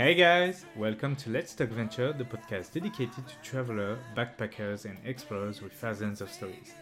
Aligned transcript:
Hey 0.00 0.14
guys, 0.14 0.64
welcome 0.76 1.14
to 1.16 1.28
Let's 1.28 1.54
Talk 1.54 1.68
Venture, 1.68 2.14
the 2.14 2.24
podcast 2.24 2.72
dedicated 2.72 3.22
to 3.28 3.34
travelers, 3.42 3.98
backpackers, 4.16 4.86
and 4.86 4.96
explorers 5.04 5.60
with 5.60 5.74
thousands 5.74 6.22
of 6.22 6.30
stories. 6.30 6.72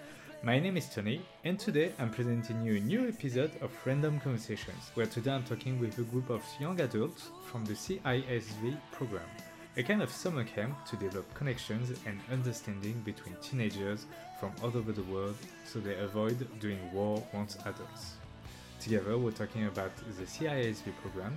My 0.45 0.61
name 0.61 0.77
is 0.77 0.88
Tony, 0.88 1.23
and 1.43 1.59
today 1.59 1.91
I'm 1.99 2.10
presenting 2.10 2.63
you 2.63 2.77
a 2.77 2.81
new 2.81 3.09
episode 3.09 3.51
of 3.60 3.73
Random 3.85 4.21
Conversations, 4.21 4.92
where 4.95 5.06
today 5.06 5.33
I'm 5.33 5.42
talking 5.42 5.81
with 5.81 5.99
a 5.99 6.03
group 6.03 6.31
of 6.31 6.45
young 6.60 6.81
adults 6.81 7.31
from 7.51 7.65
the 7.65 7.73
CISV 7.73 8.78
program, 8.92 9.28
a 9.77 9.82
kind 9.82 10.00
of 10.00 10.13
summer 10.13 10.45
camp 10.45 10.87
to 10.87 10.95
develop 10.95 11.35
connections 11.35 11.91
and 12.06 12.21
understanding 12.31 13.03
between 13.05 13.35
teenagers 13.42 14.06
from 14.38 14.53
all 14.63 14.77
over 14.77 14.92
the 14.92 15.10
world 15.13 15.35
so 15.64 15.81
they 15.81 15.96
avoid 15.96 16.46
doing 16.60 16.78
war 16.92 17.20
once 17.34 17.56
adults. 17.66 18.12
Together, 18.78 19.19
we're 19.19 19.32
talking 19.32 19.66
about 19.66 19.91
the 19.96 20.23
CISV 20.23 20.95
program, 21.02 21.34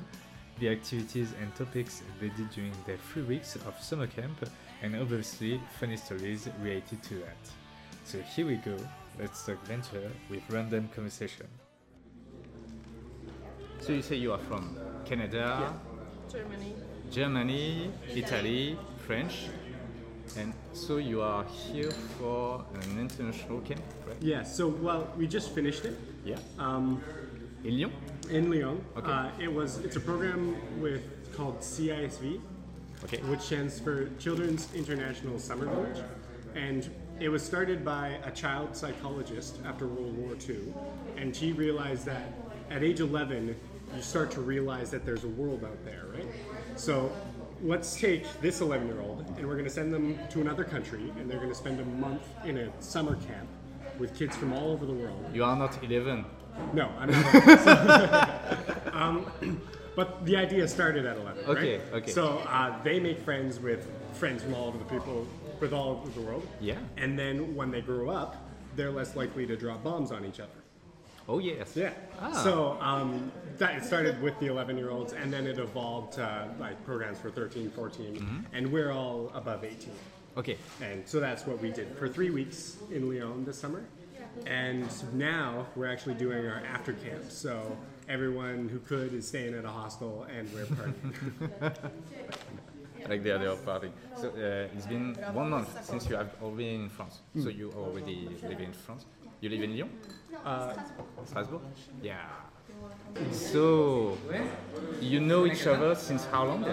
the 0.62 0.70
activities 0.70 1.34
and 1.42 1.54
topics 1.56 2.04
they 2.22 2.30
did 2.30 2.50
during 2.52 2.72
their 2.86 2.98
three 3.12 3.24
weeks 3.24 3.56
of 3.56 3.74
summer 3.82 4.06
camp, 4.08 4.38
and 4.84 4.96
obviously 4.96 5.60
funny 5.80 5.98
stories 5.98 6.48
related 6.62 7.02
to 7.04 7.16
that. 7.16 7.42
So 8.06 8.20
here 8.20 8.46
we 8.46 8.56
go, 8.58 8.78
let's 9.20 9.44
talk 9.44 9.62
venture 9.66 10.10
with 10.30 10.42
random 10.50 10.88
conversation. 10.96 11.48
So 13.80 13.92
you 13.94 14.04
say 14.04 14.18
you 14.18 14.32
are 14.32 14.38
from 14.38 14.78
Canada, 15.04 15.74
Germany. 16.32 16.76
Germany, 17.12 17.92
Italy, 18.16 18.78
French, 19.08 19.48
and 20.38 20.54
so 20.73 20.98
you 20.98 21.22
are 21.23 21.44
here 21.73 21.90
for 22.20 22.64
an 22.76 23.00
international 23.00 23.62
camp, 23.62 23.82
right? 24.08 24.16
Yeah, 24.22 24.44
so 24.44 24.68
well, 24.68 25.08
we 25.18 25.26
just 25.28 25.50
finished 25.56 25.86
it 25.86 25.98
Yeah. 26.23 26.38
um, 26.59 27.02
In 27.64 27.78
Lyon? 27.78 27.92
In 28.30 28.50
Lyon. 28.50 28.83
Okay. 28.97 29.11
Uh, 29.11 29.30
it 29.39 29.52
was 29.52 29.77
it's 29.80 29.95
a 29.95 30.00
program 30.00 30.55
with 30.81 31.02
called 31.36 31.59
CISV, 31.59 32.39
Okay. 33.03 33.17
which 33.23 33.41
stands 33.41 33.80
for 33.80 34.09
Children's 34.19 34.67
International 34.75 35.39
Summer 35.39 35.66
Village, 35.66 36.03
and 36.55 36.89
it 37.19 37.30
was 37.30 37.44
started 37.44 37.83
by 37.86 38.19
a 38.25 38.31
child 38.31 38.75
psychologist 38.75 39.58
after 39.66 39.88
World 39.88 40.17
War 40.17 40.36
II, 40.50 40.73
and 41.17 41.36
she 41.36 41.52
realized 41.53 42.05
that 42.05 42.33
at 42.69 42.83
age 42.83 43.00
11 43.00 43.55
you 43.95 44.02
start 44.02 44.31
to 44.31 44.41
realize 44.41 44.89
that 44.91 45.06
there's 45.06 45.23
a 45.23 45.30
world 45.30 45.63
out 45.63 45.83
there, 45.83 46.06
right? 46.13 46.25
So 46.75 47.11
let's 47.61 48.00
take 48.00 48.25
this 48.41 48.61
11 48.61 48.88
year 48.88 49.02
old 49.02 49.25
and 49.38 49.45
we're 49.45 49.53
going 49.56 49.66
to 49.66 49.69
send 49.72 49.94
them 49.94 50.17
to 50.30 50.41
another 50.41 50.63
country, 50.63 51.11
and 51.19 51.30
they're 51.30 51.38
going 51.39 51.50
to 51.50 51.56
spend 51.56 51.80
a 51.80 51.85
month 51.85 52.23
in 52.45 52.58
a 52.58 52.81
summer 52.81 53.16
camp 53.16 53.47
with 54.00 54.17
kids 54.17 54.35
from 54.35 54.53
all 54.53 54.72
over 54.72 54.85
the 54.85 54.94
world. 54.94 55.23
You 55.33 55.44
are 55.44 55.56
not 55.56 55.83
11. 55.83 56.25
No, 56.73 56.89
I'm 56.99 57.11
not. 57.11 58.94
um, 58.94 59.31
but 59.95 60.25
the 60.25 60.35
idea 60.38 60.67
started 60.67 61.05
at 61.05 61.17
11. 61.17 61.44
Okay, 61.45 61.52
right? 61.52 61.59
okay. 61.88 61.95
Okay. 61.97 62.11
So 62.11 62.39
uh, 62.47 62.81
they 62.83 62.99
make 62.99 63.19
friends 63.21 63.59
with 63.59 63.88
friends 64.13 64.44
from 64.44 64.53
all 64.53 64.67
over 64.67 64.77
the 64.77 64.85
people, 64.85 65.27
with 65.59 65.73
all 65.73 65.89
over 66.02 66.09
the 66.19 66.22
world. 66.25 66.47
Yeah. 66.59 66.77
And 66.97 67.17
then 67.19 67.55
when 67.55 67.72
they 67.72 67.81
grow 67.81 68.09
up, 68.09 68.38
they're 68.75 68.91
less 68.91 69.16
likely 69.16 69.45
to 69.47 69.57
drop 69.57 69.83
bombs 69.83 70.11
on 70.11 70.23
each 70.25 70.39
other. 70.39 70.49
Oh 71.27 71.39
yes. 71.39 71.75
Yeah. 71.75 71.94
Ah. 72.19 72.31
So 72.31 72.77
um, 72.81 73.31
that 73.57 73.75
it 73.75 73.83
started 73.85 74.22
with 74.22 74.38
the 74.39 74.47
11 74.47 74.77
year 74.77 74.89
olds, 74.89 75.13
and 75.13 75.31
then 75.31 75.45
it 75.45 75.59
evolved 75.59 76.13
to 76.13 76.49
like 76.59 76.83
programs 76.85 77.19
for 77.19 77.29
13, 77.29 77.69
14, 77.72 78.16
Mm-hmm. 78.16 78.39
and 78.55 78.72
we're 78.72 78.91
all 78.91 79.31
above 79.33 79.63
18. 79.63 79.91
Okay. 80.38 80.57
And 80.81 81.07
so 81.07 81.19
that's 81.19 81.45
what 81.45 81.61
we 81.61 81.72
did 81.72 81.95
for 81.97 82.07
three 82.07 82.29
weeks 82.29 82.77
in 82.91 83.09
Lyon 83.09 83.44
this 83.45 83.57
summer. 83.59 83.83
And 84.46 84.88
now 85.14 85.68
we're 85.76 85.88
actually 85.92 86.16
doing 86.16 86.46
our 86.48 86.62
after 86.66 86.94
camp. 86.94 87.30
So 87.30 87.78
everyone 88.10 88.70
who 88.70 88.80
could 88.80 89.14
is 89.14 89.28
staying 89.28 89.54
at 89.54 89.66
a 89.66 89.70
hostel 89.70 90.26
and 90.36 90.50
we're 90.54 90.66
partying. 90.66 91.74
like 93.09 93.24
the 93.24 93.36
other 93.36 93.56
party. 93.58 93.91
So 94.16 94.30
uh, 94.30 94.75
it's 94.75 94.86
been 94.88 95.16
one 95.34 95.50
month 95.50 95.70
since 95.86 96.08
you 96.09 96.16
have 96.16 96.30
already 96.41 96.75
in 96.75 96.90
France. 96.90 97.20
So 97.36 97.50
Hmm. 97.50 97.58
you 97.59 97.72
already 97.75 98.30
live 98.44 98.59
in 98.62 98.74
France. 98.74 99.06
You 99.41 99.50
live 99.50 99.64
in 99.64 99.72
Lyon, 99.75 99.90
uh, 100.46 100.74
Strasbourg. 101.25 101.62
Yeah. 102.03 102.20
So 103.31 104.18
you 105.02 105.20
know 105.20 105.46
each 105.46 105.66
other 105.68 105.96
since 105.96 106.25
how 106.25 106.46
long? 106.46 106.66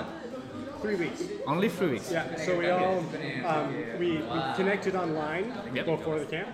three 0.83 0.95
weeks. 0.95 1.23
Only 1.47 1.69
three 1.69 1.91
weeks. 1.93 2.11
Yeah. 2.13 2.37
So 2.37 2.57
we 2.59 2.69
all 2.71 2.99
um, 3.47 3.75
we, 3.99 4.19
we 4.19 4.41
connected 4.55 4.95
online 4.95 5.53
Yep. 5.75 5.87
before 5.87 6.19
the 6.21 6.27
camp, 6.27 6.49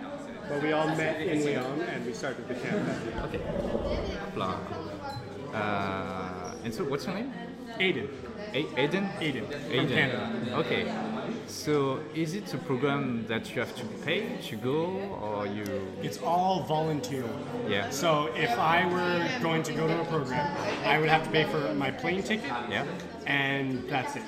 but 0.48 0.62
we 0.62 0.72
all 0.72 0.88
met 0.96 1.20
in 1.20 1.44
Lyon 1.44 1.80
and 1.82 2.06
we 2.06 2.12
started 2.12 2.46
the 2.48 2.54
camp. 2.54 2.88
Okay. 3.24 3.40
Blah. 4.34 4.58
Uh, 5.52 6.52
and 6.64 6.74
so 6.74 6.84
what's 6.84 7.06
your 7.06 7.14
name? 7.14 7.32
Aiden. 7.78 8.08
A- 8.52 8.62
Aiden. 8.76 9.10
Aiden 9.18 9.46
Aiden. 9.70 9.88
Canada. 9.88 10.56
Okay. 10.58 10.92
So 11.46 12.00
is 12.14 12.34
it 12.34 12.52
a 12.54 12.58
program 12.58 13.26
that 13.26 13.50
you 13.54 13.60
have 13.60 13.74
to 13.76 13.84
pay 14.04 14.38
to 14.48 14.56
go, 14.56 14.76
or 15.20 15.46
you? 15.46 15.64
It's 16.02 16.18
all 16.22 16.62
volunteer. 16.62 17.24
Yeah. 17.68 17.90
So 17.90 18.30
if 18.36 18.50
I 18.58 18.86
were 18.86 19.28
going 19.42 19.62
to 19.64 19.72
go 19.72 19.86
to 19.86 20.00
a 20.00 20.04
program, 20.04 20.46
I 20.84 20.98
would 20.98 21.08
have 21.08 21.24
to 21.24 21.30
pay 21.30 21.44
for 21.44 21.74
my 21.74 21.90
plane 21.90 22.22
ticket. 22.22 22.46
Yeah. 22.70 22.84
and 23.26 23.88
that's 23.88 24.16
it. 24.16 24.22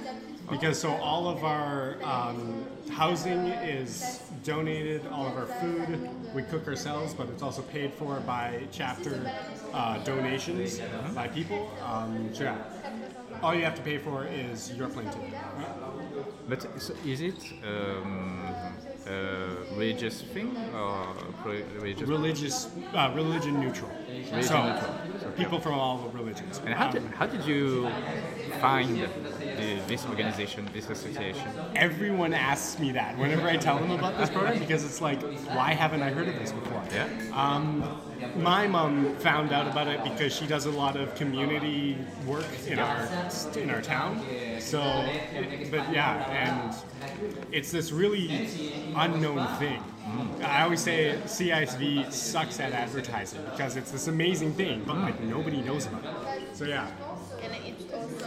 Because 0.50 0.78
so 0.78 0.94
all 0.96 1.28
of 1.28 1.42
our 1.44 1.96
um, 2.04 2.64
housing 2.90 3.48
is 3.48 4.20
donated, 4.46 5.04
all 5.08 5.26
of 5.26 5.36
our 5.36 5.46
food 5.60 6.08
we 6.32 6.42
cook 6.44 6.66
ourselves, 6.68 7.12
but 7.12 7.28
it's 7.28 7.42
also 7.42 7.62
paid 7.62 7.92
for 7.92 8.20
by 8.20 8.62
chapter 8.70 9.28
uh, 9.74 9.98
donations 10.04 10.80
by 11.14 11.26
people. 11.26 11.68
Um, 11.84 12.32
so 12.32 12.44
yeah, 12.44 12.56
all 13.42 13.54
you 13.54 13.64
have 13.64 13.74
to 13.74 13.82
pay 13.82 13.98
for 13.98 14.24
is 14.26 14.72
your 14.74 14.88
plane 14.88 15.10
ticket. 15.10 15.34
But 16.48 16.62
so 16.80 16.94
is 17.04 17.20
it 17.22 17.40
um, 17.66 18.40
a 19.08 19.48
religious 19.72 20.22
thing 20.22 20.56
or 20.74 21.08
religious? 21.44 22.08
Religious, 22.08 22.68
uh, 22.94 23.12
religion 23.16 23.58
neutral. 23.60 23.90
so 24.42 24.62
neutral. 24.62 25.32
people 25.36 25.58
from 25.58 25.74
all 25.74 26.08
religions. 26.14 26.60
and 26.64 26.72
how 26.72 26.86
Um, 26.86 26.92
did, 26.92 27.02
how 27.18 27.26
did 27.26 27.44
you 27.44 27.90
find 28.60 29.08
the, 29.56 29.80
this 29.86 30.06
organization, 30.06 30.68
this 30.72 30.88
association? 30.88 31.48
Everyone 31.74 32.32
asks 32.32 32.78
me 32.78 32.92
that 32.92 33.16
whenever 33.18 33.48
I 33.48 33.56
tell 33.56 33.78
them 33.78 33.90
about 33.90 34.18
this 34.18 34.30
program 34.30 34.58
because 34.58 34.84
it's 34.84 35.00
like, 35.00 35.20
why 35.48 35.72
haven't 35.72 36.02
I 36.02 36.10
heard 36.10 36.28
of 36.28 36.34
this 36.38 36.52
before? 36.52 36.82
Yeah. 36.92 37.08
Um, 37.32 38.00
my 38.36 38.66
mom 38.66 39.14
found 39.16 39.52
out 39.52 39.66
about 39.66 39.88
it 39.88 40.02
because 40.04 40.34
she 40.34 40.46
does 40.46 40.66
a 40.66 40.70
lot 40.70 40.96
of 40.96 41.14
community 41.14 41.98
work 42.26 42.46
in 42.66 42.78
our 42.78 43.08
in 43.56 43.70
our 43.70 43.82
town. 43.82 44.22
So, 44.60 44.80
but 45.70 45.92
yeah, 45.92 46.26
and 46.30 46.74
it's 47.52 47.70
this 47.70 47.92
really 47.92 48.48
unknown 48.94 49.46
thing. 49.58 49.82
I 50.42 50.62
always 50.62 50.80
say 50.80 51.18
CISV 51.24 52.12
sucks 52.12 52.60
at 52.60 52.72
advertising 52.72 53.42
because 53.50 53.76
it's 53.76 53.90
this 53.90 54.06
amazing 54.06 54.54
thing, 54.54 54.84
but 54.86 54.96
like 54.98 55.20
nobody 55.20 55.60
knows 55.60 55.86
about 55.86 56.04
it. 56.04 56.56
So 56.56 56.64
yeah. 56.64 56.90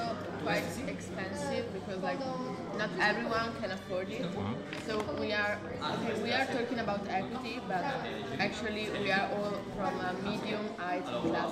And 0.09 0.17
it's 0.17 0.29
also 0.29 0.41
quite 0.43 0.63
expensive 0.87 1.65
because 1.73 2.01
like 2.01 2.19
not 2.77 2.89
everyone 2.99 3.53
can 3.61 3.71
afford 3.71 4.09
it. 4.09 4.25
So 4.87 5.03
we 5.19 5.33
are 5.33 5.57
okay, 5.83 6.23
we 6.23 6.31
are 6.31 6.45
talking 6.45 6.79
about 6.79 7.01
equity, 7.09 7.59
but 7.67 7.83
actually 8.39 8.89
we 9.01 9.11
are 9.11 9.29
all 9.33 9.53
from 9.75 9.99
a 9.99 10.13
medium 10.23 10.65
height 10.77 11.05
class. 11.05 11.51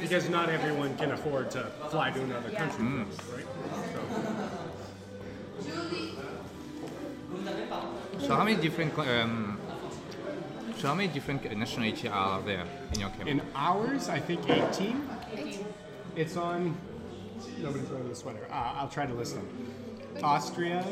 Because 0.00 0.28
not 0.28 0.48
everyone 0.50 0.96
can 0.96 1.12
afford 1.12 1.50
to 1.52 1.64
fly 1.88 2.10
to 2.10 2.22
another 2.22 2.50
country, 2.50 2.84
right? 2.84 3.46
So 8.18 8.36
how 8.36 8.44
many 8.44 8.60
different 8.60 8.98
um, 8.98 9.58
so 10.80 10.88
how 10.88 10.94
many 10.94 11.08
different 11.08 11.44
nationality 11.56 12.08
are 12.08 12.40
there 12.42 12.64
in 12.94 13.00
your 13.00 13.10
camp? 13.10 13.28
In 13.28 13.42
ours, 13.54 14.08
I 14.08 14.18
think 14.18 14.48
18. 14.48 15.08
It's 16.16 16.36
on. 16.36 16.76
Nobody's 17.58 17.88
wearing 17.88 18.08
the 18.08 18.14
sweater. 18.14 18.46
Uh, 18.50 18.74
I'll 18.76 18.88
try 18.88 19.06
to 19.06 19.14
list 19.14 19.34
them. 19.34 19.48
Austria, 20.22 20.84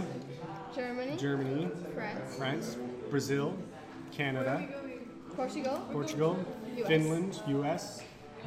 Germany, 0.75 1.17
Germany, 1.17 1.69
France, 1.95 2.37
France, 2.37 2.77
Brazil, 3.11 3.55
Canada, 4.13 4.67
Portugal, 5.35 5.79
Portugal, 5.93 6.39
US. 6.77 6.87
Finland, 6.87 7.43
U.S., 7.49 8.03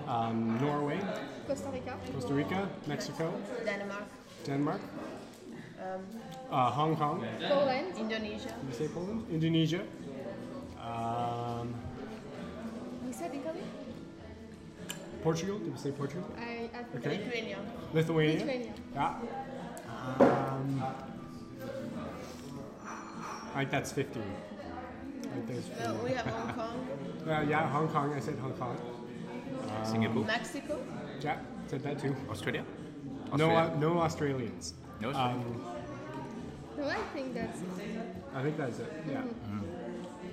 um, 0.08 0.58
Norway, 0.60 1.00
Costa 1.48 1.70
Rica, 1.70 1.98
Costa 2.14 2.34
Rica, 2.34 2.70
Mexico, 2.88 3.34
Denmark, 3.66 4.06
Denmark, 4.46 4.82
uh, 6.50 6.72
Hong 6.72 6.96
Kong. 6.96 7.26
Poland, 7.50 7.98
Indonesia, 7.98 8.56
you 8.68 8.74
say 8.74 8.88
Poland? 8.88 9.26
Indonesia. 9.30 9.82
Um, 10.82 11.51
Portugal. 15.24 15.60
Did 15.60 15.72
we 15.74 15.78
say 15.80 15.92
Portugal? 15.92 16.26
I, 16.38 16.70
I 16.74 16.98
Okay. 16.98 17.18
Lithuania. 17.18 17.58
Lithuania. 17.94 18.34
Lithuania. 18.40 18.74
Yeah. 18.94 19.16
Um, 20.20 20.84
right, 23.56 23.70
that's 23.70 23.92
15. 23.92 24.24
Right, 24.24 25.48
there's 25.48 25.70
Uh, 25.70 25.96
we 26.04 26.12
have 26.12 26.26
Hong 26.26 26.54
Kong, 26.60 26.88
Uh, 27.28 27.46
yeah, 27.48 27.70
Hong 27.70 27.88
Kong. 27.90 28.14
I 28.14 28.20
said 28.20 28.38
Hong 28.40 28.54
Kong. 28.54 28.78
Singapore. 29.86 30.26
Mexico, 30.26 30.80
Jack 31.20 31.40
said 31.68 31.82
that 31.84 32.00
too. 32.00 32.16
Australia? 32.30 32.64
No, 33.38 33.52
uh, 33.56 33.74
no 33.80 34.00
Australians. 34.00 34.74
No 35.00 35.10
Australia? 35.10 35.36
Um, 35.36 35.66
No, 36.78 36.88
I 36.88 36.98
think 37.14 37.34
that's 37.34 37.60
I 38.36 38.42
think 38.44 38.58
that's 38.58 38.80
it. 38.80 38.92
Yeah. 39.08 39.22
Mm. 39.22 39.64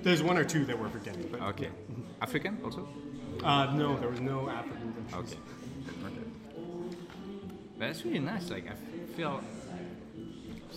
There's 0.03 0.23
one 0.23 0.37
or 0.37 0.43
two 0.43 0.65
that 0.65 0.77
we're 0.79 0.89
forgetting. 0.89 1.27
But 1.31 1.41
Okay. 1.41 1.69
African 2.21 2.57
also? 2.63 2.87
Uh, 3.43 3.73
no, 3.73 3.97
there 3.99 4.09
was 4.09 4.21
no 4.21 4.49
African 4.49 4.93
countries. 5.11 5.35
Okay. 5.35 6.05
Okay. 6.05 6.15
That's 7.77 8.03
really 8.05 8.19
nice. 8.19 8.49
Like 8.49 8.67
I 8.69 9.15
feel. 9.15 9.41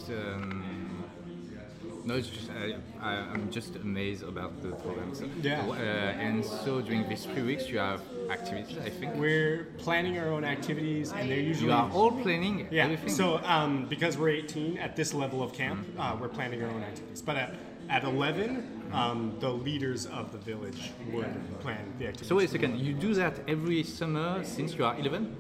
Um, 0.09 0.93
no, 2.05 2.17
it's 2.17 2.29
just 2.29 2.51
I, 3.01 3.13
I'm 3.13 3.51
just 3.51 3.77
amazed 3.77 4.23
about 4.25 4.61
the 4.63 4.71
program. 4.71 5.15
So, 5.15 5.29
Yeah. 5.41 5.65
Uh, 5.69 5.75
and 5.75 6.45
so 6.45 6.81
during 6.81 7.09
these 7.09 7.25
three 7.25 7.43
weeks, 7.43 7.69
you 7.69 7.79
have 7.79 8.03
activities. 8.31 8.77
I 8.79 8.91
think 8.91 9.15
We're 9.15 9.69
planning 9.79 10.19
our 10.19 10.29
own 10.29 10.45
activities, 10.45 11.13
and 11.13 11.31
they're 11.31 11.39
usually 11.39 11.69
you 11.69 11.73
are 11.73 11.91
all 11.91 12.11
planning 12.11 12.67
yeah. 12.71 12.85
everything. 12.85 13.11
So 13.11 13.39
um, 13.45 13.87
because 13.89 14.19
we're 14.19 14.31
18 14.31 14.79
at 14.79 14.97
this 14.97 15.15
level 15.15 15.43
of 15.43 15.53
camp, 15.53 15.87
uh, 15.99 16.17
we're 16.21 16.29
planning 16.29 16.63
our 16.63 16.71
own 16.71 16.83
activities. 16.83 17.23
But 17.23 17.37
at, 17.37 17.55
at 17.89 18.05
11, 18.05 18.82
um, 18.93 19.35
the 19.41 19.49
leaders 19.51 20.07
of 20.07 20.33
the 20.33 20.39
village 20.39 20.91
would 21.13 21.61
plan 21.61 21.93
the 21.99 22.07
activities. 22.07 22.29
So 22.29 22.37
wait 22.37 22.49
a 22.49 22.53
second. 22.53 22.79
You 22.79 22.95
do 22.95 23.15
that 23.15 23.41
every 23.49 23.83
summer 23.83 24.43
since 24.45 24.75
you 24.75 24.85
are 24.85 24.99
11? 24.99 25.37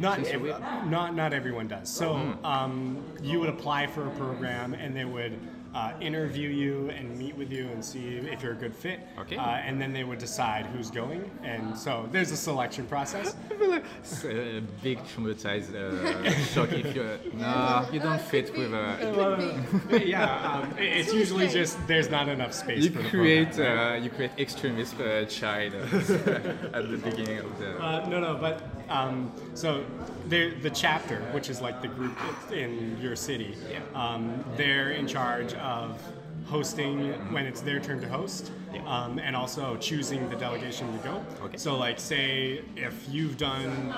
Not 0.00 0.18
every, 0.26 0.50
not 0.50 1.14
not 1.14 1.32
everyone 1.32 1.68
does. 1.68 1.88
So 1.88 2.14
um, 2.42 3.04
you 3.22 3.38
would 3.40 3.50
apply 3.50 3.86
for 3.86 4.06
a 4.06 4.10
program, 4.12 4.74
and 4.74 4.96
they 4.96 5.04
would 5.04 5.38
uh, 5.74 5.92
interview 6.00 6.48
you 6.48 6.90
and 6.90 7.18
meet 7.18 7.36
with 7.36 7.50
you 7.50 7.66
and 7.68 7.84
see 7.84 8.16
if 8.18 8.42
you're 8.42 8.52
a 8.52 8.56
good 8.56 8.74
fit. 8.74 9.00
Okay. 9.18 9.36
Uh, 9.36 9.42
and 9.66 9.80
then 9.80 9.92
they 9.92 10.04
would 10.04 10.18
decide 10.18 10.66
who's 10.66 10.90
going, 10.90 11.28
and 11.42 11.76
so 11.76 12.08
there's 12.12 12.30
a 12.30 12.36
selection 12.36 12.86
process. 12.86 13.34
It's 13.74 14.24
a 14.24 14.62
big 14.82 14.98
traumatized 15.04 15.74
uh, 15.74 16.30
shock 16.52 16.72
if 16.72 16.94
you're, 16.94 17.18
no, 17.32 17.86
you 17.92 17.98
don't 18.00 18.20
fit 18.20 18.56
with 18.56 18.72
uh, 18.72 19.98
yeah, 20.04 20.62
um, 20.62 20.74
it's 20.78 21.12
usually 21.12 21.48
just 21.48 21.74
there's 21.88 22.08
not 22.10 22.28
enough 22.28 22.52
space. 22.52 22.84
you 22.84 22.90
for 22.90 23.02
the 23.02 23.08
create 23.08 23.52
program. 23.52 23.78
uh, 24.00 24.04
you 24.04 24.10
create 24.10 24.30
extremist 24.38 25.00
uh, 25.00 25.24
child 25.24 25.74
uh, 25.74 26.76
at 26.78 26.88
the 26.90 26.98
beginning 27.02 27.38
of 27.38 27.58
the 27.58 27.70
Uh, 27.82 28.08
no, 28.08 28.20
no, 28.20 28.36
but 28.40 28.62
um, 28.88 29.32
so 29.54 29.84
the 30.28 30.70
chapter, 30.74 31.20
which 31.32 31.48
is 31.50 31.60
like 31.60 31.80
the 31.82 31.88
group 31.88 32.16
in 32.52 32.98
your 33.00 33.16
city, 33.16 33.56
Yeah. 33.70 33.80
um, 33.94 34.44
they're 34.56 34.90
in 34.90 35.06
charge 35.06 35.54
of 35.54 36.00
hosting 36.46 37.12
when 37.32 37.46
it's 37.46 37.62
their 37.62 37.80
turn 37.80 38.00
to 38.00 38.08
host, 38.08 38.52
um, 38.86 39.18
and 39.18 39.34
also 39.34 39.76
choosing 39.78 40.28
the 40.28 40.36
delegation 40.36 40.86
to 40.92 40.98
go. 41.08 41.24
Okay. 41.42 41.56
So, 41.56 41.76
like, 41.76 41.98
say 41.98 42.60
if 42.76 43.06
you've 43.08 43.38
done 43.38 43.94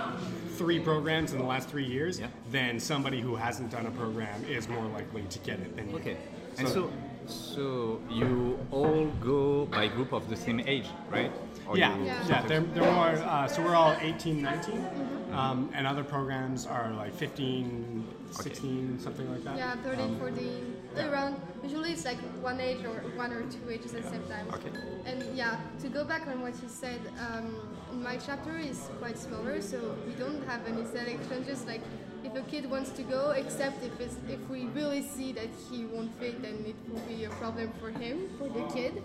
three 0.56 0.78
programs 0.78 1.32
in 1.32 1.38
the 1.38 1.44
last 1.44 1.68
three 1.68 1.84
years, 1.84 2.20
Yeah. 2.20 2.28
then 2.52 2.78
somebody 2.78 3.20
who 3.20 3.34
hasn't 3.34 3.70
done 3.70 3.86
a 3.86 3.90
program 3.90 4.44
is 4.48 4.68
more 4.68 4.86
likely 4.86 5.22
to 5.22 5.38
get 5.40 5.58
it 5.58 5.74
than 5.76 5.90
you. 5.90 5.96
Okay. 5.96 6.16
And 6.58 6.68
So- 6.68 6.74
so, 6.74 6.90
so 7.26 8.00
you 8.08 8.58
all 8.70 9.06
go 9.20 9.66
by 9.66 9.88
group 9.88 10.12
of 10.12 10.28
the 10.28 10.36
same 10.36 10.60
age, 10.60 10.86
right? 11.10 11.32
Or 11.68 11.76
Yeah, 11.76 11.96
you- 11.96 12.04
yeah, 12.04 12.28
Yeah. 12.28 12.42
they're, 12.46 12.60
they're 12.60 12.92
more, 12.92 13.08
uh, 13.08 13.46
so 13.48 13.62
we're 13.62 13.74
all 13.74 13.96
18, 14.00 14.40
19, 14.42 14.86
um, 15.32 15.70
and 15.74 15.86
other 15.86 16.04
programs 16.04 16.66
are 16.66 16.90
like 16.92 17.12
15, 17.14 18.06
16, 18.30 18.98
something 19.00 19.28
like 19.30 19.42
that. 19.44 19.56
Yeah, 19.56 19.74
13, 19.82 20.04
Um, 20.14 20.18
14, 20.18 20.76
around. 20.98 21.36
Usually 21.62 21.92
it's 21.92 22.04
like 22.04 22.18
one 22.40 22.60
age 22.60 22.84
or 22.84 23.00
one 23.16 23.32
or 23.32 23.42
two 23.42 23.68
ages 23.70 23.94
at 23.94 24.02
the 24.04 24.10
same 24.10 24.22
time. 24.28 24.46
Okay. 24.54 24.70
And 25.06 25.36
yeah, 25.36 25.56
to 25.82 25.88
go 25.88 26.04
back 26.04 26.26
on 26.28 26.40
what 26.40 26.54
you 26.62 26.68
said, 26.68 27.00
um, 27.20 27.56
my 28.02 28.16
chapter 28.16 28.56
is 28.58 28.88
quite 29.00 29.18
smaller, 29.18 29.60
so 29.60 29.78
we 30.06 30.12
don't 30.14 30.42
have 30.46 30.60
any 30.66 30.84
selection. 30.84 31.44
Just 31.46 31.66
like 31.66 31.82
if 32.24 32.34
a 32.34 32.42
kid 32.42 32.70
wants 32.70 32.90
to 32.90 33.02
go, 33.02 33.30
except 33.30 33.82
if 33.84 34.00
it's, 34.00 34.16
if 34.28 34.40
we 34.48 34.66
really 34.74 35.02
see 35.02 35.32
that 35.32 35.48
he 35.70 35.84
won't 35.84 36.12
fit, 36.18 36.40
then 36.42 36.64
it 36.66 36.76
will 36.90 37.00
be 37.08 37.24
a 37.24 37.30
problem 37.30 37.72
for 37.80 37.90
him, 37.90 38.28
for 38.38 38.48
the 38.48 38.62
kid. 38.72 39.02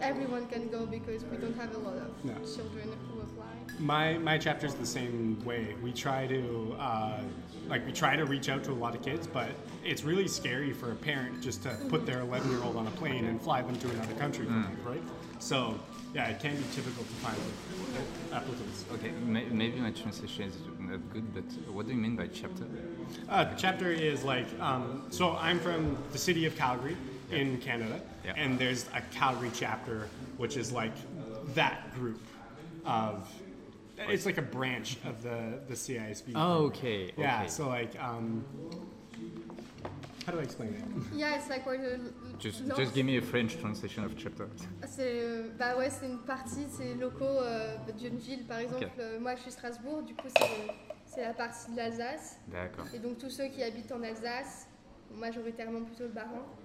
Everyone 0.00 0.46
can 0.46 0.68
go 0.68 0.86
because 0.86 1.24
we 1.24 1.36
don't 1.36 1.56
have 1.56 1.74
a 1.74 1.78
lot 1.78 1.96
of 1.96 2.24
No. 2.24 2.34
children 2.34 2.92
who 3.12 3.20
apply. 3.20 3.44
My 3.78 4.18
my 4.18 4.38
chapter's 4.38 4.74
the 4.74 4.86
same 4.86 5.42
way. 5.44 5.74
We 5.82 5.92
try 5.92 6.26
to 6.26 6.76
uh, 6.78 7.20
like 7.68 7.84
we 7.86 7.92
try 7.92 8.16
to 8.16 8.24
reach 8.24 8.48
out 8.48 8.64
to 8.64 8.72
a 8.72 8.74
lot 8.84 8.94
of 8.94 9.02
kids, 9.02 9.26
but 9.26 9.48
it's 9.84 10.04
really 10.04 10.28
scary 10.28 10.72
for 10.72 10.92
a 10.92 10.94
parent 10.94 11.40
just 11.40 11.62
to 11.62 11.70
put 11.88 12.06
their 12.06 12.20
11 12.20 12.50
year 12.50 12.62
old 12.62 12.76
on 12.76 12.86
a 12.86 12.90
plane 12.92 13.24
and 13.24 13.40
fly 13.40 13.62
them 13.62 13.76
to 13.76 13.90
another 13.90 14.14
country, 14.14 14.46
for 14.46 14.52
life, 14.52 14.68
right? 14.84 15.02
So 15.38 15.78
yeah, 16.14 16.28
it 16.28 16.38
can 16.40 16.54
be 16.56 16.62
difficult 16.74 17.08
to 17.08 17.14
find 17.14 17.36
applicants. 18.32 18.84
Okay, 18.92 19.10
maybe 19.50 19.80
my 19.80 19.90
translation 19.90 20.44
is 20.44 20.56
not 20.78 21.00
good, 21.12 21.34
but 21.34 21.44
what 21.72 21.86
do 21.86 21.92
you 21.92 21.98
mean 21.98 22.14
by 22.16 22.28
chapter? 22.28 22.64
Uh, 23.28 23.46
chapter 23.56 23.90
is 23.90 24.22
like 24.24 24.46
um, 24.60 25.06
so. 25.10 25.36
I'm 25.36 25.58
from 25.58 25.96
the 26.12 26.18
city 26.18 26.46
of 26.46 26.56
Calgary 26.56 26.96
in 27.30 27.58
Canada, 27.58 28.00
Yeah. 28.24 28.34
and 28.36 28.58
there's 28.58 28.86
a 28.94 29.00
Calgary 29.12 29.50
chapter, 29.54 30.08
which 30.36 30.56
is 30.56 30.72
like 30.72 30.94
that 31.54 31.92
group 31.94 32.20
of. 32.84 33.28
It's 33.96 34.26
like 34.26 34.38
a 34.38 34.42
branch 34.42 34.96
of 35.04 35.22
the 35.22 35.60
the 35.68 35.74
CISB. 35.74 36.32
Oh, 36.34 36.64
okay. 36.66 37.12
Yeah. 37.16 37.40
okay. 37.40 37.48
So 37.48 37.68
like, 37.68 37.94
um, 38.02 38.44
how 40.26 40.32
do 40.32 40.38
I 40.40 40.42
explain 40.42 40.70
it? 40.74 40.84
Yeah, 41.16 41.36
it's 41.36 41.48
like 41.48 41.64
where 41.66 41.78
the 41.78 42.12
just, 42.38 42.62
north- 42.64 42.80
just 42.80 42.94
give 42.94 43.06
me 43.06 43.18
a 43.18 43.22
French 43.22 43.56
translation 43.60 44.04
of 44.04 44.16
chapter. 44.16 44.48
C'est 44.86 45.44
bah 45.58 45.76
ouais, 45.76 45.90
c'est 45.90 46.06
une 46.06 46.18
partie, 46.18 46.66
c'est 46.70 46.94
locaux 46.94 47.24
euh, 47.24 47.76
d'une 47.98 48.16
ville. 48.18 48.44
Par 48.46 48.58
exemple, 48.58 48.88
euh, 48.98 49.20
moi 49.20 49.36
je 49.36 49.42
suis 49.42 49.52
Strasbourg, 49.52 50.02
du 50.02 50.14
coup 50.14 50.28
c'est 51.06 51.22
la 51.22 51.32
partie 51.34 51.70
de 51.70 51.76
l'Alsace. 51.76 52.38
D'accord. 52.48 52.86
Et 52.94 52.98
donc 52.98 53.18
tous 53.18 53.30
ceux 53.30 53.46
qui 53.46 53.62
habitent 53.62 53.92
en 53.92 54.02
Alsace, 54.02 54.66
majoritairement 55.14 55.82
plutôt 55.82 56.04
le 56.04 56.08
Bas-Rhin, 56.10 56.30
euh, 56.34 56.63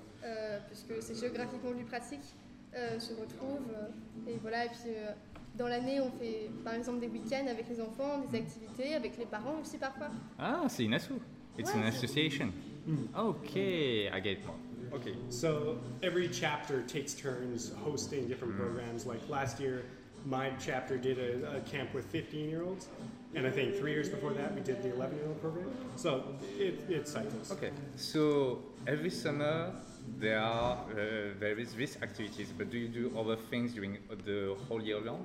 puisque 0.67 1.01
c'est 1.01 1.15
géographiquement 1.19 1.71
plus 1.71 1.85
pratique, 1.85 2.35
euh, 2.75 2.99
se 2.99 3.13
retrouvent. 3.13 3.71
euh, 3.73 4.29
et 4.29 4.37
voilà, 4.41 4.65
et 4.65 4.69
puis 4.69 4.89
euh, 4.89 5.11
dans 5.57 5.67
l'année 5.67 5.99
on 5.99 6.11
fait 6.11 6.49
par 6.63 6.75
exemple 6.75 6.99
des 6.99 7.07
week-ends 7.07 7.47
avec 7.49 7.67
les 7.67 7.81
enfants, 7.81 8.19
des 8.31 8.37
activités, 8.37 8.93
avec 8.93 9.17
les 9.17 9.25
parents 9.25 9.59
aussi 9.59 9.77
parfois. 9.77 10.09
Ah, 10.37 10.65
c'est 10.69 10.83
une 10.83 10.93
asso. 10.93 11.13
It's 11.57 11.73
an 11.73 11.81
association. 11.83 12.51
Okay, 13.17 14.07
I 14.07 14.19
get 14.21 14.31
it. 14.33 14.39
Okay. 14.93 15.15
So 15.29 15.77
every 16.01 16.29
chapter 16.29 16.81
takes 16.83 17.13
turns 17.13 17.71
hosting 17.83 18.27
different 18.27 18.55
programs. 18.55 19.05
Like 19.05 19.19
last 19.29 19.59
year, 19.59 19.83
my 20.25 20.51
chapter 20.59 20.97
did 20.97 21.17
a, 21.19 21.57
a 21.57 21.59
camp 21.61 21.93
with 21.93 22.05
15 22.05 22.49
year 22.49 22.63
olds, 22.63 22.87
and 23.35 23.45
I 23.45 23.51
think 23.51 23.75
three 23.75 23.91
years 23.93 24.09
before 24.09 24.33
that 24.33 24.53
we 24.55 24.61
did 24.61 24.81
the 24.81 24.93
11 24.93 25.17
year 25.17 25.27
old 25.27 25.41
program. 25.41 25.69
So 25.97 26.23
it, 26.57 26.79
it 26.89 27.07
cycles. 27.07 27.51
Okay, 27.51 27.71
so 27.95 28.59
every 28.87 29.09
summer 29.09 29.73
there 30.17 30.39
are 30.39 30.77
uh, 30.91 30.95
there 31.39 31.57
is 31.59 31.73
this 31.73 31.97
activities, 32.01 32.51
but 32.57 32.69
do 32.69 32.77
you 32.77 32.87
do 32.87 33.11
other 33.17 33.35
things 33.35 33.73
during 33.73 33.97
the 34.25 34.55
whole 34.67 34.81
year 34.81 34.99
long? 34.99 35.21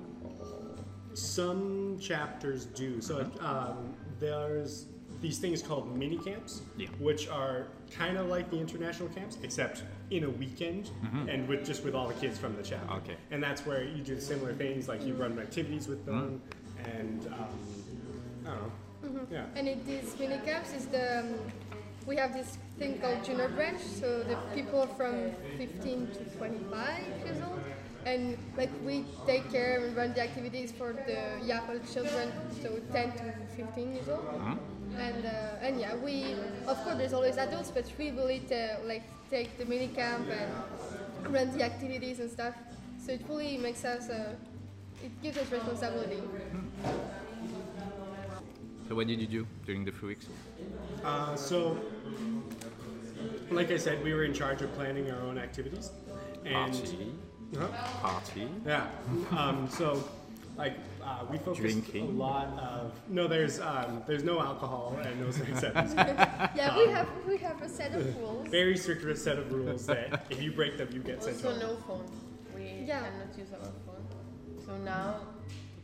Some 1.13 1.97
chapters 1.99 2.65
do. 2.65 3.01
So 3.01 3.29
um, 3.39 3.93
there's 4.19 4.85
these 5.21 5.39
things 5.39 5.61
called 5.61 5.97
mini 5.97 6.17
camps, 6.17 6.61
Yeah. 6.77 6.87
which 6.99 7.27
are 7.29 7.67
kind 7.89 8.17
of 8.17 8.27
like 8.27 8.49
the 8.51 8.59
international 8.59 9.07
camps, 9.09 9.37
except 9.43 9.83
in 10.11 10.25
a 10.25 10.29
weekend 10.29 10.91
and 11.29 11.47
with 11.47 11.65
just 11.65 11.83
with 11.83 11.95
all 11.95 12.07
the 12.07 12.13
kids 12.15 12.37
from 12.37 12.55
the 12.57 12.61
chapter. 12.63 12.93
Okay. 12.95 13.15
And 13.31 13.41
that's 13.41 13.65
where 13.65 13.83
you 13.83 14.03
do 14.03 14.19
similar 14.19 14.53
things, 14.53 14.87
like 14.89 15.03
you 15.05 15.13
run 15.13 15.39
activities 15.39 15.87
with 15.87 16.05
them, 16.05 16.41
and 16.83 17.25
um, 17.27 17.47
I 18.45 18.49
don't 18.49 18.61
know. 19.15 19.27
Yeah. 19.31 19.45
And 19.55 19.67
in 19.67 19.85
these 19.85 20.15
mini 20.19 20.37
camps 20.45 20.73
is 20.73 20.85
the 20.87 21.19
um, 21.19 21.27
we 22.05 22.15
have 22.15 22.33
this 22.33 22.57
thing 22.77 22.99
called 22.99 23.23
junior 23.23 23.49
branch, 23.49 23.81
so 23.81 24.23
the 24.23 24.35
people 24.53 24.85
from 24.97 25.31
15 25.57 26.07
to 26.13 26.23
25 26.37 27.03
years 27.25 27.41
old, 27.41 27.59
and 28.05 28.37
like 28.57 28.69
we 28.85 29.05
take 29.25 29.51
care 29.51 29.85
and 29.85 29.95
run 29.95 30.13
the 30.13 30.21
activities 30.21 30.71
for 30.71 30.93
the 30.93 31.17
Yapal 31.45 31.81
children, 31.91 32.31
so 32.61 32.79
10 32.91 33.11
to 33.13 33.33
15 33.55 33.93
years 33.95 34.09
old. 34.09 34.25
And 34.97 35.25
uh, 35.25 35.29
and 35.61 35.79
yeah, 35.79 35.95
we 35.95 36.35
of 36.67 36.81
course 36.83 36.97
there's 36.97 37.13
always 37.13 37.37
adults, 37.37 37.71
but 37.71 37.85
we 37.97 38.11
really 38.11 38.39
ta- 38.39 38.77
like 38.85 39.03
take 39.29 39.57
the 39.57 39.65
mini 39.65 39.87
camp 39.89 40.27
and 40.29 41.33
run 41.33 41.51
the 41.57 41.63
activities 41.63 42.19
and 42.19 42.29
stuff. 42.31 42.53
So 43.03 43.11
it 43.13 43.21
really 43.27 43.57
makes 43.57 43.83
us 43.83 44.09
uh, 44.09 44.35
it 45.03 45.11
gives 45.21 45.37
us 45.37 45.51
responsibility. 45.51 46.21
So 48.87 48.95
what 48.95 49.07
did 49.07 49.19
you 49.19 49.27
do 49.27 49.47
during 49.65 49.83
the 49.83 49.91
three 49.91 50.09
weeks? 50.09 50.27
Uh, 51.03 51.35
so, 51.35 51.77
like 53.51 53.71
I 53.71 53.77
said, 53.77 54.03
we 54.03 54.13
were 54.13 54.23
in 54.23 54.33
charge 54.33 54.61
of 54.61 54.73
planning 54.75 55.09
our 55.11 55.21
own 55.21 55.37
activities. 55.37 55.91
And 56.45 56.73
Party, 56.73 57.11
Huh? 57.57 57.67
party. 58.01 58.47
Yeah. 58.65 58.87
Um, 59.35 59.67
so, 59.69 60.03
like, 60.57 60.75
uh, 61.03 61.19
we 61.29 61.37
focused 61.37 61.61
Drinking. 61.61 62.03
a 62.07 62.11
lot 62.11 62.47
of. 62.59 62.93
No, 63.09 63.27
there's 63.27 63.59
um, 63.59 64.03
there's 64.07 64.23
no 64.23 64.39
alcohol 64.41 64.97
and 65.03 65.19
no 65.19 65.31
sex 65.31 65.63
items. 65.63 65.93
Yeah, 65.95 66.77
we 66.77 66.91
have 66.91 67.07
we 67.27 67.37
have 67.37 67.61
a 67.61 67.69
set 67.69 67.93
of 67.93 68.15
rules. 68.17 68.47
Very 68.49 68.77
strict 68.77 69.17
set 69.17 69.37
of 69.37 69.51
rules 69.51 69.85
that 69.87 70.25
if 70.29 70.41
you 70.41 70.51
break 70.51 70.77
them, 70.77 70.89
you 70.91 70.99
get 71.01 71.23
sent 71.23 71.35
Also 71.37 71.51
home. 71.51 71.59
no 71.59 71.75
phone. 71.87 72.05
We 72.55 72.85
Yeah. 72.87 72.99
cannot 73.01 73.37
use 73.37 73.47
our 73.53 73.59
phone. 73.85 74.65
So 74.65 74.77
now 74.77 75.15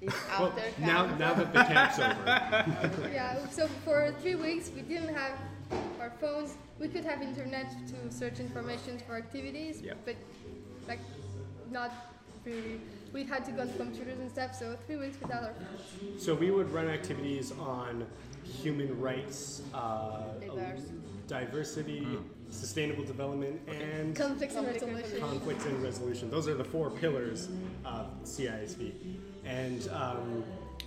It's 0.02 0.16
Well, 0.40 0.48
after 0.48 0.82
now, 0.82 1.06
now 1.18 1.34
that 1.36 1.54
the 1.54 1.64
camp's 1.64 2.00
over, 2.00 3.10
yeah, 3.14 3.38
so 3.50 3.68
for 3.86 4.12
three 4.22 4.34
weeks 4.34 4.72
we 4.76 4.82
didn't 4.82 5.14
have 5.14 5.34
our 6.00 6.12
phones. 6.20 6.56
We 6.82 6.88
could 6.88 7.06
have 7.06 7.22
internet 7.22 7.68
to 7.90 8.12
search 8.12 8.40
information 8.40 8.98
for 9.06 9.16
activities, 9.16 9.82
Yeah. 9.82 9.94
but 10.04 10.16
like 10.88 11.00
not 11.70 11.92
really. 12.44 12.82
We 13.14 13.24
had 13.24 13.46
to 13.46 13.52
go 13.52 13.62
on 13.62 13.70
computers 13.78 14.20
and 14.20 14.32
stuff. 14.32 14.56
So 14.56 14.76
three 14.88 14.98
weeks 14.98 15.18
without 15.22 15.44
our 15.44 15.54
phones. 15.54 16.24
so 16.26 16.34
we 16.34 16.50
would 16.50 16.72
run 16.74 16.88
activities 16.88 17.52
on 17.60 18.08
human 18.64 19.00
rights, 19.00 19.62
uh, 19.76 20.24
Diversity. 20.40 20.94
diversity, 21.28 22.08
sustainable 22.50 23.04
development, 23.04 23.62
and 23.68 24.16
Conflicts 24.16 24.56
and 24.56 24.66
Conflict 24.66 24.86
resolution. 24.88 25.20
conflict 25.22 25.66
and 25.68 25.84
resolution. 25.84 26.32
Those 26.32 26.48
are 26.48 26.56
the 26.56 26.64
four 26.66 26.90
pillars 26.90 27.48
of 27.86 28.08
CISV. 28.24 28.92
And 29.46 29.88
um, 29.90 30.44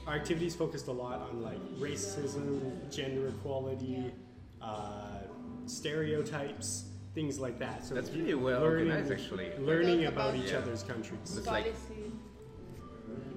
our 0.09 0.15
activities 0.15 0.57
focused 0.57 0.89
a 0.89 0.93
lot 0.93 1.21
on 1.31 1.41
like 1.43 1.61
racism, 1.79 2.49
gender 2.91 3.29
equality, 3.29 4.13
uh, 4.61 5.19
stereotypes, 5.67 6.85
things 7.15 7.39
like 7.39 7.59
that. 7.59 7.85
So 7.85 7.95
That's 7.95 8.11
you- 8.11 8.17
pretty 8.23 8.35
well 8.35 8.61
learning- 8.61 8.91
organized, 8.91 9.13
actually. 9.13 9.51
Learning 9.59 10.05
about 10.07 10.31
about- 10.35 10.45
each 10.45 10.51
Yeah. 10.53 10.59
other's 10.59 10.83
countries. 10.83 11.21
It's 11.37 11.47
like- 11.47 11.65
Policy, 11.65 12.13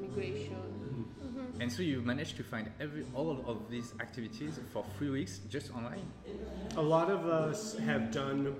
immigration. 0.02 0.56
And 1.60 1.72
so 1.72 1.82
you 1.82 2.02
managed 2.02 2.38
to 2.38 2.44
find 2.44 2.70
every 2.80 3.04
all 3.16 3.32
of 3.48 3.70
these 3.72 3.92
activities 4.00 4.60
for 4.72 4.86
three 4.98 5.10
weeks 5.10 5.40
just 5.50 5.74
online. 5.74 6.06
A 6.76 6.82
lot 6.82 7.10
of 7.10 7.26
us 7.26 7.76
have 7.80 8.12
done 8.12 8.56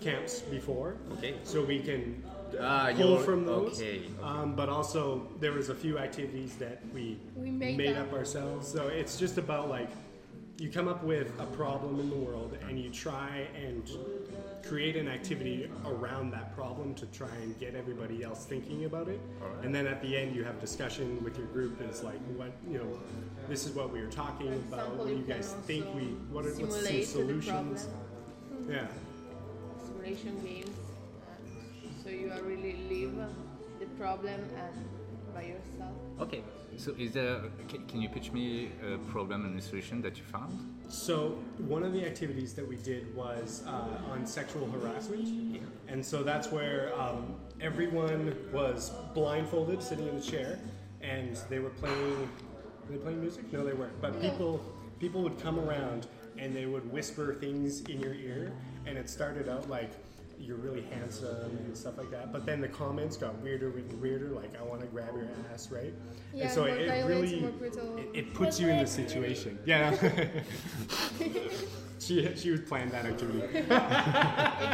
camps 0.00 0.40
before, 0.40 0.96
Okay. 1.12 1.34
so 1.44 1.64
we 1.64 1.78
can 1.80 2.22
Ah, 2.60 2.92
pull 2.96 3.18
from 3.18 3.46
those. 3.46 3.78
okay, 3.80 3.98
okay. 4.00 4.08
Um, 4.22 4.56
but 4.56 4.68
also, 4.68 5.28
there 5.38 5.52
was 5.52 5.68
a 5.68 5.74
few 5.74 5.98
activities 5.98 6.56
that 6.56 6.82
we, 6.92 7.16
We 7.36 7.50
made 7.50 7.96
up. 7.96 8.08
up 8.08 8.12
ourselves. 8.14 8.66
So 8.66 8.88
it's 8.88 9.16
just 9.18 9.38
about 9.38 9.68
like 9.68 9.90
you 10.62 10.70
come 10.70 10.86
up 10.86 11.02
with 11.02 11.32
a 11.40 11.46
problem 11.46 11.98
in 11.98 12.08
the 12.08 12.14
world 12.14 12.56
and 12.68 12.78
you 12.78 12.88
try 12.88 13.48
and 13.56 13.90
create 14.64 14.94
an 14.94 15.08
activity 15.08 15.68
around 15.84 16.30
that 16.30 16.54
problem 16.54 16.94
to 16.94 17.04
try 17.06 17.34
and 17.42 17.58
get 17.58 17.74
everybody 17.74 18.22
else 18.22 18.44
thinking 18.44 18.84
about 18.84 19.08
it. 19.08 19.20
Alright. 19.42 19.64
And 19.64 19.74
then 19.74 19.88
at 19.88 20.00
the 20.00 20.16
end, 20.16 20.36
you 20.36 20.44
have 20.44 20.60
discussion 20.60 21.22
with 21.24 21.36
your 21.36 21.48
group. 21.48 21.80
And 21.80 21.90
it's 21.90 22.04
like, 22.04 22.20
what 22.36 22.52
you 22.70 22.78
know, 22.78 23.00
this 23.48 23.66
is 23.66 23.72
what 23.72 23.92
we 23.92 24.00
were 24.00 24.06
talking 24.06 24.52
For 24.70 24.76
about. 24.76 24.94
What 24.94 25.08
do 25.08 25.14
you 25.14 25.18
you 25.18 25.24
guys 25.24 25.52
think 25.66 25.84
we? 25.96 26.02
What 26.30 26.44
are 26.44 26.50
what's 26.50 26.60
some 26.60 26.70
simulate 26.70 27.00
the 27.00 27.06
solutions? 27.06 27.88
Yeah. 28.70 28.86
simulation 29.84 30.40
games. 30.44 30.70
Uh, 31.26 32.04
so 32.04 32.08
you 32.08 32.30
are 32.30 32.42
really 32.42 32.76
live 32.88 33.16
the 33.80 33.86
problem 33.98 34.40
and 34.56 35.34
by 35.34 35.42
yourself. 35.42 35.96
Okay. 36.20 36.44
So 36.82 36.92
is 36.98 37.12
there? 37.12 37.40
Can, 37.68 37.86
can 37.86 38.02
you 38.02 38.08
pitch 38.08 38.32
me 38.32 38.72
a 38.84 38.98
problem 39.12 39.44
and 39.44 39.56
a 39.56 39.62
solution 39.62 40.02
that 40.02 40.16
you 40.16 40.24
found? 40.24 40.58
So 40.88 41.38
one 41.58 41.84
of 41.84 41.92
the 41.92 42.04
activities 42.04 42.54
that 42.54 42.66
we 42.66 42.74
did 42.74 43.14
was 43.14 43.62
uh, 43.68 44.10
on 44.10 44.26
sexual 44.26 44.68
harassment, 44.68 45.62
and 45.86 46.04
so 46.04 46.24
that's 46.24 46.50
where 46.50 46.92
um, 47.00 47.36
everyone 47.60 48.34
was 48.52 48.90
blindfolded, 49.14 49.80
sitting 49.80 50.08
in 50.08 50.16
a 50.16 50.20
chair, 50.20 50.58
and 51.00 51.36
they 51.48 51.60
were 51.60 51.70
playing. 51.70 52.28
Were 52.88 52.96
they 52.96 52.98
playing 52.98 53.20
music? 53.20 53.52
No, 53.52 53.64
they 53.64 53.74
weren't. 53.74 54.00
But 54.00 54.20
people 54.20 54.60
people 54.98 55.22
would 55.22 55.38
come 55.40 55.60
around 55.60 56.08
and 56.36 56.52
they 56.56 56.66
would 56.66 56.90
whisper 56.90 57.34
things 57.34 57.82
in 57.82 58.00
your 58.00 58.14
ear, 58.14 58.52
and 58.86 58.98
it 58.98 59.08
started 59.08 59.48
out 59.48 59.70
like. 59.70 59.92
You're 60.38 60.56
really 60.56 60.82
handsome 60.82 61.56
and 61.64 61.76
stuff 61.76 61.96
like 61.98 62.10
that, 62.10 62.32
but 62.32 62.44
then 62.44 62.60
the 62.60 62.68
comments 62.68 63.16
got 63.16 63.40
weirder 63.42 63.68
and 63.76 64.00
weirder. 64.00 64.28
Like, 64.30 64.58
I 64.58 64.62
want 64.64 64.80
to 64.80 64.86
grab 64.88 65.14
your 65.14 65.28
ass, 65.52 65.70
right? 65.70 65.94
Yeah, 66.34 66.44
and 66.44 66.52
so 66.52 66.60
more 66.62 66.68
it, 66.70 66.80
it 66.82 66.88
violent, 66.88 67.08
really 67.08 67.40
more 67.40 67.50
brutal. 67.50 67.96
it, 67.98 68.08
it 68.14 68.34
puts 68.34 68.58
you 68.60 68.68
in 68.68 68.78
the 68.78 68.86
situation. 68.86 69.58
Yeah. 69.64 69.90
she 71.98 72.34
she 72.36 72.50
was 72.50 72.60
planned 72.60 72.90
that 72.92 73.06
activity. 73.06 73.40
it 73.54 73.68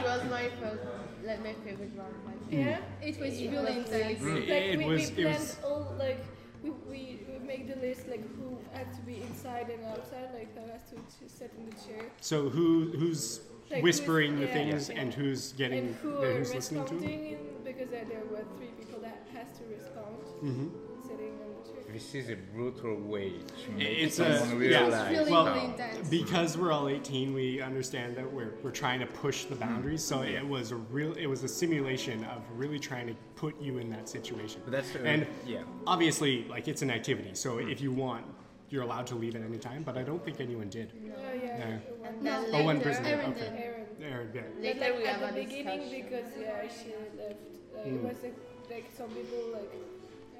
was 0.04 0.22
my 0.30 0.48
first, 0.60 0.82
like 1.24 1.42
my 1.42 1.52
favorite 1.64 1.94
one. 1.96 2.06
Like, 2.26 2.48
hmm. 2.48 2.58
Yeah. 2.60 2.78
It 3.02 3.20
was 3.20 3.38
It 3.38 3.50
really 3.50 3.78
was 3.78 3.92
intense. 3.92 4.18
great. 4.20 4.48
Like 4.48 4.62
It 4.62 4.78
we, 4.78 4.84
was- 4.86 5.12
we 5.12 5.16
it 5.22 5.22
planned 5.26 5.38
was- 5.40 5.56
all 5.64 5.94
like 5.98 6.24
we, 6.62 6.70
we, 6.88 7.20
we 7.28 7.46
make 7.46 7.72
the 7.72 7.80
list 7.80 8.08
like 8.08 8.22
who 8.36 8.58
had 8.72 8.92
to 8.94 9.00
be 9.02 9.22
inside 9.22 9.70
and 9.70 9.84
outside, 9.84 10.30
like 10.34 10.52
who 10.56 10.70
has 10.72 10.82
to, 10.90 10.96
to 10.96 11.32
sit 11.32 11.52
in 11.58 11.66
the 11.70 11.76
chair. 11.76 12.04
So 12.20 12.48
who 12.48 12.90
who's 12.98 13.40
Like, 13.70 13.82
whispering 13.82 14.36
who's- 14.36 14.40
the 14.40 14.46
yeah, 14.46 14.52
things 14.70 14.88
yeah. 14.88 15.00
and 15.00 15.14
who's 15.14 15.52
getting 15.52 15.78
and 15.88 15.94
who 15.96 16.16
and 16.16 16.24
are 16.24 16.38
who's 16.38 16.54
listening 16.54 16.84
to 16.86 16.94
them? 16.94 17.04
in, 17.04 17.36
because 17.64 17.90
there, 17.90 18.04
there 18.06 18.22
were 18.30 18.44
three 18.56 18.68
people 18.78 19.00
that 19.00 19.26
has 19.34 19.48
to 19.58 19.64
respond 19.66 20.16
Mhm. 20.42 20.70
sitting 21.02 21.32
on 21.32 21.62
the 21.62 21.70
chair. 21.70 21.92
This 21.92 22.14
is 22.14 22.30
a 22.30 22.36
brutal 22.54 22.96
way 22.96 23.30
to 23.30 23.80
It's 23.80 24.18
a- 24.20 24.38
someone 24.38 24.62
yeah. 24.62 25.10
really, 25.10 25.30
Well, 25.30 25.54
intense. 25.70 26.08
Because 26.08 26.56
we're 26.56 26.72
all 26.72 26.88
18, 26.88 27.34
we 27.34 27.60
understand 27.60 28.16
that 28.16 28.32
we're, 28.32 28.54
we're 28.62 28.70
trying 28.70 29.00
to 29.00 29.06
push 29.06 29.44
the 29.44 29.54
boundaries. 29.56 30.02
So 30.02 30.22
it 30.22 30.46
was 30.46 30.70
a 30.70 30.76
real 30.76 31.12
it 31.14 31.26
was 31.26 31.44
a 31.44 31.48
simulation 31.48 32.24
of 32.24 32.42
really 32.56 32.78
trying 32.78 33.06
to 33.08 33.14
put 33.36 33.60
you 33.60 33.76
in 33.78 33.90
that 33.90 34.08
situation. 34.08 34.62
But 34.64 34.72
that's, 34.72 34.94
uh, 34.96 35.00
and 35.00 35.26
yeah. 35.46 35.62
obviously 35.86 36.44
like 36.48 36.68
it's 36.68 36.80
an 36.82 36.90
activity. 36.90 37.30
So 37.34 37.58
if 37.58 37.80
you 37.82 37.92
want, 37.92 38.24
you're 38.70 38.82
allowed 38.82 39.06
to 39.08 39.14
leave 39.14 39.34
at 39.36 39.42
any 39.42 39.58
time. 39.58 39.82
But 39.82 39.96
I 39.96 40.02
don't 40.02 40.22
think 40.24 40.40
anyone 40.40 40.68
did. 40.68 40.92
Oh, 40.94 41.32
yeah, 41.34 41.42
Yeah. 41.58 41.74
it 41.76 41.98
was- 42.00 42.10
No, 42.22 42.42
then 42.42 42.50
Oh, 42.54 42.64
one 42.64 42.78
later, 42.78 42.88
person 42.90 43.04
did, 43.04 43.12
Aaron 43.14 43.30
okay. 43.32 43.40
did. 43.40 43.52
Aaron. 43.60 43.86
There, 43.98 44.26
yeah. 44.34 44.42
Later 44.62 44.80
like, 44.80 44.96
we 44.98 45.04
at 45.04 45.16
have 45.16 45.20
the 45.20 45.40
a 45.40 45.44
beginning 45.44 45.80
discussion. 45.80 46.02
because 46.02 46.32
yeah 46.40 46.68
she 46.68 46.88
left 47.18 47.40
uh, 47.76 47.80
it 47.80 47.92
Mm. 47.94 48.02
was 48.08 48.16
like, 48.22 48.36
like 48.70 48.86
some 48.96 49.08
people 49.10 49.42
like 49.52 49.72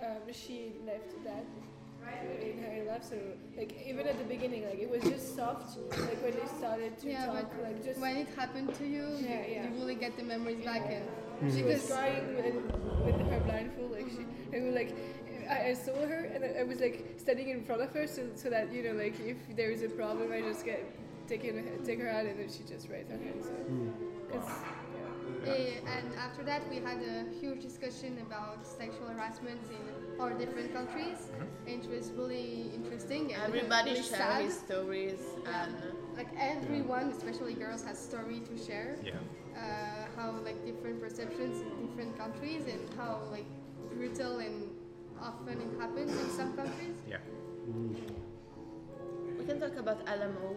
um, 0.07 0.33
she 0.33 0.73
left 0.87 1.13
that 1.25 1.45
in 2.41 2.63
her 2.63 2.85
life 2.91 3.03
so 3.05 3.17
like 3.57 3.75
even 3.87 4.07
at 4.07 4.17
the 4.19 4.25
beginning 4.25 4.65
like 4.65 4.79
it 4.79 4.89
was 4.91 5.03
just 5.03 5.35
soft 5.37 5.77
like 5.91 6.23
when 6.23 6.33
they 6.35 6.47
started 6.59 6.97
to 6.99 7.09
Yeah, 7.11 7.27
talk 7.27 7.35
but 7.51 7.63
like 7.65 7.85
just 7.85 8.01
when 8.01 8.17
it 8.17 8.29
happened 8.37 8.75
to 8.77 8.85
you, 8.87 9.07
Yeah, 9.19 9.47
you, 9.47 9.55
yeah. 9.55 9.65
you 9.65 9.71
really 9.81 9.95
get 9.97 10.17
the 10.17 10.23
memories 10.23 10.65
back 10.65 10.83
and 10.89 11.53
she 11.53 11.63
was 11.65 11.85
crying 11.87 12.27
with, 12.37 12.55
with 13.05 13.19
her 13.31 13.41
blindfold 13.41 13.91
like 13.93 14.09
she 14.09 14.25
and 14.57 14.65
we 14.67 14.71
like 14.71 14.95
I, 15.49 15.71
I 15.71 15.75
saw 15.75 15.95
her 15.95 16.31
and 16.35 16.45
I 16.59 16.63
was 16.63 16.81
like 16.81 17.15
standing 17.19 17.49
in 17.51 17.65
front 17.65 17.83
of 17.83 17.93
her 17.93 18.07
so, 18.07 18.23
so 18.35 18.51
that 18.51 18.73
you 18.73 18.83
know 18.83 18.93
like 18.93 19.19
if 19.21 19.37
there 19.57 19.71
is 19.71 19.83
a 19.83 19.89
problem 19.89 20.33
I 20.33 20.41
just 20.41 20.65
get 20.65 20.85
taken 21.27 21.85
take 21.85 22.01
her 22.01 22.09
out 22.09 22.25
and 22.27 22.39
then 22.39 22.49
she 22.49 22.63
just 22.65 22.89
raised 22.89 23.11
her 23.11 23.19
hand 23.19 23.43
so 23.43 23.53
it's, 24.33 24.47
yeah. 24.47 25.53
Eh, 25.53 25.73
and 25.87 26.15
after 26.19 26.43
that 26.45 26.69
we 26.69 26.77
had 26.77 26.99
a 26.99 27.25
huge 27.41 27.63
discussion 27.63 28.19
about 28.27 28.67
sexual 28.67 29.07
harassment 29.09 29.61
in 29.71 30.21
our 30.21 30.33
different 30.35 30.73
countries. 30.75 31.31
And 31.67 31.85
it 31.85 31.91
was 31.91 32.11
really 32.13 32.71
interesting. 32.75 33.35
And 33.35 33.43
Everybody 33.43 33.91
really 33.91 34.03
share 34.03 34.19
sad. 34.19 34.43
his 34.45 34.59
stories 34.59 35.21
and 35.47 35.75
Like 36.17 36.29
everyone, 36.39 37.11
especially 37.11 37.55
girls, 37.55 37.85
has 37.85 37.99
story 37.99 38.41
to 38.41 38.65
share. 38.65 38.97
Yeah. 39.05 39.13
Uh, 39.57 40.07
how 40.17 40.31
like 40.45 40.65
different 40.65 41.01
perceptions 41.01 41.61
in 41.61 41.87
different 41.87 42.17
countries 42.19 42.63
and 42.67 42.83
how 42.97 43.23
like 43.31 43.47
brutal 43.95 44.39
and 44.39 44.68
often 45.23 45.61
it 45.61 45.81
happens 45.81 46.11
in 46.13 46.31
some 46.31 46.53
countries. 46.55 46.97
Yeah. 47.09 47.19
we 49.39 49.45
can 49.45 49.61
talk 49.61 49.77
about 49.77 50.05
LMO. 50.07 50.57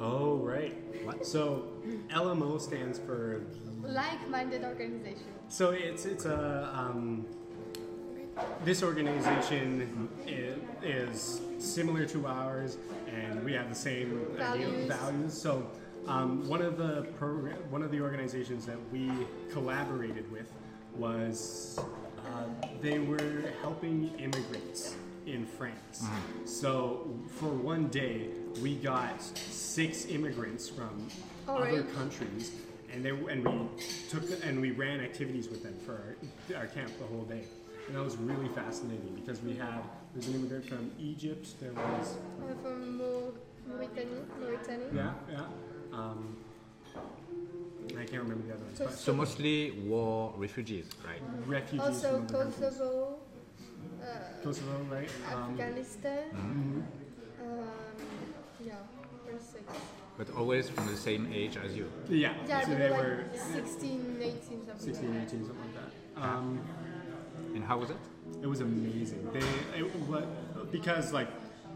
Oh 0.00 0.36
right. 0.36 0.74
So 1.22 1.64
LMO 2.10 2.60
stands 2.60 2.98
for 2.98 3.42
Like-minded 3.82 4.64
organization. 4.64 5.24
So 5.48 5.70
it's 5.70 6.04
it's 6.04 6.24
a 6.26 6.70
um, 6.74 7.24
this 8.64 8.82
organization 8.82 10.08
is, 10.26 10.58
is 10.82 11.40
similar 11.58 12.04
to 12.06 12.26
ours, 12.26 12.76
and 13.08 13.42
we 13.44 13.52
have 13.54 13.68
the 13.68 13.74
same 13.74 14.20
idea 14.34 14.36
Values. 14.36 14.88
values. 14.88 15.40
So 15.40 15.66
um, 16.06 16.46
one 16.48 16.62
of 16.62 16.76
the 16.76 17.02
program, 17.18 17.56
one 17.70 17.82
of 17.82 17.90
the 17.90 18.00
organizations 18.00 18.66
that 18.66 18.78
we 18.92 19.10
collaborated 19.50 20.30
with 20.30 20.52
was 20.96 21.78
uh, 22.26 22.44
they 22.80 22.98
were 22.98 23.52
helping 23.62 24.10
immigrants 24.18 24.96
in 25.26 25.46
France. 25.46 26.04
So 26.44 27.08
for 27.38 27.48
one 27.48 27.88
day, 27.88 28.28
we 28.62 28.76
got 28.76 29.20
six 29.22 30.06
immigrants 30.06 30.68
from 30.68 31.08
Oh, 31.48 31.58
other 31.58 31.70
really? 31.82 31.82
countries, 31.94 32.52
and 32.92 33.04
they 33.04 33.10
and 33.10 33.44
we 33.44 33.68
took 34.08 34.24
and 34.44 34.60
we 34.60 34.72
ran 34.72 35.00
activities 35.00 35.48
with 35.48 35.62
them 35.62 35.74
for 35.84 36.16
our, 36.52 36.56
our 36.60 36.66
camp 36.66 36.90
the 36.98 37.06
whole 37.06 37.22
day, 37.24 37.44
and 37.86 37.96
that 37.96 38.02
was 38.02 38.16
really 38.16 38.48
fascinating 38.48 39.14
because 39.14 39.40
we 39.42 39.54
had 39.54 39.80
there's 40.12 40.26
an 40.28 40.34
immigrant 40.34 40.64
from 40.66 40.90
Egypt, 40.98 41.48
there 41.60 41.72
was 41.72 42.16
Uh, 42.42 42.54
from 42.62 42.98
Mauritania. 43.68 44.22
Mauritania. 44.40 44.88
yeah 44.92 45.12
yeah. 45.30 45.44
Um, 45.96 46.36
I 47.92 48.04
can't 48.04 48.22
remember 48.22 48.46
the 48.46 48.54
other 48.54 48.64
ones, 48.64 48.78
but 48.78 48.92
So 48.92 49.12
mostly 49.14 49.70
war 49.86 50.32
refugees, 50.36 50.86
right? 51.04 51.20
refugees 51.46 51.80
Also 51.86 52.16
from 52.16 52.24
other 52.24 52.34
countries. 52.44 52.56
Kosovo, 52.78 53.18
uh, 54.02 54.42
Kosovo, 54.42 54.86
right? 54.90 55.08
Um, 55.32 55.52
Afghanistan. 55.52 56.24
mhm. 56.32 56.82
Um, 57.42 57.66
yeah, 58.64 58.72
we're 59.24 59.38
six. 59.38 59.62
But 60.18 60.30
always 60.34 60.68
from 60.68 60.86
the 60.86 60.96
same 60.96 61.30
age 61.32 61.56
as 61.58 61.76
you. 61.76 61.90
Yeah, 62.08 62.34
Yeah, 62.48 62.62
so 62.62 62.70
they 62.70 62.76
they 62.76 62.90
were 62.90 62.96
were 62.96 63.24
like 63.32 63.40
16, 63.40 64.16
18, 64.20 64.66
something 64.66 64.78
16, 64.78 65.14
like 65.14 65.26
18, 65.28 65.46
something 65.46 65.64
like 65.64 65.74
that. 65.74 66.22
Um, 66.22 66.60
And 67.54 67.64
how 67.64 67.78
was 67.78 67.90
it? 67.90 67.96
It 68.42 68.46
was 68.46 68.60
amazing. 68.60 69.30
They 69.32 69.40
it, 69.78 69.84
what, 70.08 70.26
because 70.72 71.12
like 71.12 71.28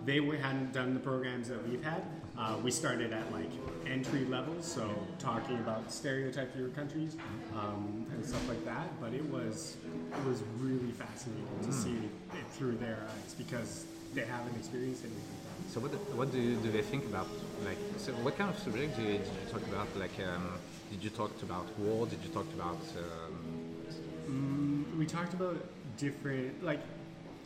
they 0.05 0.21
hadn't 0.38 0.73
done 0.73 0.95
the 0.95 1.00
programs 1.00 1.49
that 1.49 1.67
we've 1.69 1.85
had. 1.85 2.02
Uh, 2.40 2.56
we 2.64 2.70
started 2.70 3.12
at 3.12 3.30
like 3.32 3.50
entry 3.87 4.25
levels, 4.25 4.64
so 4.66 4.88
talking 5.18 5.56
about 5.59 5.92
stereotypes 5.92 6.54
of 6.54 6.61
your 6.61 6.70
countries 6.70 7.16
um, 7.54 8.06
and 8.12 8.25
stuff 8.25 8.49
like 8.49 8.64
that. 8.64 8.88
But 8.99 9.12
it 9.12 9.25
was 9.30 9.76
it 10.18 10.25
was 10.26 10.42
really 10.59 10.92
fascinating 10.92 11.47
to 11.64 11.73
see 11.73 11.97
it 12.32 12.47
through 12.52 12.76
their 12.76 12.97
eyes 13.11 13.35
because 13.35 13.85
they 14.14 14.23
haven't 14.23 14.56
experienced 14.56 15.04
anything. 15.04 15.23
like 15.23 15.66
that. 15.66 15.73
So 15.73 15.80
what, 15.80 15.90
what 16.16 16.32
do, 16.32 16.56
do 16.56 16.70
they 16.73 16.82
think 16.82 17.04
about? 17.04 17.28
Like, 17.64 17.76
so 17.99 18.12
what 18.25 18.38
kind 18.38 18.49
of 18.50 18.59
subject 18.59 18.97
did 18.97 19.06
you, 19.06 19.12
did 19.18 19.26
you 19.26 19.52
talk 19.52 19.62
about? 19.68 19.87
Like, 19.99 20.16
um, 20.26 20.49
did 20.90 21.04
you 21.04 21.11
talk 21.11 21.30
about 21.42 21.66
war? 21.78 22.06
Did 22.06 22.20
you 22.25 22.30
talk 22.30 22.47
about? 22.54 22.80
Um, 22.97 24.87
we 24.99 25.04
talked 25.04 25.35
about 25.35 25.56
different 25.99 26.64
like 26.64 26.80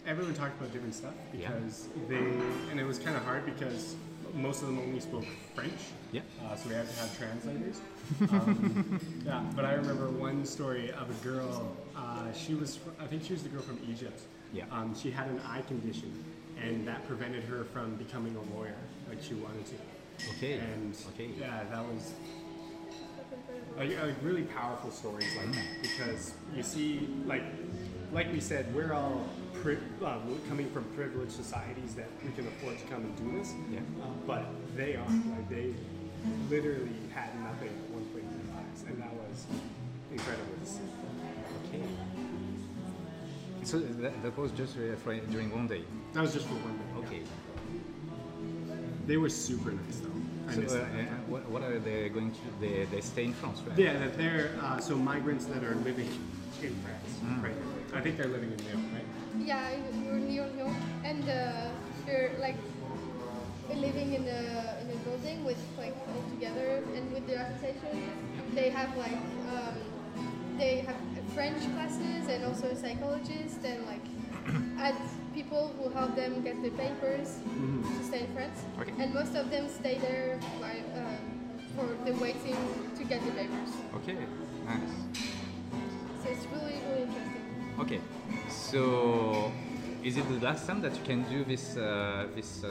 everyone 0.06 0.34
talked 0.34 0.56
about 0.60 0.72
different 0.72 0.94
stuff 0.94 1.14
Yeah. 1.32 1.48
because 1.48 1.88
they 2.08 2.24
and 2.70 2.78
it 2.78 2.84
was 2.84 2.98
kind 2.98 3.16
of 3.16 3.24
hard 3.24 3.44
because 3.46 3.96
most 4.34 4.62
of 4.62 4.68
them 4.68 4.78
only 4.78 5.00
spoke 5.00 5.24
French. 5.54 5.72
Yeah. 6.12 6.22
Uh, 6.44 6.56
so 6.56 6.68
we 6.68 6.74
had 6.74 6.88
to 6.88 6.96
have 6.96 7.18
translators. 7.18 7.80
um, 8.30 9.00
yeah, 9.26 9.44
but 9.54 9.64
I 9.64 9.74
remember 9.74 10.10
one 10.10 10.44
story 10.44 10.90
of 10.92 11.10
a 11.10 11.24
girl. 11.24 11.76
Uh, 11.96 12.32
she 12.32 12.54
was, 12.54 12.78
I 13.00 13.06
think 13.06 13.24
she 13.24 13.32
was 13.32 13.42
the 13.42 13.48
girl 13.48 13.62
from 13.62 13.78
Egypt. 13.88 14.20
Yeah. 14.52 14.64
Um, 14.70 14.94
she 14.94 15.10
had 15.10 15.28
an 15.28 15.40
eye 15.46 15.62
condition, 15.62 16.12
and 16.60 16.86
that 16.86 17.06
prevented 17.08 17.44
her 17.44 17.64
from 17.64 17.96
becoming 17.96 18.36
a 18.36 18.56
lawyer 18.56 18.76
like 19.08 19.22
she 19.22 19.34
wanted 19.34 19.64
to. 19.66 19.74
okay. 20.36 20.54
And 20.58 20.96
okay. 21.14 21.30
yeah, 21.38 21.64
that 21.70 21.84
was 21.84 22.12
like, 23.76 23.90
like 24.00 24.14
really 24.22 24.42
powerful 24.42 24.90
stories 24.90 25.28
like 25.36 25.52
that 25.52 25.82
because 25.82 26.34
you 26.54 26.62
see 26.62 27.08
like 27.26 27.42
like 28.12 28.32
we 28.32 28.40
said 28.40 28.72
we're 28.74 28.92
all 28.92 29.26
uh, 29.73 30.18
coming 30.49 30.68
from 30.71 30.85
privileged 30.97 31.33
societies 31.33 31.94
that 31.94 32.09
we 32.25 32.30
can 32.33 32.47
afford 32.47 32.78
to 32.78 32.85
come 32.85 33.02
and 33.02 33.16
do 33.16 33.38
this 33.38 33.52
Yeah. 33.71 33.80
uh, 34.02 34.06
but 34.26 34.44
they 34.76 34.97
are 34.97 35.06
like 35.30 35.49
they 35.49 35.75
literally 36.50 36.97
had 37.14 37.30
nothing 37.42 37.68
at 37.68 37.90
one 37.90 38.04
point 38.12 38.25
in 38.25 38.47
their 38.47 38.56
lives 38.56 38.83
and 38.87 39.00
that 39.02 39.12
was 39.14 39.47
incredible 40.12 40.54
to 40.62 40.66
see 40.66 40.80
Okay. 41.68 41.83
So 43.64 43.78
that, 43.78 44.23
that 44.23 44.37
was 44.37 44.52
just 44.52 44.76
uh, 44.76 44.94
for, 45.02 45.16
during 45.16 45.50
one 45.50 45.66
day. 45.66 45.83
that 46.12 46.21
was 46.23 46.33
just 46.35 46.47
for 46.47 46.54
one 46.54 46.76
day 46.76 46.85
yeah. 46.92 47.06
Okay. 47.06 47.23
they 49.06 49.16
were 49.16 49.30
super 49.30 49.71
nice 49.73 50.00
though 50.00 50.11
So 50.68 50.76
uh, 50.76 50.80
uh, 50.80 50.87
what, 51.26 51.49
what 51.49 51.62
are 51.62 51.78
they 51.78 52.11
going 52.11 52.30
to? 52.33 52.38
They, 52.61 52.85
they 52.85 53.00
stay 53.00 53.25
in 53.25 53.33
France, 53.33 53.61
right? 53.66 53.78
yeah 53.78 53.99
that 53.99 54.18
they're 54.18 54.50
uh, 54.62 54.78
so 54.78 54.94
migrants 54.97 55.47
that 55.47 55.64
are 55.64 55.75
living 55.76 56.09
in 56.62 56.75
France 56.85 57.42
right 57.42 57.54
I 57.94 58.00
think 58.00 58.16
they're 58.18 58.28
living 58.28 58.52
in 58.52 58.59
Lyon 58.66 58.90
right 58.94 59.03
Yeah, 59.44 59.70
you're 60.04 60.14
near 60.20 60.46
Lyon, 60.56 60.74
and 61.04 61.28
uh, 61.28 61.68
you're 62.06 62.30
like 62.40 62.56
living 63.68 64.14
in 64.14 64.24
a 64.24 64.80
in 64.80 64.88
a 64.90 64.96
building 65.04 65.44
with 65.44 65.58
like 65.76 65.94
all 66.08 66.22
together, 66.30 66.82
and 66.96 67.12
with 67.12 67.26
the 67.26 67.36
association, 67.36 68.08
they 68.54 68.70
have 68.70 68.96
like 68.96 69.20
um, 69.52 69.76
they 70.56 70.78
have 70.86 70.96
French 71.34 71.60
classes 71.74 72.28
and 72.28 72.44
also 72.44 72.72
psychologists 72.74 73.62
and 73.64 73.84
like 73.86 74.06
add 74.78 74.96
people 75.34 75.74
who 75.78 75.90
help 75.90 76.14
them 76.16 76.42
get 76.42 76.62
the 76.62 76.70
papers 76.70 77.38
to 77.98 78.04
stay 78.04 78.20
in 78.20 78.32
France, 78.34 78.60
Okay. 78.80 78.92
and 78.98 79.12
most 79.12 79.34
of 79.34 79.50
them 79.50 79.68
stay 79.68 79.98
there 79.98 80.38
by, 80.60 80.78
uh, 80.96 81.20
for 81.76 81.86
the 82.06 82.12
waiting 82.18 82.56
to 82.96 83.04
get 83.04 83.20
the 83.24 83.32
papers. 83.32 83.72
Okay. 83.96 84.16
Nice. 84.64 84.94
So 86.22 86.30
it's 86.30 86.46
really 86.46 86.80
really 86.88 87.02
interesting. 87.02 87.33
Okay. 87.78 88.00
So 88.48 89.52
is 90.02 90.16
it 90.16 90.28
the 90.28 90.44
last 90.44 90.66
time 90.66 90.80
that 90.82 90.94
you 90.94 91.02
can 91.04 91.22
do 91.24 91.44
this 91.44 91.76
uh, 91.76 92.26
this 92.34 92.62
uh, 92.64 92.68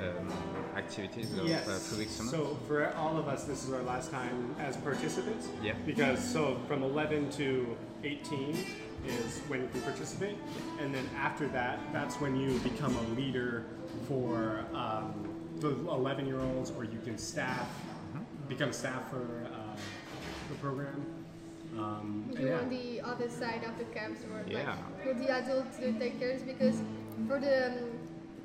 um, 0.00 0.32
activities 0.76 1.32
of 1.38 1.46
Yes. 1.48 1.66
uh, 1.68 1.78
two 1.90 1.98
weeks 1.98 2.18
a? 2.20 2.28
So 2.28 2.56
for 2.66 2.92
all 2.94 3.16
of 3.16 3.26
us, 3.28 3.44
this 3.44 3.64
is 3.64 3.72
our 3.72 3.82
last 3.82 4.10
time 4.10 4.54
as 4.58 4.76
participants. 4.76 5.48
Yeah. 5.62 5.74
Because 5.86 6.22
so 6.22 6.58
from 6.68 6.82
11 6.82 7.30
to 7.32 7.76
18 8.04 8.56
is 9.06 9.40
when 9.48 9.62
you 9.62 9.68
can 9.68 9.80
participate, 9.82 10.36
and 10.80 10.94
then 10.94 11.08
after 11.16 11.48
that, 11.48 11.78
that's 11.92 12.16
when 12.20 12.36
you 12.36 12.58
become 12.60 12.94
a 12.96 13.02
leader 13.20 13.64
for 14.06 14.64
um, 14.74 15.12
the 15.60 15.70
11 15.70 16.26
year 16.26 16.40
olds, 16.40 16.70
or 16.76 16.84
you 16.84 16.98
can 17.04 17.16
staff, 17.18 17.68
Mm-hmm. 18.14 18.48
become 18.48 18.72
staff 18.72 19.10
for 19.10 19.46
uh, 19.52 19.76
the 20.48 20.54
program. 20.56 21.04
Um, 21.76 22.30
You're 22.38 22.48
yeah. 22.50 22.58
on 22.60 22.70
the 22.70 23.00
other 23.02 23.28
side 23.28 23.62
of 23.64 23.76
the 23.78 23.84
camps 23.96 24.20
or 24.24 24.44
Yeah. 24.50 24.58
like 24.70 25.02
for 25.04 25.14
the 25.14 25.30
adults 25.30 25.76
to 25.78 25.92
take 25.98 26.18
cares 26.18 26.42
because 26.42 26.80
for 27.26 27.38
the 27.38 27.66
um, 27.68 27.74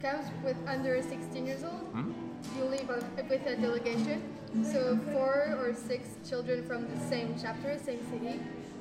camps 0.02 0.28
with 0.44 0.58
under 0.68 1.02
16 1.02 1.46
years 1.46 1.64
old, 1.64 1.88
Hmm? 1.94 2.12
you 2.58 2.66
live 2.66 2.90
on, 2.90 3.02
with 3.30 3.46
a 3.48 3.56
delegation. 3.56 4.22
So 4.64 4.98
four 5.14 5.56
or 5.62 5.74
six 5.74 6.10
children 6.30 6.64
from 6.68 6.88
the 6.88 7.00
same 7.10 7.36
chapter, 7.42 7.78
same 7.80 8.02
city, 8.12 8.40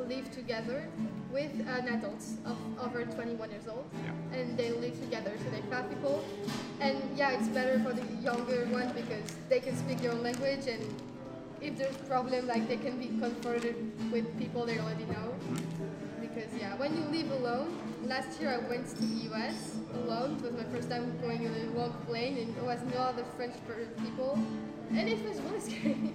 live 0.09 0.31
together 0.33 0.89
with 1.33 1.53
an 1.61 1.89
adult 1.89 2.23
of 2.45 2.59
over 2.79 3.05
21 3.05 3.51
years 3.51 3.69
old, 3.69 3.85
Yeah. 4.05 4.39
and 4.39 4.59
they 4.59 4.73
live 4.73 4.99
together. 5.01 5.33
So 5.39 5.45
they're 5.51 5.63
five 5.71 5.89
people, 5.89 6.25
and 6.81 6.99
yeah, 7.17 7.31
it's 7.39 7.49
better 7.49 7.79
for 7.79 7.93
the 7.95 8.05
younger 8.21 8.67
ones 8.73 8.93
because 8.93 9.25
they 9.49 9.61
can 9.61 9.77
speak 9.77 9.99
their 9.99 10.13
own 10.13 10.23
language 10.23 10.67
and 10.67 10.83
if 11.63 11.79
there's 11.79 11.97
problem, 12.09 12.47
like 12.49 12.69
they 12.69 12.77
can 12.77 12.99
be 12.99 13.07
confronted 13.21 13.77
with 14.11 14.27
people 14.39 14.67
they 14.67 14.79
already 14.79 15.05
know. 15.05 15.35
Because 16.21 16.53
yeah, 16.59 16.77
when 16.77 16.97
you 16.97 17.05
live 17.05 17.31
alone, 17.31 17.79
last 18.05 18.41
year 18.41 18.51
I 18.51 18.69
went 18.69 18.89
to 18.89 18.97
the 18.97 19.31
US 19.31 19.77
alone. 19.95 20.37
It 20.37 20.43
was 20.43 20.53
my 20.53 20.65
first 20.73 20.91
time 20.91 21.17
going 21.21 21.47
on 21.47 21.55
a 21.55 21.79
long 21.79 21.93
plane, 22.07 22.37
and 22.39 22.55
there 22.57 22.65
was 22.65 22.81
no 22.93 22.99
other 22.99 23.25
French 23.37 23.55
people, 24.03 24.39
and 24.91 25.09
it 25.09 25.23
was 25.25 25.41
really 25.41 25.61
scary. 25.71 26.15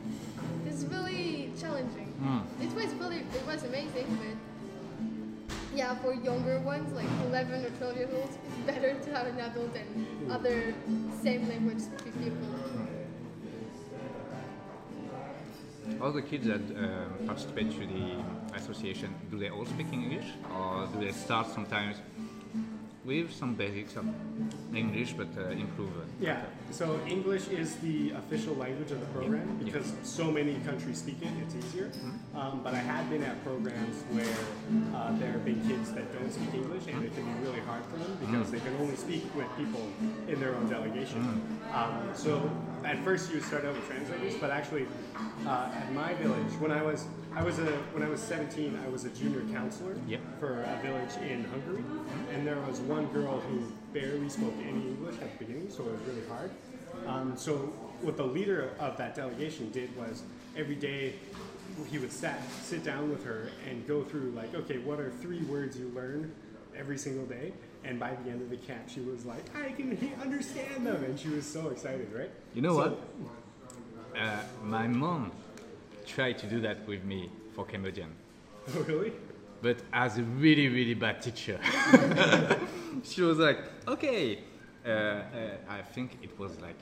it's 0.65 0.83
really 0.83 1.51
challenging. 1.59 2.11
Hmm. 2.19 2.39
It 2.61 2.73
was 2.73 2.93
really, 2.95 3.19
it 3.19 3.45
was 3.47 3.63
amazing, 3.63 4.07
but 4.19 5.55
yeah, 5.75 5.95
for 5.95 6.13
younger 6.13 6.59
ones, 6.59 6.91
like 6.93 7.07
11 7.27 7.65
or 7.65 7.69
12 7.69 7.97
years 7.97 8.09
old, 8.13 8.29
it's 8.29 8.37
better 8.65 8.93
to 8.95 9.15
have 9.15 9.27
an 9.27 9.39
adult 9.39 9.75
and 9.75 10.31
other 10.31 10.73
same 11.21 11.47
language 11.47 11.83
people. 12.03 12.76
All 16.01 16.11
the 16.11 16.21
kids 16.21 16.47
that 16.47 16.61
um, 16.77 17.25
participate 17.25 17.71
to 17.71 17.85
the 17.87 18.55
association, 18.57 19.13
do 19.31 19.39
they 19.39 19.49
all 19.49 19.65
speak 19.65 19.87
English, 19.91 20.25
or 20.55 20.87
do 20.93 20.99
they 21.05 21.11
start 21.11 21.47
sometimes 21.47 21.97
with 23.05 23.31
some 23.33 23.55
basics 23.55 23.95
of 23.95 24.05
English 24.75 25.13
but 25.13 25.27
uh, 25.37 25.49
improve? 25.51 25.89
it? 26.01 26.07
Yeah, 26.25 26.41
so 26.71 26.99
English 27.07 27.47
is 27.47 27.75
the 27.77 28.11
official 28.11 28.53
language 28.55 28.91
of 28.91 28.99
the 28.99 29.05
program 29.07 29.47
Yeah. 29.59 29.65
because 29.65 29.93
so 30.03 30.29
many 30.29 30.55
countries 30.65 30.97
speak 30.99 31.17
it, 31.21 31.29
it's 31.43 31.55
easier. 31.55 31.89
Um, 32.35 32.59
but 32.63 32.73
I 32.73 32.79
have 32.79 33.09
been 33.09 33.23
at 33.23 33.41
programs 33.45 33.95
where 34.11 34.35
uh, 34.93 35.17
there 35.19 35.31
have 35.31 35.45
been 35.45 35.55
kids 35.55 35.56
that 35.97 36.13
don't 36.19 36.31
speak 36.31 36.53
English 36.53 36.83
and 36.87 37.03
it 37.03 37.13
can 37.15 37.25
be 37.25 37.39
really 37.45 37.59
hard 37.61 37.83
for 37.85 37.97
them 37.97 38.17
because 38.21 38.51
they 38.51 38.59
can 38.59 38.75
only 38.79 38.95
speak 38.95 39.23
with 39.35 39.47
people 39.57 39.81
in 40.27 40.39
their 40.39 40.55
own 40.55 40.69
delegation. 40.69 41.41
Um, 41.73 42.09
so 42.13 42.49
at 42.85 43.03
first 43.03 43.29
you 43.29 43.35
would 43.37 43.45
start 43.45 43.65
out 43.65 43.73
with 43.73 43.87
translators, 43.87 44.35
but 44.39 44.51
actually 44.51 44.85
uh, 45.45 45.71
at 45.73 45.91
my 45.93 46.13
village, 46.15 46.51
when 46.59 46.71
I 46.71 46.81
was 46.83 47.05
I 47.35 47.43
was 47.43 47.59
a 47.59 47.65
when 47.93 48.03
I 48.03 48.09
was 48.09 48.19
17, 48.21 48.79
I 48.85 48.89
was 48.89 49.05
a 49.05 49.09
junior 49.09 49.41
counselor 49.53 49.95
Yeah. 50.07 50.17
for 50.39 50.63
a 50.63 50.79
village 50.81 51.15
in 51.29 51.43
Hungary, 51.45 51.83
and 52.33 52.45
there 52.47 52.59
was 52.61 52.79
one 52.81 53.05
girl 53.07 53.39
who 53.41 53.71
barely 53.93 54.29
spoke 54.29 54.53
any 54.61 54.87
English 54.93 55.15
at 55.21 55.37
the 55.37 55.45
beginning, 55.45 55.69
so 55.69 55.83
it 55.83 55.91
was 55.91 56.01
really 56.07 56.27
hard. 56.27 56.51
Um, 57.05 57.37
so 57.37 57.53
what 58.01 58.17
the 58.17 58.23
leader 58.25 58.71
of 58.79 58.97
that 58.97 59.15
delegation 59.15 59.69
did 59.71 59.95
was 59.95 60.23
every 60.55 60.75
day 60.75 61.13
he 61.85 61.97
would 61.97 62.11
sat, 62.11 62.41
sit 62.63 62.83
down 62.83 63.09
with 63.09 63.23
her 63.23 63.49
and 63.69 63.87
go 63.87 64.03
through 64.03 64.31
like, 64.31 64.53
okay, 64.55 64.77
what 64.79 64.99
are 64.99 65.11
three 65.21 65.41
words 65.43 65.77
you 65.77 65.89
learn 65.95 66.33
every 66.75 66.97
single 66.97 67.25
day? 67.25 67.53
And 67.83 67.99
by 67.99 68.15
the 68.23 68.29
end 68.29 68.41
of 68.41 68.49
the 68.49 68.57
camp, 68.57 68.89
she 68.89 68.99
was 69.01 69.25
like, 69.25 69.43
I 69.55 69.71
can 69.71 69.97
understand 70.21 70.85
them, 70.85 71.03
and 71.03 71.17
she 71.19 71.29
was 71.29 71.45
so 71.45 71.69
excited, 71.69 72.11
right? 72.13 72.31
You 72.53 72.61
know 72.61 72.73
So- 72.73 72.89
what? 72.89 74.19
Uh, 74.19 74.39
my 74.63 74.87
mom 74.87 75.31
tried 76.05 76.37
to 76.39 76.47
do 76.47 76.59
that 76.61 76.87
with 76.87 77.03
me 77.03 77.29
for 77.53 77.65
Cambodian, 77.65 78.09
Oh, 78.75 78.81
really? 78.81 79.13
but 79.61 79.77
as 79.93 80.17
a 80.17 80.23
really, 80.23 80.67
really 80.69 80.95
bad 80.95 81.21
teacher. 81.21 81.59
she 83.03 83.21
was 83.21 83.37
like, 83.37 83.59
okay. 83.87 84.39
Uh, 84.85 84.89
uh, 84.89 85.23
I 85.69 85.81
think 85.81 86.17
it 86.23 86.37
was 86.39 86.59
like, 86.61 86.79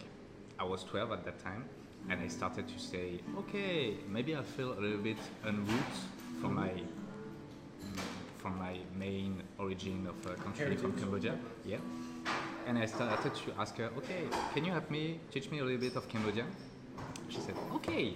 I 0.60 0.64
was 0.64 0.84
12 0.86 1.12
at 1.12 1.26
that 1.26 1.40
time, 1.40 1.66
and 2.10 2.22
I 2.22 2.28
started 2.28 2.68
to 2.68 2.80
say, 2.80 3.20
okay, 3.40 3.96
maybe 4.08 4.36
I 4.36 4.44
feel 4.44 4.74
a 4.74 4.80
little 4.80 4.98
bit 4.98 5.18
unroot 5.46 5.94
from 6.42 6.56
my 6.56 6.72
from 8.38 8.60
my 8.60 8.78
main 8.96 9.42
origin 9.58 10.08
of 10.08 10.32
uh, 10.32 10.36
country 10.36 10.76
from 10.76 10.94
Cambodia. 10.94 11.36
Yeah. 11.66 11.78
And 12.68 12.78
I 12.78 12.86
started 12.86 13.34
to 13.34 13.54
ask 13.58 13.76
her, 13.78 13.90
okay, 13.98 14.26
can 14.54 14.64
you 14.64 14.72
help 14.72 14.92
me 14.92 15.20
teach 15.32 15.50
me 15.50 15.60
a 15.60 15.64
little 15.64 15.80
bit 15.80 15.96
of 15.96 16.08
Cambodian? 16.08 16.46
She 17.28 17.40
said, 17.40 17.56
okay, 17.74 18.14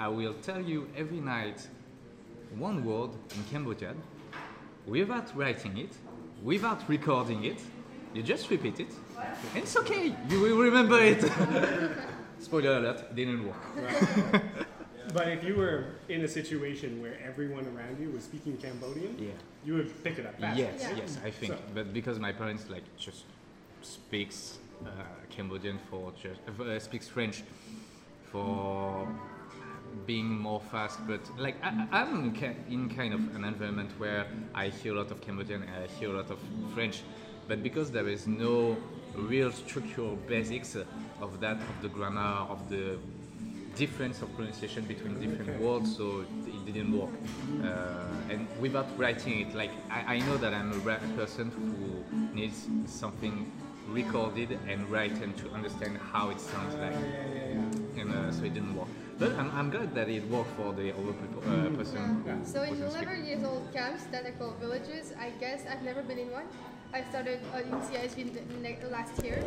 I 0.00 0.08
will 0.08 0.32
tell 0.40 0.62
you 0.62 0.88
every 0.96 1.20
night 1.20 1.68
one 2.56 2.82
word 2.82 3.10
in 3.36 3.44
Cambodian 3.50 4.00
without 4.86 5.36
writing 5.36 5.76
it, 5.76 5.92
without 6.42 6.88
recording 6.88 7.44
it. 7.44 7.60
You 8.14 8.22
just 8.22 8.48
repeat 8.48 8.80
it, 8.80 8.92
and 9.54 9.62
it's 9.64 9.76
okay. 9.76 10.14
You 10.30 10.40
will 10.40 10.56
remember 10.56 10.98
it. 10.98 11.30
Spoiler 12.40 12.76
alert: 12.78 13.14
didn't 13.14 13.46
work. 13.46 14.42
But 15.14 15.28
if 15.28 15.42
you 15.42 15.54
were 15.56 15.84
in 16.10 16.20
a 16.22 16.28
situation 16.28 17.00
where 17.00 17.16
everyone 17.24 17.64
around 17.74 17.98
you 17.98 18.10
was 18.10 18.24
speaking 18.24 18.58
Cambodian, 18.58 19.16
Yeah. 19.18 19.30
you 19.64 19.72
would 19.74 20.04
pick 20.04 20.18
it 20.18 20.26
up 20.26 20.38
fast. 20.38 20.58
Yes, 20.58 20.82
Yeah. 20.82 20.96
yes, 20.96 21.18
I 21.24 21.30
think. 21.30 21.52
So- 21.54 21.58
But 21.74 21.94
because 21.94 22.18
my 22.18 22.30
parents 22.32 22.68
like 22.68 22.84
just 22.98 23.24
speaks 23.80 24.58
uh, 24.84 24.90
Cambodian 25.30 25.78
for 25.90 26.12
just 26.22 26.40
uh, 26.60 26.78
speaks 26.78 27.08
French 27.08 27.42
for 28.30 29.08
being 30.06 30.28
more 30.28 30.60
fast. 30.70 30.98
But 31.06 31.20
like 31.38 31.56
I, 31.64 31.68
I- 31.90 32.00
I'm 32.02 32.34
in 32.34 32.56
in 32.68 32.88
kind 32.94 33.14
of 33.14 33.20
an 33.34 33.44
environment 33.44 33.90
where 33.98 34.26
I 34.54 34.68
hear 34.68 34.92
a 34.92 34.98
lot 34.98 35.10
of 35.10 35.20
Cambodian 35.22 35.62
and 35.62 35.84
I 35.84 35.86
hear 35.98 36.10
a 36.10 36.16
lot 36.20 36.30
of 36.30 36.38
French. 36.74 37.02
But 37.48 37.62
because 37.62 37.90
there 37.90 38.08
is 38.08 38.26
no 38.26 38.76
real 39.26 39.50
structural 39.52 40.16
basics 40.26 40.76
of 41.20 41.40
that, 41.40 41.56
of 41.56 41.82
the 41.82 41.88
grammar, 41.88 42.46
of 42.48 42.68
the 42.70 42.98
difference 43.76 44.22
of 44.22 44.34
pronunciation 44.34 44.84
between 44.84 45.20
different 45.20 45.60
words, 45.60 45.96
so 45.96 46.24
it 46.46 46.72
didn't 46.72 46.96
work. 46.98 47.10
Uh, 47.62 48.04
and 48.30 48.46
without 48.60 48.86
writing 48.98 49.40
it, 49.46 49.54
like 49.54 49.70
I, 49.90 50.16
I 50.16 50.18
know 50.20 50.36
that 50.38 50.52
I'm 50.52 50.72
a 50.72 50.76
ra- 50.78 50.98
person 51.16 51.50
who 51.50 52.34
needs 52.34 52.66
something 52.86 53.50
recorded 53.88 54.58
and 54.68 54.88
written 54.90 55.32
to 55.34 55.50
understand 55.50 55.96
how 56.12 56.30
it 56.30 56.40
sounds 56.40 56.74
like, 56.74 56.92
and 57.96 58.12
uh, 58.12 58.30
so 58.32 58.44
it 58.44 58.54
didn't 58.54 58.74
work. 58.76 58.88
But 59.18 59.32
I'm, 59.32 59.50
I'm 59.52 59.70
glad 59.70 59.94
that 59.94 60.08
it 60.08 60.24
worked 60.28 60.50
for 60.56 60.72
the 60.72 60.92
other 60.92 61.12
people, 61.12 61.42
uh, 61.46 61.70
person. 61.70 62.22
who 62.24 62.44
So 62.44 62.62
in 62.62 62.80
wasn't 62.80 63.02
11 63.04 63.08
speaking. 63.08 63.24
years 63.26 63.44
old 63.44 63.68
camps 63.72 64.04
that 64.12 64.26
I 64.26 64.30
call 64.32 64.52
villages, 64.60 65.12
I 65.18 65.30
guess 65.40 65.64
I've 65.70 65.82
never 65.82 66.02
been 66.02 66.18
in 66.18 66.30
one. 66.30 66.44
I 66.92 67.02
started 67.10 67.40
uh, 67.54 67.58
in 67.58 68.62
the 68.80 68.88
last 68.90 69.22
year. 69.22 69.44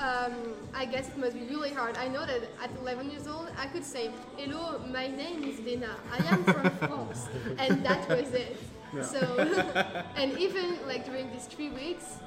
Um, 0.00 0.54
I 0.74 0.84
guess 0.84 1.08
it 1.08 1.16
must 1.16 1.34
be 1.34 1.44
really 1.44 1.70
hard. 1.70 1.96
I 1.96 2.08
know 2.08 2.26
that 2.26 2.42
at 2.62 2.70
11 2.80 3.10
years 3.10 3.28
old, 3.28 3.48
I 3.56 3.66
could 3.66 3.84
say, 3.84 4.10
"Hello, 4.36 4.80
my 4.90 5.06
name 5.06 5.44
is 5.44 5.60
Dena. 5.60 5.94
I 6.10 6.18
am 6.32 6.42
from 6.44 6.70
France," 6.88 7.28
and 7.58 7.86
that 7.86 8.08
was 8.08 8.34
it. 8.34 8.56
So, 9.02 9.20
and 10.16 10.36
even 10.38 10.78
like 10.86 11.04
during 11.06 11.30
these 11.32 11.46
three 11.46 11.70
weeks, 11.70 12.18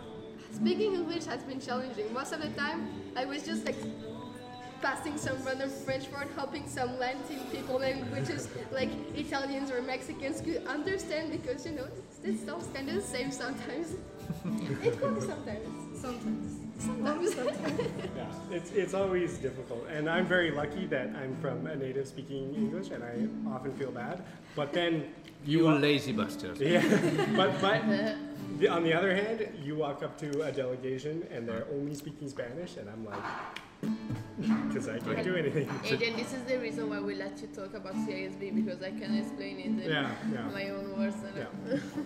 speaking 0.54 0.94
English 0.94 1.26
has 1.26 1.44
been 1.44 1.60
challenging. 1.60 2.14
Most 2.14 2.32
of 2.32 2.42
the 2.42 2.50
time, 2.50 2.90
I 3.16 3.26
was 3.26 3.44
just 3.44 3.66
like 3.66 3.76
passing 4.82 5.18
some 5.18 5.38
random 5.44 5.70
French 5.70 6.10
word, 6.12 6.28
hoping 6.38 6.68
some 6.68 6.98
Latin 7.00 7.40
people 7.52 7.80
languages 7.80 8.48
like 8.72 8.90
Italians 9.16 9.72
or 9.72 9.82
Mexicans 9.82 10.42
could 10.42 10.66
understand 10.68 11.32
because 11.32 11.66
you 11.66 11.74
know 11.74 11.88
it 12.24 12.40
sounds 12.46 12.68
kind 12.74 12.90
of 12.90 12.96
the 12.96 13.02
same 13.02 13.32
sometimes. 13.32 13.96
it 14.84 15.02
works 15.02 15.26
sometimes. 15.26 16.02
Sometimes. 16.02 16.60
Sometimes. 16.78 17.36
Yeah, 18.16 18.28
it's, 18.52 18.72
it's 18.72 18.94
always 18.94 19.38
difficult. 19.38 19.88
And 19.90 20.10
I'm 20.10 20.26
very 20.26 20.52
lucky 20.52 20.86
that 20.88 21.10
I'm 21.16 21.36
from 21.38 21.66
a 21.68 21.76
native 21.76 22.08
speaking 22.08 22.54
English 22.56 22.90
and 22.90 23.04
I 23.04 23.28
often 23.54 23.74
feel 23.76 23.92
bad. 23.92 24.24
But 24.56 24.74
then, 24.74 25.14
You 25.46 25.72
lazy 25.72 26.12
bastard. 26.12 26.58
yeah, 26.60 26.82
but, 27.36 27.62
but 27.62 27.82
the, 28.60 28.68
on 28.68 28.84
the 28.84 28.94
other 28.94 29.16
hand, 29.16 29.48
you 29.64 29.76
walk 29.76 30.04
up 30.04 30.18
to 30.20 30.42
a 30.44 30.52
delegation 30.52 31.26
and 31.32 31.48
they're 31.48 31.66
only 31.74 31.96
speaking 31.96 32.30
Spanish 32.30 32.78
and 32.78 32.90
I'm 32.90 33.06
like, 33.06 33.24
because 34.68 34.88
I 34.88 35.00
can't 35.00 35.24
do 35.24 35.36
anything. 35.36 35.68
Aiden, 35.84 36.16
this 36.16 36.34
is 36.34 36.44
the 36.44 36.58
reason 36.58 36.90
why 36.90 37.00
we 37.00 37.16
let 37.16 37.40
you 37.42 37.48
talk 37.48 37.74
about 37.74 37.94
CISV 37.96 38.56
because 38.56 38.82
I 38.82 38.92
can 38.92 39.18
explain 39.18 39.60
it 39.60 39.66
in 39.66 39.80
Yeah, 39.80 40.12
yeah. 40.34 40.42
my 40.54 40.70
own 40.70 40.98
words. 40.98 41.16
And 41.24 41.36
Yeah. 41.68 42.02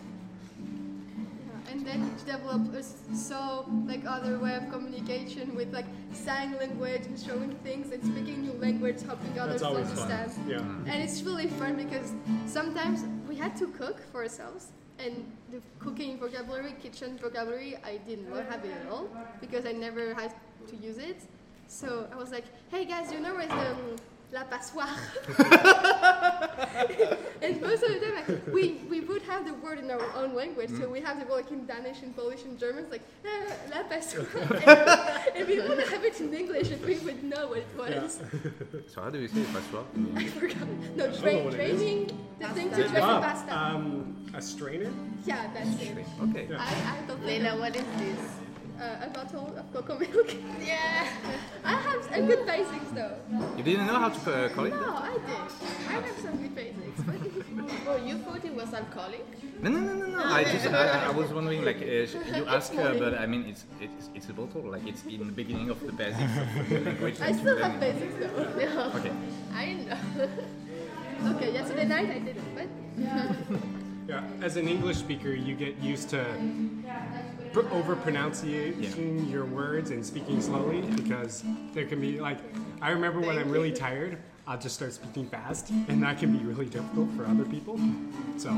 and 1.72 1.86
then 1.86 2.16
to 2.18 2.26
develop 2.26 2.74
a 2.74 2.78
uh, 2.78 2.80
s- 2.80 2.96
so 3.14 3.66
like 3.86 4.04
other 4.08 4.40
way 4.40 4.56
of 4.56 4.70
communication 4.72 5.56
with 5.56 5.72
like 5.72 5.86
sign 6.14 6.58
language 6.58 7.06
and 7.06 7.18
showing 7.20 7.52
things 7.64 7.92
and 7.92 8.04
speaking 8.04 8.42
new 8.42 8.54
language, 8.54 9.02
helping 9.04 9.38
others 9.40 9.62
That's 9.62 9.64
to 9.64 9.68
always 9.70 9.88
fun. 9.92 10.12
understand. 10.12 10.50
Yeah. 10.50 10.92
And 10.94 11.04
it's 11.04 11.22
really 11.22 11.48
fun 11.48 11.76
because 11.76 12.14
sometimes 12.48 13.06
we 13.28 13.36
had 13.36 13.56
to 13.58 13.68
cook 13.68 14.02
for 14.12 14.24
ourselves. 14.24 14.72
And 15.00 15.32
the 15.50 15.62
cooking 15.80 16.20
vocabulary, 16.20 16.76
kitchen 16.82 17.18
vocabulary, 17.18 17.78
I 17.86 17.98
didn't 18.08 18.30
know- 18.30 18.44
have 18.50 18.64
it 18.66 18.72
at 18.72 18.92
all 18.92 19.08
because 19.40 19.66
I 19.66 19.72
never 19.72 20.14
had 20.14 20.34
to 20.68 20.76
use 20.76 20.98
it. 20.98 21.22
So 21.68 22.08
I 22.12 22.16
was 22.18 22.32
like, 22.32 22.46
hey 22.70 22.84
guys, 22.86 23.12
you 23.12 23.20
know 23.20 23.34
where's 23.36 23.48
the 23.50 23.72
um, 23.72 23.96
la 24.32 24.44
passoire? 24.44 24.88
and 27.42 27.62
most 27.62 27.84
of 27.84 27.94
the 27.94 28.00
time, 28.00 28.14
like, 28.28 28.48
we, 28.54 28.74
we 28.90 29.00
would 29.02 29.22
have 29.24 29.46
the 29.46 29.54
word 29.56 29.80
in 29.80 29.90
our 29.90 30.06
own 30.16 30.36
language. 30.36 30.70
So 30.72 30.90
we 30.90 31.02
have 31.02 31.20
the 31.20 31.26
word 31.26 31.44
like 31.44 31.52
in 31.52 31.66
Danish 31.66 32.02
and 32.02 32.16
Polish 32.16 32.44
and 32.44 32.60
German, 32.60 32.84
it's 32.84 32.92
like, 32.92 33.02
ah, 33.26 33.54
la 33.72 33.84
passoire. 33.84 34.28
and, 35.36 35.38
and 35.38 35.48
we 35.48 35.60
would 35.60 35.80
have 35.88 36.04
it 36.04 36.20
in 36.20 36.34
English 36.34 36.72
if 36.72 36.86
we 36.86 36.98
would 37.00 37.24
know 37.24 37.48
what 37.48 37.60
it 37.60 37.68
was. 37.78 38.20
So 38.88 39.02
how 39.02 39.10
do 39.10 39.20
you 39.20 39.28
say 39.28 39.44
password? 39.54 39.86
I 40.16 40.26
forgot. 40.28 40.68
No, 40.96 41.06
know 41.08 41.20
train, 41.20 41.46
what 41.46 41.54
it 41.54 41.60
is. 41.60 41.80
training, 41.80 42.12
the 42.40 42.48
thing 42.50 42.70
to 42.72 42.76
Pasta. 42.76 42.90
train 42.92 43.04
Ah, 43.04 43.22
pasta. 43.22 43.58
um, 43.58 44.26
a 44.34 44.42
strainer? 44.42 44.92
yeah, 45.26 45.50
that's 45.54 45.82
it. 45.82 45.98
Okay. 46.30 46.48
Yeah. 46.50 46.58
I, 46.60 46.98
I 46.98 47.02
don't 47.08 47.22
know. 47.22 47.28
Lena, 47.28 47.58
what 47.58 47.76
is 47.76 47.84
this? 47.98 48.20
Uh, 48.80 49.06
a 49.06 49.10
bottle 49.10 49.54
of 49.58 49.74
cocoa 49.74 50.00
milk. 50.00 50.32
Yeah. 50.66 51.10
I 51.66 51.74
have 51.74 52.02
a 52.14 52.22
good 52.22 52.46
basics 52.46 52.92
though. 52.94 53.16
You 53.58 53.64
didn't 53.64 53.88
know 53.88 54.00
how 54.00 54.10
to 54.10 54.20
uh, 54.46 54.50
call 54.50 54.66
it? 54.66 54.70
No, 54.70 54.96
I 54.96 55.14
did. 55.28 55.52
I 55.90 55.94
have 56.00 56.18
some 56.20 56.38
good 56.38 56.56
basics. 56.56 57.02
But 57.06 57.16
Oh, 57.90 57.98
you 57.98 58.18
thought 58.20 58.46
it 58.46 58.56
was 58.56 58.74
alcoholic? 58.74 59.26
No, 59.62 59.70
no, 59.70 59.80
no, 59.80 59.94
no, 59.96 60.06
no. 60.06 60.24
I 60.24 60.44
just, 60.46 60.68
I, 60.68 61.08
I 61.08 61.12
was 61.12 61.34
wondering, 61.34 61.66
like, 61.66 61.82
uh, 61.82 61.86
you 62.38 62.46
ask 62.58 62.74
her, 62.74 62.98
but 62.98 63.18
I 63.18 63.26
mean, 63.26 63.46
it's, 63.50 63.66
it's, 63.82 64.10
it's 64.16 64.30
a 64.30 64.34
bottle, 64.34 64.62
like, 64.62 64.88
it's 64.88 65.04
in 65.04 65.26
the 65.26 65.34
beginning 65.34 65.70
of 65.70 65.86
the 65.86 65.92
basics 65.92 66.38
of 66.38 66.70
the 66.70 66.80
language. 66.80 67.20
I 67.20 67.34
still 67.34 67.58
have 67.58 67.80
basics 67.82 68.14
though. 68.20 68.44
No. 68.58 68.92
Okay. 68.96 69.12
I 69.54 69.74
know. 69.74 70.30
Okay, 71.36 71.52
yesterday 71.52 71.86
night 71.86 72.10
I 72.10 72.20
did 72.20 72.38
it, 72.38 72.56
but 72.56 72.68
Yeah, 74.08 74.24
as 74.42 74.56
an 74.56 74.68
English 74.68 74.98
speaker, 74.98 75.34
you 75.34 75.54
get 75.56 75.78
used 75.80 76.10
to 76.12 76.24
pr- 76.24 77.29
over 77.72 77.96
pronouncing 77.96 79.28
your 79.30 79.46
words 79.46 79.92
and 79.92 80.06
speaking 80.06 80.42
slowly 80.42 80.82
because 80.82 81.44
there 81.74 81.86
can 81.86 82.00
be 82.00 82.20
like, 82.20 82.40
I 82.82 82.92
remember 82.92 83.20
when 83.20 83.38
I'm 83.38 83.50
really 83.52 83.72
tired, 83.72 84.18
I'll 84.48 84.58
just 84.58 84.76
start 84.76 84.94
speaking 84.94 85.28
fast, 85.28 85.70
and 85.90 86.02
that 86.04 86.18
can 86.20 86.36
be 86.36 86.44
really 86.44 86.66
difficult 86.66 87.10
for 87.16 87.26
other 87.26 87.46
people. 87.46 87.80
So, 88.38 88.50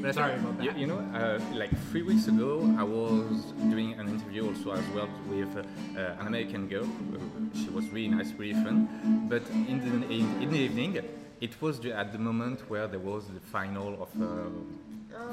But 0.00 0.14
sorry 0.14 0.34
about 0.34 0.62
You, 0.62 0.70
that. 0.70 0.78
you 0.78 0.86
know, 0.86 0.98
uh, 0.98 1.40
like 1.54 1.70
three 1.90 2.02
weeks 2.02 2.28
ago, 2.28 2.72
I 2.78 2.84
was 2.84 3.52
doing 3.70 3.94
an 3.94 4.08
interview 4.08 4.46
also 4.46 4.72
as 4.72 4.86
well 4.94 5.08
with 5.28 5.56
uh, 5.56 6.20
an 6.20 6.26
American 6.28 6.68
girl. 6.68 6.86
She 7.54 7.68
was 7.70 7.84
really 7.88 8.08
nice, 8.08 8.32
really 8.32 8.54
fun. 8.64 9.26
But 9.28 9.42
in 9.50 9.80
the, 9.80 10.06
in, 10.12 10.42
in 10.42 10.50
the 10.50 10.58
evening, 10.58 11.00
it 11.40 11.60
was 11.60 11.80
the, 11.80 11.92
at 11.92 12.12
the 12.12 12.18
moment 12.18 12.60
where 12.70 12.86
there 12.86 13.00
was 13.00 13.26
the 13.26 13.40
final 13.40 14.00
of 14.04 14.10
uh, 14.22 14.26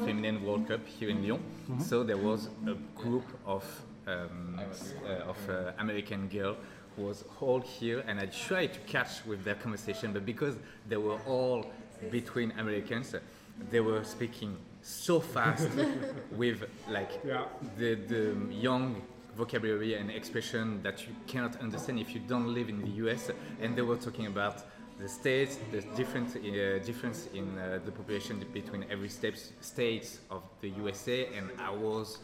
Feminine 0.06 0.44
World 0.46 0.68
Cup 0.68 0.86
here 0.88 1.10
in 1.10 1.22
Lyon. 1.24 1.42
So 1.80 2.04
there 2.04 2.18
was 2.18 2.50
a 2.68 2.76
group 3.00 3.26
of 3.46 3.64
um, 4.08 4.60
uh, 5.06 5.30
of 5.30 5.38
uh, 5.50 5.72
American 5.80 6.28
girl 6.28 6.56
who 6.96 7.04
was 7.04 7.24
all 7.40 7.62
here, 7.62 8.04
and 8.08 8.20
I 8.20 8.26
tried 8.26 8.74
to 8.74 8.80
catch 8.82 9.24
with 9.26 9.44
their 9.44 9.56
conversation, 9.56 10.12
but 10.12 10.26
because 10.26 10.56
they 10.90 10.98
were 10.98 11.20
all 11.28 11.66
between 12.10 12.52
Americans, 12.58 13.16
they 13.70 13.80
were 13.80 14.04
speaking 14.04 14.58
so 14.82 15.20
fast 15.20 15.70
with 16.32 16.64
like 16.90 17.12
Yeah. 17.24 17.46
the, 17.78 17.94
the 17.96 18.36
young 18.50 19.02
vocabulary 19.38 19.94
and 19.96 20.10
expression 20.12 20.82
that 20.84 21.08
you 21.08 21.14
cannot 21.28 21.56
understand 21.62 22.00
if 22.00 22.14
you 22.14 22.20
don't 22.28 22.54
live 22.54 22.68
in 22.70 22.82
the 22.82 22.90
US. 23.08 23.30
And 23.62 23.76
they 23.76 23.84
were 23.84 23.98
talking 23.98 24.26
about 24.26 24.66
the 25.02 25.10
states, 25.10 25.58
the 25.72 25.82
different 25.82 26.36
uh, 26.36 26.80
difference 26.80 27.28
in 27.34 27.58
uh, 27.58 27.80
the 27.86 27.92
population 27.92 28.44
between 28.54 28.86
every 28.90 29.10
states 29.10 29.52
states 29.62 30.20
of 30.30 30.44
the 30.62 30.70
USA, 30.82 31.28
and 31.38 31.52
ours. 31.60 32.20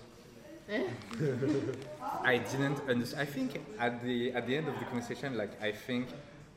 I 2.24 2.38
didn't 2.38 2.82
understand. 2.90 3.22
I 3.22 3.26
think 3.26 3.62
at 3.80 4.04
the 4.04 4.34
at 4.34 4.48
the 4.48 4.58
end 4.58 4.68
of 4.68 4.80
the 4.80 4.86
conversation, 4.86 5.38
like 5.38 5.62
I 5.62 5.72
think 5.72 6.08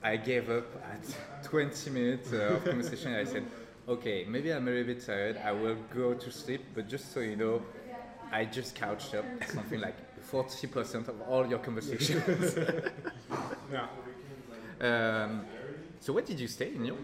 I 0.02 0.16
gave 0.16 0.50
up 0.50 0.66
at 0.92 1.04
20 1.42 1.90
minutes 1.90 2.32
uh, 2.32 2.56
of 2.56 2.64
conversation. 2.72 3.14
I 3.14 3.24
said, 3.24 3.44
"Okay, 3.88 4.24
maybe 4.28 4.52
I'm 4.52 4.66
a 4.66 4.70
little 4.70 4.86
bit 4.94 5.04
tired. 5.04 5.36
I 5.44 5.52
will 5.52 5.76
go 5.94 6.14
to 6.14 6.30
sleep." 6.30 6.62
But 6.74 6.88
just 6.88 7.12
so 7.12 7.20
you 7.20 7.36
know, 7.36 7.62
I 8.32 8.44
just 8.44 8.74
couched 8.74 9.14
up 9.14 9.26
something 9.46 9.80
like 9.80 9.96
40% 10.22 11.08
of 11.08 11.20
all 11.22 11.46
your 11.46 11.58
conversations. 11.58 12.56
Yeah. 13.72 13.86
um, 14.80 15.46
so 16.00 16.12
where 16.12 16.24
did 16.24 16.40
you 16.40 16.48
stay 16.48 16.68
in 16.74 16.82
Lyon 16.84 16.98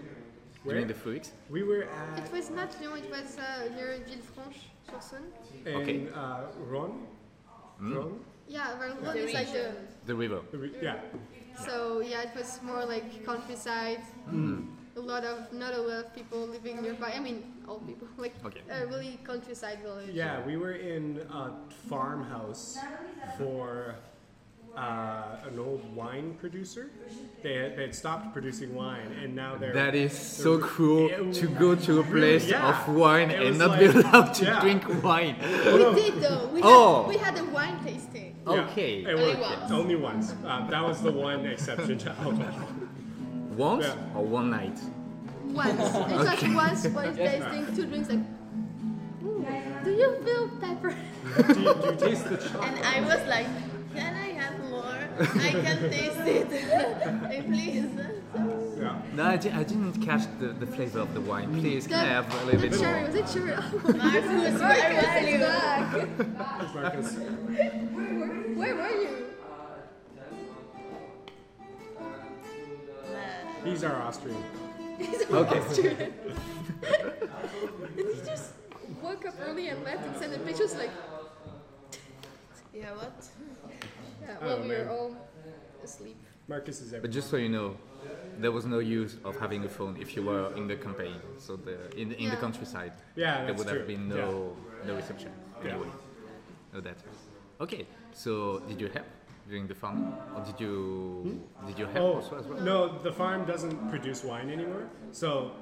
during 0.64 0.86
the 0.88 0.94
three 0.94 1.14
weeks? 1.14 1.32
We 1.50 1.62
were 1.62 1.82
it 1.82 1.88
at 2.16 2.32
was 2.32 2.50
not 2.50 2.70
Lyon, 2.80 2.98
it 3.04 3.10
was 3.10 3.38
uh, 3.38 3.68
near 3.76 3.98
Villefranche-sur-Saône. 4.08 5.30
in 5.66 5.76
Okay. 5.76 6.08
uh, 6.14 6.48
Rhône. 6.70 6.96
Mm. 7.80 7.92
Rhône? 7.94 8.18
Yeah, 8.48 8.78
well, 8.78 8.90
Rhône 8.96 9.12
The 9.12 9.18
is 9.28 9.34
like 9.34 9.52
the. 9.52 9.66
The 10.06 10.14
river. 10.14 10.40
The 10.50 10.58
re- 10.58 10.72
Yeah. 10.82 11.00
So 11.64 12.00
yeah, 12.00 12.22
it 12.22 12.34
was 12.36 12.60
more 12.62 12.84
like 12.84 13.24
countryside. 13.24 14.00
a 14.96 15.00
lot 15.00 15.24
of 15.24 15.52
not 15.52 15.74
a 15.74 15.80
lot 15.80 16.04
of 16.04 16.14
people 16.14 16.46
living 16.48 16.80
nearby. 16.80 17.12
I 17.12 17.20
mean, 17.20 17.44
all 17.68 17.80
people 17.80 18.08
like 18.24 18.32
Okay. 18.44 18.62
a 18.70 18.86
really 18.86 19.18
countryside 19.24 19.78
village. 19.82 20.08
Yeah, 20.12 20.40
we 20.46 20.56
were 20.56 20.72
in 20.72 21.20
a 21.28 21.52
farmhouse 21.88 22.78
for 23.36 23.96
uh, 24.76 25.36
an 25.48 25.58
old 25.58 25.82
wine 25.94 26.34
producer. 26.38 26.90
They 27.42 27.54
had, 27.54 27.76
they 27.76 27.82
had 27.82 27.94
stopped 27.94 28.32
producing 28.32 28.74
wine, 28.74 29.10
and 29.22 29.34
now 29.34 29.56
they're. 29.56 29.72
That 29.72 29.94
is 29.94 30.12
so 30.16 30.56
they're- 30.58 30.66
cool 30.66 31.08
It 31.08 31.32
to 31.34 31.46
go 31.48 31.74
to 31.74 32.00
a 32.00 32.04
place 32.04 32.46
yeah. 32.46 32.68
of 32.68 32.94
wine 32.94 33.30
It 33.30 33.40
and 33.40 33.48
was 33.50 33.58
not 33.58 33.78
be 33.78 33.86
allowed 33.86 34.32
to 34.34 34.44
yeah. 34.44 34.60
drink 34.60 34.82
wine. 35.02 35.36
We 35.64 36.02
did 36.02 36.20
though. 36.20 36.48
We 36.52 36.60
Oh. 36.62 37.02
had 37.04 37.08
we 37.08 37.16
had 37.16 37.38
a 37.38 37.44
wine 37.44 37.78
tasting. 37.84 38.36
Yeah, 38.46 38.52
Okay. 38.70 39.00
it 39.04 39.08
Only 39.14 39.36
once. 39.40 39.70
Only 39.70 39.96
once. 39.96 40.34
Um, 40.44 40.68
that 40.70 40.82
was 40.84 41.02
the 41.02 41.12
one 41.12 41.46
exception 41.46 41.98
to 41.98 42.10
alcohol. 42.10 42.68
Once 43.56 43.86
Yeah. 43.86 44.14
or 44.16 44.22
one 44.22 44.50
night? 44.50 44.78
Once. 45.46 45.80
It 45.80 46.16
was 46.18 46.54
once 46.54 46.86
wine 46.96 47.16
tasting, 47.16 47.64
two 47.74 47.86
drinks 47.86 48.10
like. 48.10 48.24
Do 49.84 49.90
you 49.92 50.10
feel 50.24 50.48
pepper? 50.60 50.94
do, 51.54 51.60
you, 51.60 51.74
do 51.74 51.86
you 51.88 51.96
taste 51.96 52.28
the 52.28 52.36
chocolate? 52.36 52.64
And 52.64 52.84
I 52.84 53.00
was 53.00 53.26
like, 53.28 53.46
I 55.18 55.50
can 55.52 55.90
taste 55.90 56.20
it. 56.20 56.48
Please. 57.46 57.90
Yeah. 58.78 59.00
No, 59.14 59.24
I, 59.24 59.36
di- 59.36 59.50
I 59.50 59.62
didn't 59.62 60.02
catch 60.02 60.22
the, 60.38 60.48
the 60.48 60.66
flavor 60.66 61.00
of 61.00 61.14
the 61.14 61.20
wine. 61.20 61.58
Please, 61.60 61.86
can 61.86 61.94
I 61.94 62.04
have 62.04 62.42
a 62.42 62.44
little 62.44 62.60
the 62.60 62.68
bit 62.68 62.78
cherry, 62.78 63.00
more? 63.00 63.06
was 63.06 63.14
it 63.14 63.26
cherry? 63.32 63.56
Marcus, 63.96 64.60
where 64.60 64.80
are 65.10 65.20
you? 65.20 65.38
Marcus. 66.74 67.14
Where 68.56 68.74
were 68.76 68.90
you? 68.90 69.26
He's 73.64 73.84
our 73.84 74.02
Austrian. 74.02 74.42
Okay. 75.30 76.08
And 77.98 78.06
he 78.08 78.20
just 78.26 78.52
woke 79.02 79.24
up 79.26 79.34
early 79.46 79.68
and 79.68 79.82
left 79.84 80.06
and 80.06 80.16
sent 80.16 80.34
a 80.34 80.38
pictures 80.38 80.74
like, 80.76 80.90
Yeah, 82.74 82.92
what? 82.94 83.12
Yeah, 84.26 84.36
Oh, 84.42 84.46
well, 84.46 84.62
we 84.62 84.68
were 84.68 84.88
all 84.90 85.16
asleep. 85.82 86.16
Marcus 86.48 86.80
is 86.80 86.92
But 86.92 87.10
just 87.10 87.28
so 87.30 87.36
you 87.36 87.48
know, 87.48 87.76
there 88.38 88.52
was 88.52 88.66
no 88.66 88.78
use 88.78 89.16
of 89.24 89.36
having 89.38 89.64
a 89.64 89.68
phone 89.68 89.96
if 90.00 90.14
you 90.16 90.22
were 90.22 90.54
in 90.54 90.68
the 90.68 90.76
campaign, 90.76 91.16
so 91.38 91.56
the 91.56 91.76
in, 91.96 92.12
in 92.12 92.30
the 92.30 92.36
countryside. 92.36 92.92
Yeah, 93.16 93.44
there 93.44 93.54
would 93.54 93.66
true. 93.66 93.78
have 93.78 93.86
been 93.88 94.08
no 94.08 94.56
no 94.86 94.94
reception 94.94 95.32
Yeah. 95.64 95.70
anyway. 95.72 95.88
No 96.72 96.80
data. 96.80 97.02
Okay, 97.60 97.86
so 98.12 98.60
did 98.68 98.80
you 98.80 98.88
help 98.88 99.06
during 99.48 99.66
the 99.66 99.74
farm, 99.74 100.14
or 100.36 100.40
did 100.44 100.60
you 100.60 100.74
hmm? 101.26 101.66
did 101.66 101.78
you 101.78 101.86
help 101.86 102.04
Oh, 102.04 102.14
also 102.20 102.38
as 102.38 102.46
well? 102.46 102.60
no, 102.60 102.98
the 103.02 103.12
farm 103.12 103.44
doesn't 103.44 103.88
produce 103.90 104.22
wine 104.22 104.50
anymore. 104.50 104.86
So, 105.12 105.52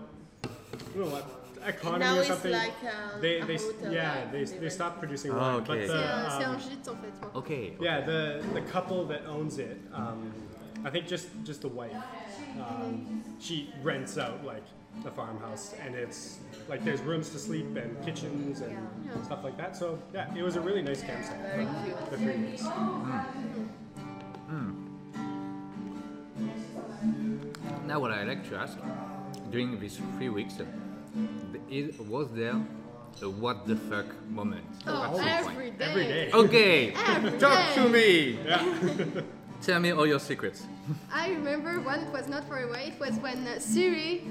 you 0.94 1.00
know 1.00 1.07
what? 1.16 1.24
Economy 1.66 2.05
Now 2.05 2.16
or 2.16 2.18
it's 2.20 2.29
something. 2.29 2.53
like 2.53 2.72
um, 2.85 3.20
they, 3.20 3.40
a 3.40 3.44
they, 3.46 3.55
s- 3.55 3.62
hotel, 3.64 3.92
yeah, 3.92 4.14
like, 4.14 4.33
they, 4.33 4.44
they 4.44 4.59
they 4.59 4.68
stopped 4.68 4.98
producing 4.98 5.33
Ah, 5.33 5.37
wine. 5.38 5.55
okay. 5.62 5.87
But 5.87 5.87
the, 5.87 6.16
un, 6.16 6.31
c'est 6.31 6.44
un 6.44 6.55
um, 6.55 6.61
gîte 6.61 6.88
en 6.88 6.96
fait. 6.96 7.12
moi. 7.22 7.31
Okay. 7.40 7.77
yeah, 7.81 8.00
the 8.00 8.42
the 8.55 8.61
couple 8.72 9.05
that 9.07 9.22
owns 9.27 9.59
it, 9.59 9.79
um, 9.92 10.33
I 10.85 10.90
think 10.90 11.07
just 11.07 11.29
just 11.44 11.61
the 11.62 11.68
wife, 11.68 11.96
um, 12.61 13.22
she 13.40 13.70
rents 13.83 14.18
out 14.18 14.44
like 14.44 14.64
the 15.03 15.11
farmhouse, 15.11 15.74
and 15.85 15.94
it's 15.94 16.38
like 16.68 16.85
there's 16.85 17.00
rooms 17.00 17.31
to 17.31 17.38
sleep 17.38 17.66
and 17.77 17.96
kitchens 18.05 18.61
and 18.61 18.77
Yeah. 19.05 19.22
stuff 19.24 19.42
like 19.42 19.57
that. 19.57 19.74
So 19.77 19.98
yeah, 20.12 20.29
it 20.37 20.42
was 20.42 20.57
a 20.57 20.61
really 20.61 20.83
nice 20.83 21.03
campsite. 21.03 21.40
Very 21.40 21.66
cute. 21.85 22.11
The 22.11 22.16
three 22.18 22.37
weeks. 22.46 22.62
Now, 27.87 28.00
what 28.00 28.11
I 28.12 28.24
like 28.24 28.48
to 28.48 28.57
ask, 28.57 28.79
during 29.50 29.79
these 29.79 30.00
three 30.16 30.31
weeks, 30.31 30.59
uh, 30.59 30.64
is, 31.70 31.98
was 31.98 32.29
there 32.33 32.55
a 33.22 33.29
what 33.31 33.66
the 33.66 33.77
fuck 33.77 34.07
moment? 34.31 34.64
Oh, 34.87 35.03
at 35.03 35.11
point? 35.12 35.27
every 35.29 35.70
day. 35.70 35.85
Every 35.85 36.05
day. 36.05 36.31
Okay, 36.33 36.92
Every 37.07 37.38
talk 37.38 37.74
to 37.74 37.88
day. 37.92 38.38
me. 38.38 39.22
Tell 39.62 39.81
me 39.81 39.90
all 39.92 40.07
your 40.07 40.18
secrets. 40.20 40.66
I 41.12 41.31
remember 41.31 41.81
one 41.81 42.00
it 42.00 42.12
was 42.12 42.29
not 42.29 42.44
far 42.48 42.62
away. 42.64 42.92
It 42.94 43.00
was 43.00 43.14
when 43.20 43.46
uh, 43.46 43.59
Siri, 43.59 44.24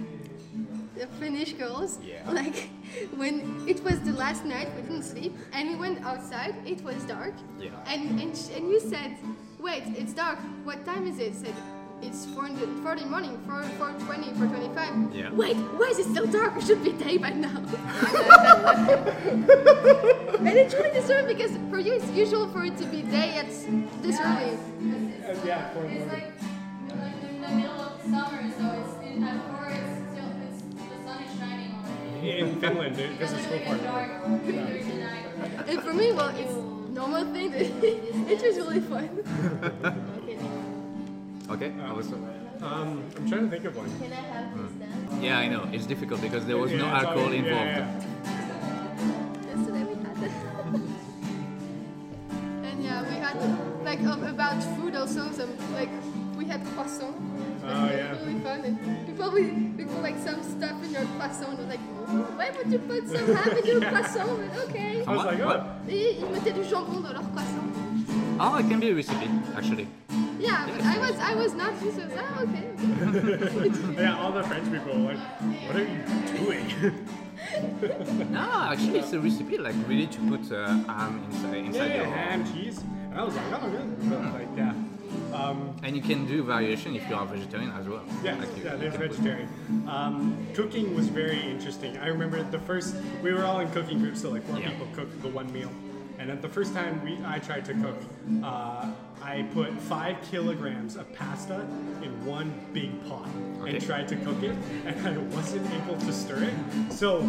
the 0.96 1.08
Finnish 1.20 1.54
girls, 1.54 1.98
Yeah. 2.06 2.30
like 2.30 2.70
when 3.16 3.64
it 3.68 3.84
was 3.84 4.00
the 4.02 4.14
last 4.14 4.46
night 4.46 4.70
we 4.76 4.82
didn't 4.84 5.04
sleep 5.04 5.34
and 5.54 5.70
we 5.70 5.76
went 5.76 6.04
outside. 6.06 6.54
It 6.68 6.84
was 6.84 7.02
dark. 7.06 7.34
Yeah. 7.60 7.70
And 7.88 8.20
and 8.20 8.38
sh- 8.38 8.52
and 8.56 8.70
you 8.70 8.80
said, 8.80 9.18
wait, 9.60 9.84
it's 9.98 10.14
dark. 10.14 10.38
What 10.64 10.86
time 10.86 11.08
is 11.08 11.18
it? 11.20 11.34
Said. 11.36 11.56
It's 12.06 12.26
4 12.26 12.46
in 12.48 12.54
the, 12.60 12.68
4 12.84 12.94
in 12.94 13.00
the 13.00 13.06
morning, 13.08 13.38
4, 13.48 13.64
4.20, 13.64 14.34
4.25. 14.36 15.16
Yeah. 15.16 15.32
Wait, 15.34 15.56
why 15.56 15.88
is 15.92 16.00
it 16.00 16.06
still 16.06 16.28
dark? 16.28 16.56
It 16.58 16.64
should 16.64 16.84
be 16.84 16.92
day 16.92 17.18
by 17.18 17.30
now. 17.32 17.58
and 20.38 20.48
it's 20.58 20.74
really 20.74 20.92
disturbing 20.94 21.36
because 21.38 21.58
for 21.70 21.80
you 21.80 21.94
it's 21.94 22.10
usual 22.12 22.48
for 22.50 22.64
it 22.66 22.78
to 22.78 22.86
be 22.86 23.02
day 23.04 23.38
at 23.38 23.46
s- 23.46 23.66
this 24.02 24.20
early. 24.20 24.52
Uh, 24.52 25.36
yeah, 25.46 25.70
for 25.74 25.86
It's 25.86 26.12
like, 26.12 26.32
like 27.00 27.24
in 27.30 27.42
the 27.42 27.50
middle 27.50 27.82
of 27.82 28.02
summer, 28.04 28.42
so 28.58 28.66
it's 28.80 28.94
in 29.08 29.24
at 29.24 29.40
four. 29.50 29.68
It's 29.72 29.96
still 30.12 30.32
it's 30.46 30.62
the 30.92 30.98
sun 31.08 31.24
is 31.24 31.32
shining 31.40 31.72
on 31.74 31.84
it. 32.26 32.40
in 32.40 32.60
Finland 32.60 32.96
because 32.98 33.32
it's 33.34 33.46
Doesn't 33.48 33.50
so 33.50 33.66
far. 33.66 33.78
dark 33.78 34.10
during 34.46 35.00
night. 35.00 35.26
And 35.68 35.82
for 35.82 35.94
me, 35.94 36.12
well, 36.12 36.30
it's 36.36 36.54
normal 36.94 37.26
thing. 37.34 37.54
it 37.54 38.40
was 38.42 38.56
really 38.58 38.82
fun. 38.82 39.10
Okay, 41.54 41.72
I 41.86 41.92
was. 41.94 42.12
Um, 42.12 43.04
I'm 43.18 43.28
trying 43.30 43.44
to 43.46 43.50
think 43.50 43.66
of 43.66 43.76
one. 43.76 43.86
Can 44.00 44.12
I 44.14 44.16
have 44.16 44.58
this 44.58 44.72
then? 44.80 45.22
Yeah, 45.22 45.38
I 45.38 45.48
know 45.48 45.68
it's 45.72 45.86
difficult 45.86 46.22
because 46.22 46.46
there 46.46 46.58
was 46.58 46.72
no 46.72 46.86
Yeah, 46.86 46.96
it's 46.96 47.06
alcohol 47.06 47.26
always- 47.26 47.40
involved. 47.46 47.68
yeah, 47.68 48.02
yeah. 48.26 49.50
Yesterday 49.50 49.84
we 49.84 49.96
had 50.04 50.16
that. 50.24 50.32
and 52.68 52.84
yeah, 52.84 53.02
we 53.10 53.16
had 53.26 53.36
like 53.86 54.02
um, 54.02 54.24
about 54.24 54.64
food 54.78 54.96
also. 54.96 55.32
Some 55.32 55.50
like 55.74 55.90
we 56.38 56.46
had 56.46 56.66
croissant. 56.74 57.16
It 57.16 57.66
was 57.66 57.68
Oh, 57.74 57.84
really, 57.86 57.98
yeah. 57.98 58.26
really 58.26 58.40
fun. 58.40 58.60
And 58.66 59.06
people 59.08 59.32
we, 59.32 59.42
we 59.78 59.84
like 60.02 60.18
some 60.18 60.42
stuff 60.44 60.84
in 60.84 60.92
your 60.92 61.06
croissant. 61.18 61.54
It 61.54 61.60
was 61.60 61.68
like, 61.68 61.80
"Oh, 62.08 62.26
why 62.40 62.50
would 62.56 62.72
you 62.72 62.80
put 62.80 63.08
some 63.08 63.36
ham 63.36 63.58
in 63.58 63.66
your 63.66 63.82
croissant? 63.92 64.30
But 64.56 64.64
okay. 64.70 65.04
I 65.06 65.08
was 65.16 65.26
like, 65.26 65.40
What? 65.46 65.60
oh, 65.62 65.90
Et 65.90 66.18
ils 66.20 66.26
mettaient 66.32 66.54
du 66.56 66.64
jambon 66.64 67.02
dans 67.02 67.14
leur 67.14 67.24
croissant. 67.32 67.68
Oh, 68.40 68.56
it 68.58 68.68
can 68.68 68.80
be 68.80 68.90
a 68.90 68.94
recipe 68.96 69.30
actually. 69.56 69.88
Yeah, 70.44 70.68
but 70.70 70.82
I 70.86 70.98
was 71.00 71.16
I 71.20 71.34
was 71.36 71.54
not 71.54 71.74
used 71.82 71.98
to. 71.98 72.06
Oh, 72.20 72.44
okay. 72.44 72.68
yeah, 74.04 74.20
all 74.20 74.32
the 74.32 74.44
French 74.44 74.70
people 74.72 74.94
were 75.00 75.14
like, 75.14 75.20
what 75.68 75.76
are 75.78 75.88
you 75.94 76.02
doing? 76.38 76.68
No, 78.32 78.50
actually, 78.72 79.00
it's 79.00 79.14
a 79.14 79.20
recipe 79.20 79.58
like 79.58 79.76
really 79.88 80.08
to 80.08 80.20
put 80.32 80.52
uh, 80.52 80.68
ham 80.88 81.24
inside 81.30 81.56
inside 81.58 81.88
yeah, 81.90 81.96
your 81.98 82.06
ham, 82.06 82.54
cheese. 82.54 82.80
And 83.12 83.20
I 83.20 83.24
was 83.24 83.36
like, 83.36 83.46
oh, 83.54 83.70
good. 83.70 84.10
But, 84.10 84.22
like, 84.34 84.48
yeah. 84.58 84.74
Um, 85.34 85.76
And 85.84 85.96
you 85.96 86.02
can 86.02 86.26
do 86.26 86.42
variation 86.44 86.96
if 86.96 87.08
you 87.10 87.16
are 87.16 87.26
vegetarian 87.26 87.72
as 87.72 87.88
well. 87.88 88.02
yeah, 88.24 88.36
Like 88.38 88.56
you- 88.58 88.64
yeah, 88.64 88.74
you 88.74 88.80
there's 88.80 88.96
vegetarian. 88.96 89.50
Um, 89.88 90.38
cooking 90.56 90.96
was 90.96 91.10
very 91.10 91.42
interesting. 91.42 91.98
I 91.98 92.08
remember 92.08 92.42
the 92.44 92.60
first, 92.60 92.96
we 93.22 93.34
were 93.34 93.44
all 93.44 93.60
in 93.60 93.70
cooking 93.72 94.00
groups, 94.00 94.22
so 94.22 94.30
like 94.32 94.44
four 94.48 94.60
Yeah. 94.60 94.70
people 94.72 94.88
cooked 94.96 95.22
the 95.22 95.30
one 95.30 95.52
meal. 95.52 95.72
And 96.18 96.32
at 96.32 96.42
the 96.42 96.50
first 96.50 96.74
time 96.74 97.04
we, 97.04 97.20
I 97.26 97.40
tried 97.40 97.66
to 97.66 97.74
cook, 97.74 97.98
uh, 98.44 98.88
I 99.26 99.44
put 99.54 99.72
five 99.80 100.18
kilograms 100.30 100.98
of 100.98 101.12
pasta 101.14 101.62
in 102.02 102.26
one 102.26 102.54
big 102.74 102.92
pot 103.08 103.30
Okay. 103.62 103.76
and 103.78 103.86
tried 103.86 104.08
to 104.10 104.18
cook 104.18 104.44
it, 104.44 104.56
and 104.86 105.08
I 105.08 105.18
wasn't 105.34 105.66
able 105.72 105.98
to 105.98 106.12
stir 106.12 106.44
it. 106.44 106.92
So 106.92 107.22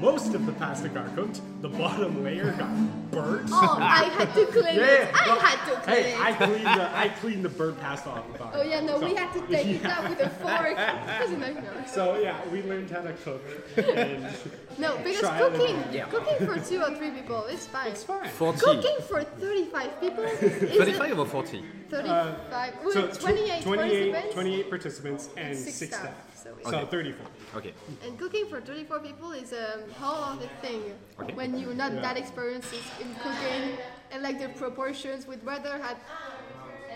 most 0.00 0.34
of 0.34 0.46
the 0.46 0.52
pasta 0.52 0.88
got 0.88 1.12
cooked. 1.16 1.40
The 1.62 1.68
bottom 1.68 2.22
layer 2.22 2.52
got 2.52 3.10
burnt. 3.10 3.48
Oh, 3.52 3.76
I 3.80 4.04
had 4.04 4.32
to 4.34 4.46
clean 4.46 4.78
it. 4.78 5.10
I 5.14 5.26
well, 5.26 5.40
had 5.40 5.74
to 5.74 5.80
clean 5.80 5.96
Hey, 5.96 6.12
it. 6.12 6.20
I 6.20 6.32
cleaned 6.32 6.64
the 6.66 6.96
I 6.96 7.08
cleaned 7.08 7.44
the 7.44 7.48
burnt 7.48 7.80
pasta 7.80 8.08
off 8.10 8.32
the 8.32 8.38
bottom. 8.38 8.60
Oh 8.60 8.62
yeah, 8.62 8.80
no, 8.80 8.98
we 9.00 9.14
had 9.14 9.32
to 9.32 9.40
take 9.48 9.66
it 9.66 9.84
out 9.84 10.08
with 10.08 10.20
a 10.20 10.30
fork. 10.30 10.78
It 10.78 11.22
was 11.22 11.30
a 11.32 11.38
nightmare. 11.38 11.84
So 11.88 12.18
yeah, 12.20 12.36
we 12.52 12.62
learned 12.62 12.90
how 12.90 13.00
to 13.02 13.12
cook. 13.14 13.42
And 13.76 14.24
No, 14.78 14.98
because 14.98 15.20
cooking, 15.40 15.76
error. 15.94 16.06
cooking 16.10 16.46
for 16.46 16.60
two 16.60 16.82
or 16.82 16.94
three 16.94 17.10
people, 17.10 17.44
is 17.46 17.66
fine. 17.66 17.88
it's 17.92 18.02
fine. 18.04 18.28
40. 18.28 18.58
Cooking 18.60 18.96
for 19.08 19.24
35 19.24 20.00
people 20.00 20.24
is 20.24 20.76
35 20.76 21.15
or 21.18 21.26
40? 21.26 21.64
35. 21.90 22.10
Uh, 22.10 22.70
well, 22.82 22.92
So 22.92 23.06
28, 23.08 23.62
28, 23.62 24.12
participants 24.12 24.34
28 24.34 24.68
participants 24.70 25.28
and 25.36 25.56
Six 25.56 25.76
six, 25.76 25.96
staff, 25.96 26.14
staff. 26.34 26.54
so 26.64 26.70
So, 26.70 26.86
34. 26.86 27.26
Okay. 27.56 27.72
And 28.04 28.18
cooking 28.18 28.46
for 28.46 28.60
34 28.60 29.00
people 29.00 29.32
is 29.32 29.52
a 29.52 29.82
whole 29.98 30.24
other 30.34 30.48
thing. 30.62 30.82
Okay. 31.20 31.34
When 31.34 31.58
you're 31.58 31.74
not 31.74 31.92
Yeah. 31.94 32.00
that 32.02 32.16
experienced 32.16 32.72
in 33.00 33.14
cooking 33.14 33.78
and 34.10 34.22
like 34.22 34.38
the 34.40 34.48
proportions 34.50 35.26
with 35.26 35.42
whether 35.44 35.78
had 35.78 35.96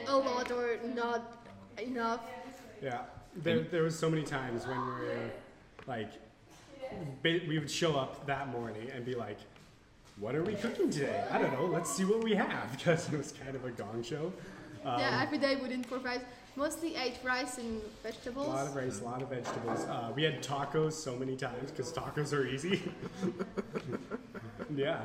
a 0.06 0.16
lot 0.16 0.50
or 0.50 0.78
not 0.94 1.44
enough. 1.80 2.20
Yeah. 2.82 3.02
There, 3.36 3.60
there 3.60 3.82
was 3.82 3.96
so 3.98 4.10
many 4.10 4.24
times 4.24 4.66
when 4.66 4.76
we 4.78 4.92
were 4.92 5.30
like, 5.86 6.10
we 7.22 7.58
would 7.58 7.70
show 7.70 7.96
up 7.96 8.26
that 8.26 8.48
morning 8.48 8.90
and 8.92 9.04
be 9.04 9.14
like, 9.14 9.38
what 10.20 10.34
are 10.34 10.42
we 10.42 10.54
cooking 10.54 10.90
today? 10.90 11.24
I 11.30 11.38
don't 11.38 11.52
know. 11.52 11.64
Let's 11.66 11.90
see 11.90 12.04
what 12.04 12.22
we 12.22 12.34
have 12.34 12.70
because 12.76 13.10
it 13.12 13.16
was 13.16 13.32
kind 13.32 13.56
of 13.56 13.64
a 13.64 13.70
gong 13.70 14.02
show. 14.02 14.32
yeah, 14.84 15.20
every 15.22 15.38
day 15.38 15.56
we 15.56 15.68
didn't 15.68 15.86
four 15.86 15.98
fries. 16.00 16.20
Mostly 16.56 16.96
ate 16.96 17.18
rice 17.24 17.58
and 17.58 17.80
vegetables. 18.02 18.48
A 18.48 18.50
lot 18.50 18.66
of 18.66 18.74
rice, 18.76 19.00
a 19.00 19.04
lot 19.04 19.22
of 19.22 19.28
vegetables. 19.30 19.84
Uh, 19.84 20.12
we 20.14 20.22
had 20.24 20.42
tacos 20.42 20.92
so 20.92 21.16
many 21.16 21.36
times 21.36 21.70
because 21.70 21.92
tacos 21.92 22.32
are 22.32 22.46
easy. 22.46 22.82
yeah. 24.74 25.00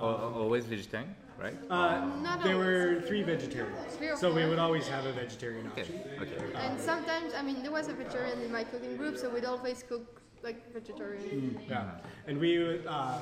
Al- 0.00 0.32
always 0.36 0.66
vegetarian, 0.66 1.16
right? 1.40 1.56
Uh, 1.70 2.04
Not 2.22 2.44
there 2.44 2.54
always. 2.54 2.66
were 2.68 3.02
three 3.08 3.22
vegetarians, 3.22 3.94
Three 3.96 4.08
or 4.08 4.16
so 4.16 4.32
we 4.32 4.46
would 4.46 4.58
always 4.60 4.86
have 4.86 5.06
a 5.06 5.12
vegetarian 5.12 5.66
Okay, 5.68 5.80
option. 5.82 6.02
okay. 6.20 6.54
And 6.56 6.78
sometimes, 6.78 7.32
I 7.36 7.42
mean, 7.42 7.62
there 7.62 7.72
was 7.72 7.88
a 7.88 7.94
vegetarian 7.94 8.40
in 8.42 8.52
my 8.52 8.62
cooking 8.64 8.96
group, 8.96 9.16
so 9.16 9.28
we'd 9.30 9.44
always 9.46 9.82
cook 9.82 10.20
like 10.44 10.72
vegetarian. 10.72 11.58
Yeah, 11.68 11.84
and 12.28 12.38
we 12.38 12.58
would 12.58 12.86
uh, 12.86 13.18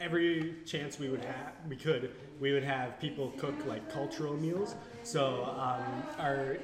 every 0.00 0.54
chance 0.64 0.98
we 0.98 1.08
would 1.08 1.24
have, 1.24 1.52
we 1.68 1.76
could, 1.76 2.12
we 2.40 2.52
would 2.52 2.64
have 2.64 2.98
people 3.00 3.32
cook 3.38 3.54
like 3.66 3.90
cultural 3.90 4.34
meals. 4.34 4.74
So 5.02 5.44
um, 5.58 6.02
our, 6.18 6.58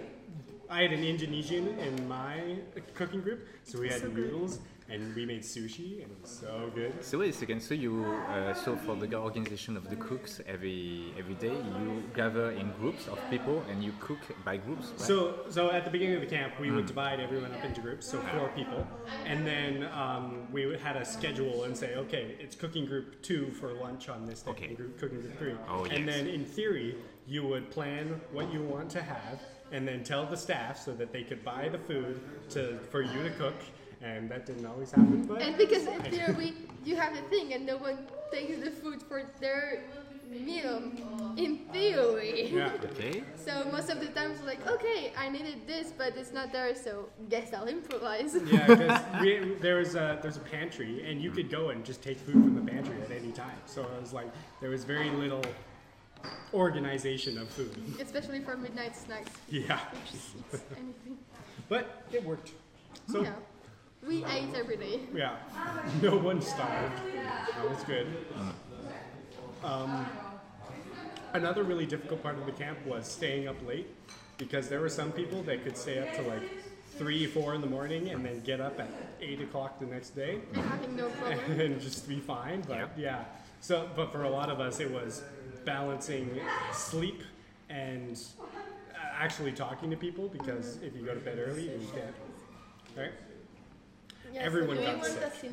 I 0.71 0.83
had 0.83 0.93
an 0.93 1.05
Indonesian 1.05 1.79
in 1.79 2.09
my 2.09 2.57
cooking 2.95 3.21
group, 3.21 3.47
so 3.65 3.81
we 3.81 3.89
had 3.89 4.03
noodles 4.15 4.61
and 4.91 5.15
we 5.15 5.25
made 5.25 5.43
sushi, 5.43 6.03
and 6.03 6.11
it 6.13 6.19
was 6.21 6.31
so 6.31 6.71
good. 6.75 6.93
So 7.03 7.19
wait 7.19 7.31
a 7.31 7.33
second. 7.33 7.61
So 7.61 7.75
you, 7.75 8.05
uh, 8.29 8.53
so 8.53 8.77
for 8.77 8.95
the 8.97 9.15
organization 9.17 9.77
of 9.77 9.89
the 9.89 9.97
cooks, 9.97 10.41
every 10.47 11.13
every 11.19 11.35
day 11.35 11.53
you 11.79 12.03
gather 12.15 12.51
in 12.51 12.71
groups 12.73 13.09
of 13.09 13.19
people 13.31 13.63
and 13.71 13.83
you 13.83 13.93
cook 14.01 14.19
by 14.45 14.57
groups. 14.59 14.89
Right? 14.91 15.01
So, 15.01 15.35
so 15.49 15.71
at 15.71 15.85
the 15.85 15.91
beginning 15.91 16.17
of 16.17 16.21
the 16.21 16.27
camp, 16.37 16.55
we 16.61 16.71
would 16.71 16.87
divide 16.87 17.19
everyone 17.21 17.53
up 17.55 17.65
into 17.65 17.81
groups, 17.81 18.07
so 18.07 18.19
four 18.37 18.49
people, 18.55 18.87
and 19.27 19.47
then 19.47 19.89
um, 19.95 20.47
we 20.53 20.67
would- 20.67 20.75
had 20.81 20.97
a 20.97 21.05
schedule 21.05 21.65
and 21.65 21.75
say, 21.75 21.95
okay, 21.95 22.37
it's 22.39 22.55
cooking 22.57 22.85
group 22.85 23.23
two 23.23 23.51
for 23.53 23.73
lunch 23.73 24.09
on 24.11 24.27
this 24.27 24.43
day, 24.43 24.51
Okay. 24.51 24.67
and 24.67 24.77
group, 24.77 24.99
cooking 24.99 25.21
group 25.21 25.39
three, 25.39 25.55
Oh, 25.69 25.85
and 25.85 26.07
then 26.07 26.27
in 26.27 26.45
theory, 26.45 26.97
you 27.27 27.43
would 27.47 27.71
plan 27.71 28.21
what 28.33 28.53
you 28.53 28.61
want 28.61 28.91
to 28.91 29.01
have, 29.01 29.41
and 29.73 29.89
then 29.89 30.05
tell 30.05 30.27
the 30.27 30.37
staff 30.37 30.79
so 30.79 30.93
that 30.93 31.11
they 31.11 31.23
could 31.23 31.43
buy 31.43 31.71
the 31.71 31.79
food 31.79 32.21
to 32.51 32.79
for 32.91 33.01
you 33.03 33.23
to 33.23 33.31
cook, 33.31 33.55
and 34.03 34.29
that 34.31 34.47
didn't 34.47 34.67
always 34.67 34.91
happen, 34.91 35.25
but 35.27 35.43
And 35.43 35.57
because 35.57 35.87
in 35.87 36.01
theory, 36.03 36.55
you 36.85 36.97
have 36.97 37.15
the 37.15 37.23
thing, 37.23 37.53
and 37.55 37.67
no 37.67 37.77
one 37.77 37.99
takes 38.33 38.59
the 38.65 38.71
food 38.71 39.03
for 39.03 39.23
their 39.41 39.83
meal. 40.31 40.83
In 41.37 41.59
theory. 41.73 42.49
yeah. 42.53 42.73
okay. 42.85 43.23
So 43.37 43.53
most 43.71 43.91
of 43.91 44.01
the 44.01 44.07
times, 44.09 44.41
like, 44.43 44.67
okay, 44.67 45.13
I 45.17 45.29
needed 45.29 45.67
this, 45.67 45.93
but 45.97 46.17
it's 46.17 46.33
not 46.33 46.53
there, 46.53 46.75
so 46.75 47.09
guess 47.29 47.53
I'll 47.53 47.69
improvise. 47.69 48.37
Yeah, 48.47 48.67
because 48.67 49.61
there 49.61 49.77
was 49.77 49.95
a 49.95 50.19
there's 50.23 50.37
a 50.37 50.41
pantry, 50.41 51.09
and 51.09 51.21
you 51.21 51.31
could 51.31 51.51
go 51.51 51.71
and 51.71 51.85
just 51.85 52.03
take 52.03 52.19
food 52.19 52.35
from 52.35 52.55
the 52.55 52.73
pantry 52.73 53.01
at 53.03 53.11
any 53.11 53.33
time. 53.33 53.59
So 53.67 53.83
it 53.83 54.01
was 54.01 54.13
like 54.13 54.31
there 54.61 54.71
was 54.71 54.85
very 54.85 55.11
little 55.11 55.45
organization 56.53 57.39
of 57.39 57.49
food. 57.49 57.77
Especially 58.01 58.41
for 58.41 58.57
midnight 58.57 58.97
snacks, 58.97 59.31
Yeah, 59.49 59.79
which 59.93 60.11
just 60.13 60.37
eats 60.37 60.65
anything. 60.77 61.19
but 61.69 62.05
it 62.13 62.25
worked. 62.25 62.53
So 63.11 63.23
yeah. 63.23 63.33
We 64.07 64.25
ate 64.25 64.55
every 64.55 64.77
day. 64.77 65.01
yeah, 65.15 65.37
no 66.03 66.17
one 66.17 66.41
starved. 66.43 67.01
That 67.15 67.71
was 67.71 67.83
good. 67.85 68.07
Um, 69.63 70.07
another 71.33 71.63
really 71.65 71.87
difficult 71.87 72.23
part 72.23 72.37
of 72.37 72.45
the 72.47 72.53
camp 72.53 72.79
was 72.87 73.07
staying 73.07 73.49
up 73.49 73.57
late 73.67 73.89
because 74.37 74.69
there 74.69 74.81
were 74.81 74.89
some 74.91 75.11
people 75.13 75.43
that 75.45 75.65
could 75.65 75.77
stay 75.77 75.99
up 76.01 76.13
to 76.17 76.23
like 76.23 76.43
three, 76.99 77.27
four 77.27 77.55
in 77.55 77.61
the 77.61 77.67
morning 77.67 78.11
and 78.11 78.25
then 78.25 78.41
get 78.43 78.61
up 78.61 78.79
at 78.79 78.89
eight 79.21 79.41
o'clock 79.41 79.79
the 79.81 79.87
next 79.87 80.11
day. 80.11 80.41
And 80.55 80.65
having 80.67 80.97
no 80.97 81.09
problem. 81.21 81.61
and 81.61 81.81
just 81.81 82.07
be 82.09 82.21
fine. 82.21 82.63
But 82.63 82.77
Yeah. 82.77 82.87
yeah. 82.97 83.25
So, 83.61 83.89
but 83.97 84.13
for 84.13 84.25
a 84.25 84.31
lot 84.31 84.51
of 84.51 84.61
us, 84.61 84.81
it 84.81 84.91
was 84.91 85.23
balancing 85.65 86.39
sleep 86.75 87.23
and 87.71 88.21
uh, 88.43 88.45
actually 89.19 89.53
talking 89.53 89.89
to 89.91 89.97
people 89.97 90.29
because 90.29 90.77
if 90.83 90.95
you 90.95 91.03
go 91.07 91.15
to 91.15 91.21
bed 91.21 91.39
early, 91.39 91.63
you 91.63 91.89
can't. 91.95 92.15
Right? 92.97 93.13
Yes, 94.35 94.47
Everyone 94.47 94.77
we 94.79 94.83
got 94.85 95.01
weren't 95.01 95.33
sick. 95.41 95.53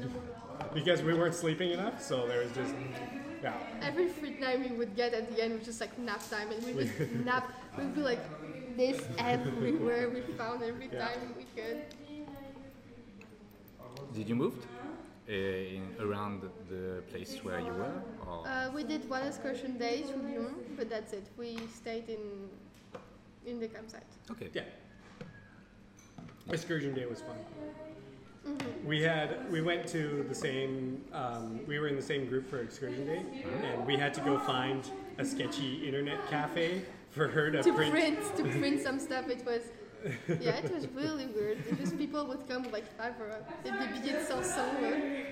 Because 0.74 1.04
we 1.04 1.13
weren't 1.13 1.36
sleeping 1.36 1.70
enough, 1.72 2.02
so 2.02 2.28
there 2.28 2.39
was 2.44 2.52
just 2.54 2.74
yeah. 3.44 3.54
Every 3.82 4.08
free 4.08 4.34
time 4.41 4.63
we 4.67 4.76
would 4.76 4.96
get 4.96 5.13
at 5.13 5.30
the 5.32 5.44
end 5.44 5.54
was 5.60 5.65
just 5.67 5.80
like 5.82 5.98
nap 6.00 6.22
time, 6.32 6.52
and 6.52 6.65
we 6.65 6.74
would 6.74 7.26
nap. 7.26 7.52
We'd 7.78 7.94
be 7.94 8.02
like 8.02 8.24
this 8.76 9.00
everywhere. 9.20 10.10
We 10.10 10.22
found 10.34 10.63
every 10.63 10.89
Yeah. 10.91 11.06
time 11.08 11.22
we 11.38 11.46
could. 11.56 11.80
Did 14.15 14.28
you 14.28 14.36
move 14.36 14.56
uh, 15.30 15.32
in, 15.32 15.84
around 16.00 16.41
the 16.67 17.04
place 17.12 17.38
where 17.44 17.60
you 17.60 17.74
were? 17.82 18.02
Or? 18.28 18.48
Uh, 18.48 18.72
we 18.74 18.84
did 18.84 19.08
one 19.08 19.22
excursion 19.28 19.78
day 19.78 20.02
to 20.10 20.15
Lyon, 20.26 20.56
but 20.76 20.89
that's 20.89 21.13
it. 21.13 21.28
We 21.38 21.58
stayed 21.82 22.10
in 22.10 22.24
in 23.46 23.60
the 23.60 23.67
campsite. 23.67 24.12
okay. 24.32 24.50
Yeah. 24.54 24.63
Excursion 26.50 26.96
day 26.96 27.06
was 27.06 27.22
fun. 27.22 27.38
We 28.86 29.02
had 29.04 29.50
we 29.52 29.62
went 29.62 29.88
to 29.89 30.26
the 30.28 30.34
same 30.36 31.04
um, 31.13 31.62
we 31.67 31.78
were 31.80 31.88
in 31.88 31.96
the 31.96 32.02
same 32.02 32.26
group 32.28 32.50
for 32.50 32.60
excursion 32.62 33.06
day, 33.06 33.22
and 33.72 33.86
we 33.86 33.96
had 33.96 34.13
to 34.15 34.22
go 34.22 34.39
find 34.39 34.84
a 35.20 35.26
sketchy 35.26 35.86
internet 35.88 36.20
cafe 36.30 36.82
for 37.12 37.28
her 37.28 37.52
to, 37.52 37.62
To 37.62 37.74
print. 37.74 37.91
print 37.91 38.20
to 38.38 38.44
print 38.60 38.82
some 38.82 39.00
stuff, 39.00 39.30
it 39.30 39.46
was 39.46 39.62
yeah, 40.39 40.58
it 40.58 40.74
was 40.74 40.88
really 40.89 41.28
weird. 41.28 41.60
because 41.70 41.94
people 41.94 42.26
would 42.26 42.48
come 42.48 42.63
like 42.72 42.88
five 42.98 43.13
or 43.22 43.30
et 43.30 43.63
des 43.63 43.72
billets 43.72 44.28
de 44.28 44.41
500. 44.41 45.26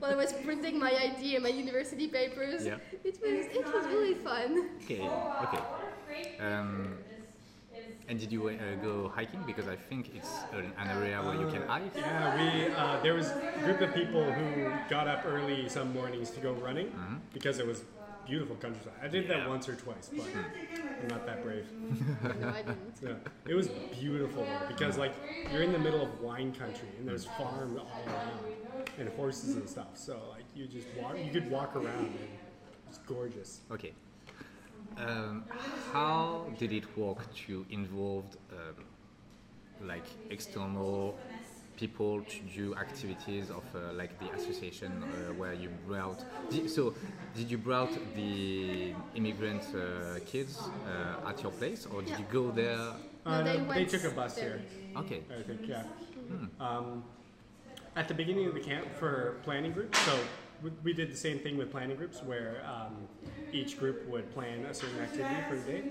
While 0.00 0.10
I 0.12 0.16
was 0.16 0.32
printing 0.44 0.78
my 0.78 0.90
ID 0.92 1.36
and 1.36 1.42
my 1.44 1.50
university 1.50 2.08
papers, 2.08 2.66
Yeah. 2.66 2.78
it 3.04 3.16
was 3.22 3.46
it 3.60 3.64
was 3.74 3.86
really 3.86 4.14
fun. 4.14 4.70
Okay. 4.82 5.00
Okay. 5.44 6.38
Um, 6.40 6.98
and 8.08 8.18
did 8.18 8.30
you 8.32 8.48
uh, 8.48 8.52
go 8.82 9.08
hiking? 9.14 9.42
Because 9.46 9.68
I 9.68 9.76
think 9.76 10.14
it's 10.14 10.44
an, 10.52 10.72
an 10.78 10.88
area 10.96 11.20
where 11.22 11.34
you 11.34 11.48
can 11.48 11.62
hike. 11.66 11.96
Yeah, 11.96 12.36
we 12.36 12.72
uh, 12.74 13.00
there 13.02 13.14
was 13.14 13.30
a 13.30 13.60
group 13.64 13.80
of 13.80 13.94
people 13.94 14.32
who 14.32 14.72
got 14.88 15.08
up 15.08 15.24
early 15.26 15.68
some 15.68 15.92
mornings 15.92 16.30
to 16.30 16.40
go 16.40 16.52
running 16.52 16.92
because 17.32 17.58
it 17.58 17.66
was 17.66 17.82
beautiful 18.26 18.56
countryside. 18.56 18.92
I 19.02 19.08
did 19.08 19.28
that 19.28 19.48
once 19.48 19.68
or 19.68 19.76
twice, 19.76 20.10
but 20.16 20.26
I'm 21.02 21.08
not 21.08 21.26
that 21.26 21.42
brave. 21.44 21.66
No, 22.40 22.48
I 22.48 22.62
didn't. 22.62 22.76
Yeah, 23.02 23.14
it 23.46 23.54
was 23.54 23.68
beautiful 24.00 24.44
though, 24.44 24.66
because 24.68 24.98
like 24.98 25.14
you're 25.52 25.62
in 25.62 25.72
the 25.72 25.78
middle 25.78 26.02
of 26.02 26.20
wine 26.20 26.52
country 26.52 26.88
and 26.98 27.06
there's 27.06 27.24
farms 27.24 27.78
all 27.78 28.04
around 28.06 28.86
and 28.98 29.08
horses 29.10 29.54
and 29.56 29.68
stuff. 29.68 29.88
So 29.94 30.18
like 30.30 30.44
you 30.54 30.66
just 30.66 30.86
walk, 31.00 31.16
you 31.22 31.30
could 31.30 31.50
walk 31.50 31.76
around 31.76 32.06
and 32.06 32.28
it's 32.88 32.98
gorgeous. 32.98 33.60
Okay. 33.70 33.92
Um, 34.96 35.44
how 35.92 36.46
did 36.58 36.72
it 36.72 36.96
work 36.96 37.22
to 37.46 37.66
involve 37.70 38.24
um, 38.52 38.84
like 39.86 40.06
external 40.30 41.18
people 41.76 42.22
to 42.22 42.38
do 42.56 42.74
activities 42.74 43.50
of 43.50 43.62
uh, 43.74 43.92
like 43.92 44.18
the 44.18 44.30
association 44.34 44.90
uh, 45.02 45.34
where 45.34 45.52
you 45.52 45.68
brought? 45.86 46.24
Did, 46.50 46.70
so 46.70 46.94
did 47.34 47.50
you 47.50 47.58
brought 47.58 47.92
the 48.14 48.94
immigrant 49.14 49.62
uh, 49.74 50.18
kids 50.24 50.58
uh, 50.86 51.28
at 51.28 51.42
your 51.42 51.52
place, 51.52 51.86
or 51.86 52.00
did 52.00 52.10
Yeah. 52.10 52.18
you 52.20 52.24
go 52.32 52.50
there? 52.50 52.78
Uh, 53.26 53.42
No, 53.42 53.44
they 53.44 53.58
they 53.74 53.84
took 53.84 54.04
a 54.04 54.10
bus 54.14 54.34
there. 54.34 54.58
here, 54.58 55.00
Okay. 55.02 55.20
I 55.30 55.42
think. 55.42 55.68
Yeah. 55.68 55.82
Um, 56.60 57.04
at 57.96 58.08
the 58.08 58.14
beginning 58.14 58.46
of 58.46 58.54
the 58.54 58.60
camp 58.60 58.86
for 58.98 59.36
planning 59.42 59.72
groups, 59.72 59.98
so 60.06 60.18
we, 60.82 60.92
did 60.92 61.10
the 61.10 61.16
same 61.16 61.38
thing 61.38 61.56
with 61.56 61.70
planning 61.70 61.96
groups 61.96 62.22
where 62.22 62.62
um, 62.66 62.96
each 63.52 63.78
group 63.78 64.06
would 64.08 64.32
plan 64.32 64.64
a 64.64 64.74
certain 64.74 64.98
activity 65.00 65.34
for 65.48 65.56
the 65.56 65.62
day. 65.62 65.82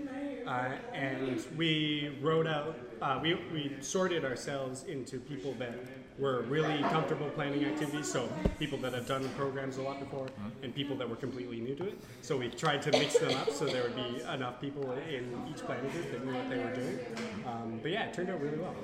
Uh, 0.45 0.71
and 0.93 1.43
we 1.57 2.17
wrote 2.21 2.47
out, 2.47 2.77
uh, 3.01 3.19
we, 3.21 3.35
we 3.51 3.75
sorted 3.81 4.23
ourselves 4.25 4.83
into 4.83 5.19
people 5.19 5.53
that 5.55 5.75
were 6.17 6.43
really 6.43 6.81
comfortable 6.83 7.29
planning 7.29 7.65
activities, 7.65 8.09
so 8.09 8.29
people 8.57 8.77
that 8.77 8.93
have 8.93 9.05
done 9.07 9.27
programs 9.37 9.77
a 9.77 9.81
lot 9.81 9.99
before, 9.99 10.27
and 10.63 10.73
people 10.73 10.95
that 10.95 11.09
were 11.09 11.15
completely 11.15 11.59
new 11.59 11.75
to 11.75 11.87
it. 11.87 11.99
So 12.21 12.37
we 12.37 12.49
tried 12.49 12.81
to 12.83 12.91
mix 12.91 13.17
them 13.17 13.35
up 13.35 13.51
so 13.51 13.65
there 13.65 13.83
would 13.83 13.95
be 13.95 14.21
enough 14.33 14.61
people 14.61 14.93
in 15.09 15.29
each 15.49 15.61
planning 15.65 15.91
group 15.91 16.11
that 16.11 16.25
knew 16.25 16.33
what 16.33 16.49
they 16.49 16.57
were 16.57 16.73
doing. 16.73 16.99
Um, 17.45 17.79
but 17.81 17.91
yeah, 17.91 18.05
it 18.05 18.13
turned 18.13 18.29
out 18.29 18.41
really 18.41 18.57
well. 18.57 18.75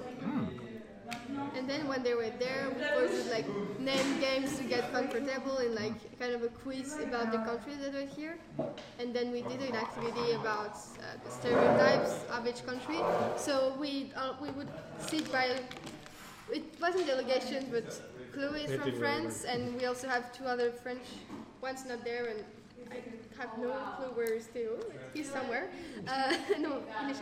And 1.55 1.69
then 1.69 1.87
when 1.87 2.03
they 2.03 2.13
were 2.13 2.31
there, 2.39 2.69
we 2.75 3.07
did 3.07 3.29
like 3.29 3.45
name 3.79 4.19
games 4.19 4.57
to 4.57 4.63
get 4.63 4.91
comfortable 4.91 5.57
and 5.57 5.75
like 5.75 6.19
kind 6.19 6.33
of 6.33 6.43
a 6.43 6.47
quiz 6.47 6.97
about 7.01 7.31
the 7.31 7.39
countries 7.39 7.77
that 7.79 7.93
were 7.93 8.09
here. 8.15 8.37
And 8.99 9.13
then 9.13 9.31
we 9.31 9.41
did 9.41 9.61
an 9.61 9.75
activity 9.75 10.31
about 10.33 10.75
uh, 10.75 11.17
the 11.23 11.31
stereotypes 11.31 12.23
of 12.31 12.47
each 12.47 12.65
country. 12.65 12.99
So 13.37 13.75
we 13.79 14.11
uh, 14.15 14.33
we 14.41 14.49
would 14.51 14.69
sit 14.99 15.31
by. 15.31 15.59
It 16.51 16.63
wasn't 16.81 17.07
delegation, 17.07 17.67
but 17.71 17.87
Chloe 18.33 18.63
is 18.63 18.79
from 18.79 18.91
France, 18.99 19.45
and 19.45 19.75
we 19.77 19.85
also 19.85 20.07
have 20.07 20.33
two 20.33 20.45
other 20.45 20.71
French. 20.71 21.05
One's 21.61 21.85
not 21.85 22.03
there, 22.03 22.25
and 22.25 22.43
I 22.91 22.97
have 23.39 23.57
no 23.57 23.71
clue 23.95 24.11
where 24.15 24.33
he's 24.33 24.45
still. 24.45 24.77
He's 25.13 25.29
somewhere. 25.29 25.69
Uh, 26.07 26.35
no, 26.59 26.83
in 27.01 27.07
the 27.07 27.15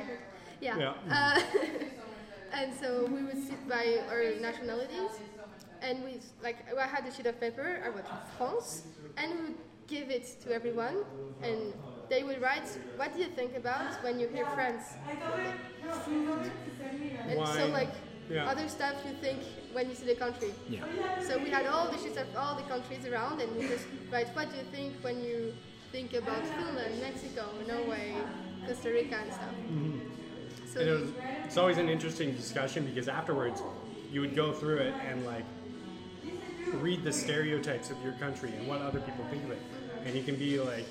Yeah. 0.62 0.94
Yeah. 1.08 1.42
And 2.54 2.74
so 2.74 3.06
we 3.06 3.24
would 3.24 3.42
sit 3.48 3.68
by 3.70 4.00
our 4.10 4.24
nationalities, 4.40 5.12
and 5.82 6.04
we 6.04 6.20
like 6.44 6.58
I 6.78 6.88
had 6.88 7.06
a 7.06 7.12
sheet 7.12 7.26
of 7.28 7.40
paper. 7.40 7.82
I 7.84 7.90
wrote 7.90 8.10
France, 8.38 8.84
and 9.18 9.32
we 9.34 9.40
would 9.42 9.58
give 9.88 10.10
it 10.10 10.26
to 10.44 10.54
everyone, 10.54 10.98
and 11.42 11.74
they 12.10 12.24
would 12.24 12.42
write, 12.42 12.68
"What 12.98 13.14
do 13.14 13.20
you 13.22 13.30
think 13.30 13.56
about 13.56 13.94
when 14.04 14.20
you 14.20 14.28
hear 14.28 14.46
France?" 14.46 14.96
And 17.28 17.48
so 17.48 17.68
like 17.68 17.94
Yeah. 18.30 18.46
other 18.46 18.70
stuff 18.70 18.94
you 19.08 19.14
think 19.26 19.42
when 19.74 19.90
you 19.90 19.96
see 19.96 20.06
the 20.06 20.16
country. 20.16 20.54
Yeah. 20.70 20.86
So 21.20 21.40
we 21.40 21.50
had 21.50 21.66
all 21.66 21.90
the 21.90 21.98
sheets 21.98 22.18
of 22.18 22.28
all 22.38 22.56
the 22.56 22.68
countries 22.70 23.04
around, 23.06 23.42
and 23.42 23.50
we 23.58 23.68
just 23.68 23.88
write, 24.12 24.30
"What 24.36 24.52
do 24.52 24.58
you 24.58 24.68
think 24.72 25.02
when 25.02 25.18
you 25.24 25.54
think 25.92 26.14
about 26.14 26.46
Finland, 26.46 27.02
Mexico, 27.02 27.44
Norway, 27.68 28.14
Costa 28.68 28.90
Rica, 28.90 29.18
and 29.24 29.34
stuff?" 29.34 29.56
Mm-hmm. 29.66 30.09
So 30.74 30.80
And 30.82 30.90
it 30.90 31.00
was, 31.00 31.10
it's 31.46 31.58
always 31.58 31.78
an 31.78 31.90
interesting 31.90 32.34
discussion 32.36 32.86
because 32.86 33.08
afterwards 33.08 33.62
you 34.12 34.22
would 34.22 34.36
go 34.36 34.52
through 34.54 34.78
it 34.78 34.94
and 35.08 35.26
like 35.26 35.46
read 36.74 37.04
the 37.04 37.12
stereotypes 37.12 37.90
of 37.90 37.98
your 38.04 38.14
country 38.14 38.52
and 38.58 38.68
what 38.68 38.82
other 38.82 39.00
people 39.00 39.26
think 39.30 39.44
of 39.46 39.52
it. 39.52 39.62
And 40.06 40.16
you 40.16 40.24
can 40.24 40.36
be 40.36 40.60
like, 40.60 40.86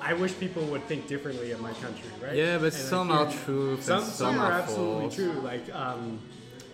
I 0.00 0.12
wish 0.14 0.36
people 0.38 0.64
would 0.66 0.84
think 0.86 1.06
differently 1.06 1.52
of 1.52 1.60
my 1.60 1.72
country, 1.74 2.10
right? 2.20 2.34
Yeah, 2.34 2.58
but 2.58 2.64
And 2.64 2.72
some 2.74 3.08
feel- 3.08 3.16
are 3.18 3.32
true, 3.32 3.80
Some, 3.80 4.02
some, 4.02 4.10
some 4.12 4.38
are 4.40 4.46
are 4.46 4.60
absolutely 4.60 5.00
false. 5.02 5.14
true. 5.14 5.32
Like, 5.40 5.72
um, 5.74 6.18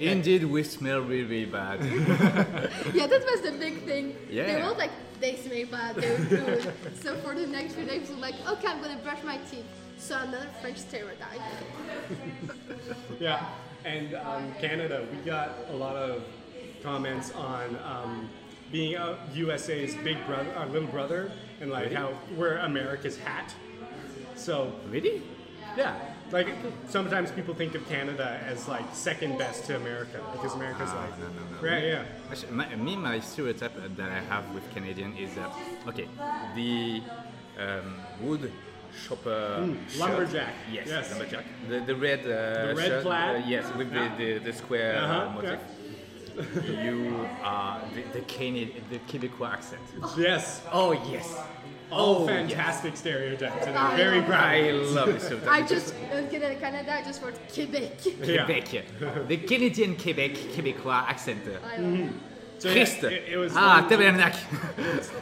Indeed, 0.01 0.45
we 0.45 0.63
smell 0.63 1.01
really, 1.01 1.25
really 1.25 1.45
bad. 1.45 1.81
yeah, 2.95 3.07
that 3.09 3.23
was 3.31 3.41
the 3.43 3.53
big 3.59 3.85
thing. 3.85 4.17
Yeah. 4.31 4.47
They 4.47 4.53
Yeah. 4.59 4.69
were 4.71 4.77
like, 4.77 4.93
they 5.21 5.35
smell 5.37 5.67
bad, 5.73 5.97
they're 5.97 6.19
good. 6.25 6.73
so 7.03 7.17
for 7.17 7.35
the 7.35 7.47
next 7.49 7.75
few 7.75 7.85
days, 7.85 8.09
we're 8.09 8.17
like, 8.17 8.37
okay, 8.49 8.69
I'm 8.69 8.81
gonna 8.81 9.01
brush 9.03 9.23
my 9.25 9.39
teeth. 9.51 9.65
So 9.99 10.17
another 10.17 10.47
French 10.61 10.79
stereotype. 10.79 11.41
Yeah, 13.21 13.45
and 13.85 14.15
um, 14.15 14.53
Canada, 14.61 15.05
we 15.11 15.19
got 15.29 15.51
a 15.71 15.75
lot 15.77 15.97
of 15.97 16.23
comments 16.83 17.33
on 17.33 17.77
um, 17.85 18.31
being 18.71 18.97
uh, 18.97 19.17
USA's 19.35 19.95
big 20.05 20.25
brother, 20.27 20.49
our 20.57 20.67
little 20.67 20.89
brother, 20.89 21.33
and 21.61 21.69
like 21.71 21.85
Really? 21.85 21.97
how 21.97 22.13
we're 22.37 22.59
America's 22.59 23.19
hat. 23.19 23.53
So 24.37 24.73
really? 24.89 25.21
yeah, 25.77 25.97
like 26.31 26.47
sometimes 26.89 27.31
people 27.33 27.55
think 27.55 27.75
of 27.75 27.87
Canada 27.89 28.41
as 28.47 28.69
like 28.69 28.85
second 28.95 29.37
best 29.37 29.65
to 29.67 29.77
America 29.77 30.21
because 30.33 30.55
America's 30.55 30.91
Ah, 30.93 31.01
like 31.03 31.19
no, 31.19 31.27
no, 31.27 31.57
no. 31.61 31.69
right, 31.69 31.85
yeah, 31.85 32.05
Actually, 32.31 32.53
my, 32.53 32.75
me, 32.77 32.97
my 32.97 33.19
stereotype 33.21 33.75
that 33.97 34.11
I 34.11 34.21
have 34.21 34.49
with 34.55 34.69
Canadian 34.73 35.17
is 35.17 35.35
that 35.35 35.51
okay, 35.89 36.09
the 36.55 37.03
um, 37.59 37.97
wood 38.23 38.53
chopper 39.07 39.55
shirt- 39.57 39.65
Hmm, 39.65 40.01
lumberjack. 40.01 40.55
Yes, 40.73 40.87
Yes. 40.89 41.11
lumberjack. 41.11 41.45
The, 41.69 41.81
the 41.81 41.95
red, 41.97 42.21
uh, 42.21 42.67
The 42.69 42.75
red 42.77 42.87
shirt, 42.89 43.03
plaid? 43.03 43.37
uh, 43.45 43.47
yes, 43.47 43.65
with 43.77 43.93
Yeah. 43.93 44.09
the, 44.17 44.25
the, 44.25 44.39
the 44.47 44.53
square 44.53 44.97
uh, 44.97 45.07
Uh-huh, 45.07 45.31
motif. 45.35 45.61
you 46.85 47.27
are 47.43 47.81
the, 47.95 48.03
the, 48.19 48.25
Cana- 48.27 48.71
the 48.91 48.99
Quebecois 49.09 49.53
accent. 49.53 49.83
yes, 50.17 50.63
Oh 50.73 50.93
yes. 51.11 51.37
all 51.91 52.23
oh, 52.23 52.27
fantastic 52.27 52.97
stereotypes, 52.97 53.67
and 53.67 53.77
I 53.77 53.91
I'm 53.93 53.97
very 53.97 54.21
know. 54.21 54.27
proud. 54.27 54.45
I 54.45 54.71
love 54.73 55.07
this 55.15 55.25
stereotype. 55.25 55.51
I 55.51 55.63
just, 55.67 55.95
in 56.13 56.29
Canada, 56.29 56.55
Canada, 56.61 56.95
I 56.95 57.03
just 57.03 57.23
wrote 57.23 57.35
Quebec. 57.53 57.93
Yeah. 58.05 58.45
Quebec, 58.45 59.29
the 59.29 59.37
Canadian 59.39 59.97
Quebec 59.97 60.33
Québécois 60.55 61.09
accent. 61.09 61.41
I 61.65 61.79
know. 61.79 62.11
So, 62.59 62.71
yeah, 62.71 62.83
it, 62.83 63.29
it 63.33 63.37
was 63.37 63.53
ah, 63.55 63.87
tabernacle. 63.89 64.41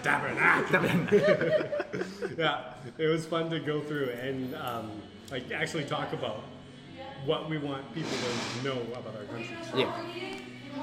Tabernacle. 0.03 1.19
yeah, 2.39 2.73
it 2.97 3.07
was 3.09 3.27
fun 3.27 3.51
to 3.51 3.61
go 3.61 3.81
through 3.83 4.11
and 4.11 4.55
um, 4.55 4.91
like 5.31 5.51
actually 5.53 5.85
talk 5.85 6.13
about 6.15 6.41
what 7.27 7.51
we 7.51 7.59
want 7.59 7.93
people 7.93 8.11
to 8.11 8.65
know 8.65 8.81
about 8.93 9.15
our 9.17 9.25
countries. 9.25 9.51
Yeah. 9.75 9.93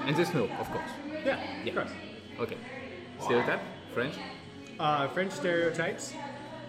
And 0.05 0.15
the 0.15 0.25
snow, 0.25 0.43
of 0.59 0.69
course. 0.69 0.89
Yeah, 1.25 1.39
Yeah. 1.63 1.69
of 1.71 1.75
course. 1.75 1.91
Okay. 2.39 2.57
Stereotype? 3.21 3.61
French? 3.93 4.15
Uh, 4.79 5.07
French 5.07 5.31
stereotypes. 5.31 6.13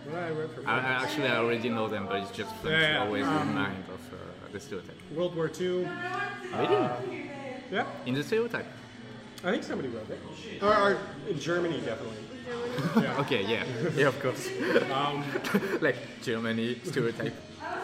What 0.06 0.22
I 0.22 0.28
for 0.48 0.68
I, 0.68 0.78
I 0.78 1.02
actually 1.02 1.28
I 1.28 1.36
already 1.38 1.68
know 1.68 1.88
them, 1.88 2.06
but 2.06 2.22
it's 2.22 2.30
just 2.30 2.54
fun 2.56 2.72
Yeah, 2.72 2.80
yeah. 2.80 3.04
always 3.04 3.26
Um, 3.26 3.48
remind 3.48 3.84
of 3.88 4.00
uh, 4.12 4.16
the 4.52 4.60
stereotype. 4.60 4.96
World 5.14 5.34
War 5.34 5.50
II. 5.60 5.88
Really? 6.52 6.88
Yeah, 7.70 7.86
In 8.06 8.14
the 8.14 8.22
stereotype? 8.22 8.66
I 9.44 9.50
think 9.50 9.62
somebody 9.62 9.88
wrote 9.88 10.08
it. 10.08 10.20
Or, 10.62 10.74
or 10.74 10.98
in 11.28 11.38
Germany, 11.38 11.80
definitely. 11.80 12.16
Yeah. 12.96 13.14
Okay, 13.20 13.42
yeah. 13.44 13.64
Yeah, 13.96 14.08
of 14.08 14.20
course. 14.20 14.48
Um, 14.92 15.24
like 15.80 15.96
Germany, 16.22 16.78
stereotype. 16.84 17.34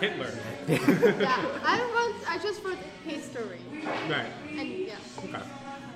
Hitler. 0.01 0.31
Yeah, 0.69 1.61
I 1.63 1.81
wrote, 1.93 2.17
I 2.29 2.39
just 2.39 2.65
wrote 2.65 2.79
history. 3.05 3.61
Right. 4.09 4.33
And 4.59 4.69
yeah. 4.71 4.97
Okay. 5.19 5.43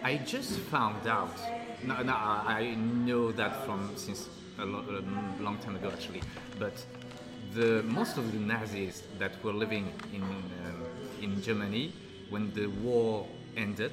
I 0.03 0.17
just 0.19 0.59
found 0.71 1.07
out. 1.07 1.37
No, 1.83 2.03
no, 2.03 2.13
I 2.13 2.45
I 2.61 2.75
know 2.75 3.33
that 3.33 3.65
from 3.65 3.91
since 3.97 4.29
a, 4.59 4.65
lo- 4.67 4.85
a 5.01 5.43
long 5.43 5.57
time 5.59 5.77
ago 5.77 5.91
actually. 5.91 6.23
But 6.59 6.85
the 7.55 7.83
most 7.85 8.19
of 8.19 8.31
the 8.33 8.39
Nazis 8.39 9.03
that 9.19 9.33
were 9.43 9.55
living 9.55 9.93
in 10.13 10.23
um, 10.23 10.85
in 11.23 11.41
Germany 11.43 11.93
when 12.31 12.53
the 12.53 12.67
war 12.83 13.27
ended, 13.57 13.93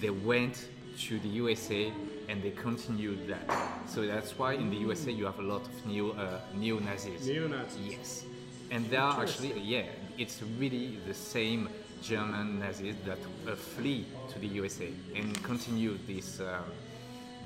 they 0.00 0.10
went 0.10 0.68
to 0.98 1.18
the 1.20 1.28
USA 1.28 1.92
and 2.28 2.42
they 2.42 2.50
continued 2.50 3.26
that. 3.28 3.46
So 3.88 4.06
that's 4.06 4.38
why 4.38 4.54
in 4.54 4.70
the 4.70 4.76
USA 4.76 5.10
you 5.10 5.24
have 5.26 5.38
a 5.38 5.42
lot 5.42 5.62
of 5.62 5.86
neo 5.86 6.12
uh, 6.12 6.40
neo 6.54 6.78
Nazis. 6.78 7.26
Neo-Nazis. 7.26 7.90
Yes, 7.90 8.24
and 8.70 8.88
they 8.90 8.96
are 8.96 9.20
actually 9.22 9.58
yeah, 9.60 9.84
it's 10.18 10.42
really 10.58 10.98
the 11.06 11.14
same 11.14 11.68
German 12.02 12.60
Nazis 12.60 12.94
that 13.06 13.18
uh, 13.46 13.54
flee 13.54 14.06
to 14.32 14.38
the 14.38 14.46
USA 14.48 14.88
and 15.14 15.42
continue 15.42 15.98
this 16.06 16.40
um, 16.40 16.64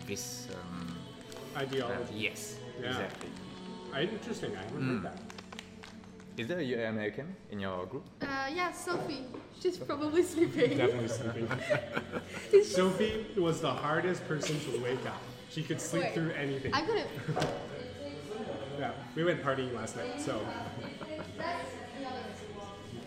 this. 0.07 0.49
Um, 0.55 0.97
uh, 1.57 1.61
Ideology. 1.61 2.15
yes, 2.15 2.57
Yeah. 2.81 2.89
exactly. 2.91 3.29
Uh, 3.95 4.01
interesting. 4.01 4.55
I 4.57 4.63
haven't 4.63 4.87
heard 4.89 5.03
that. 5.03 5.19
Is 6.39 6.47
there 6.47 6.61
an 6.61 6.95
American 6.95 7.35
in 7.51 7.59
your 7.59 7.85
group? 7.87 8.05
Uh, 8.23 8.27
yeah, 8.55 8.71
Sophie. 8.71 9.25
She's 9.61 9.77
probably 9.77 10.23
sleeping. 10.23 10.77
Definitely 10.77 11.09
sleeping. 11.09 11.49
Sophie 12.63 13.27
was 13.37 13.61
the 13.61 13.73
hardest 13.73 14.27
person 14.29 14.61
to 14.61 14.81
wake 14.81 15.05
up. 15.05 15.21
She 15.51 15.65
could 15.65 15.81
sleep 15.81 16.05
Wait. 16.05 16.15
through 16.15 16.31
anything. 16.31 16.73
I'm 16.75 16.87
gonna. 16.87 17.05
Yeah, 18.79 18.93
we 19.17 19.25
went 19.25 19.43
partying 19.43 19.75
last 19.75 19.97
night, 19.97 20.21
so. 20.21 20.41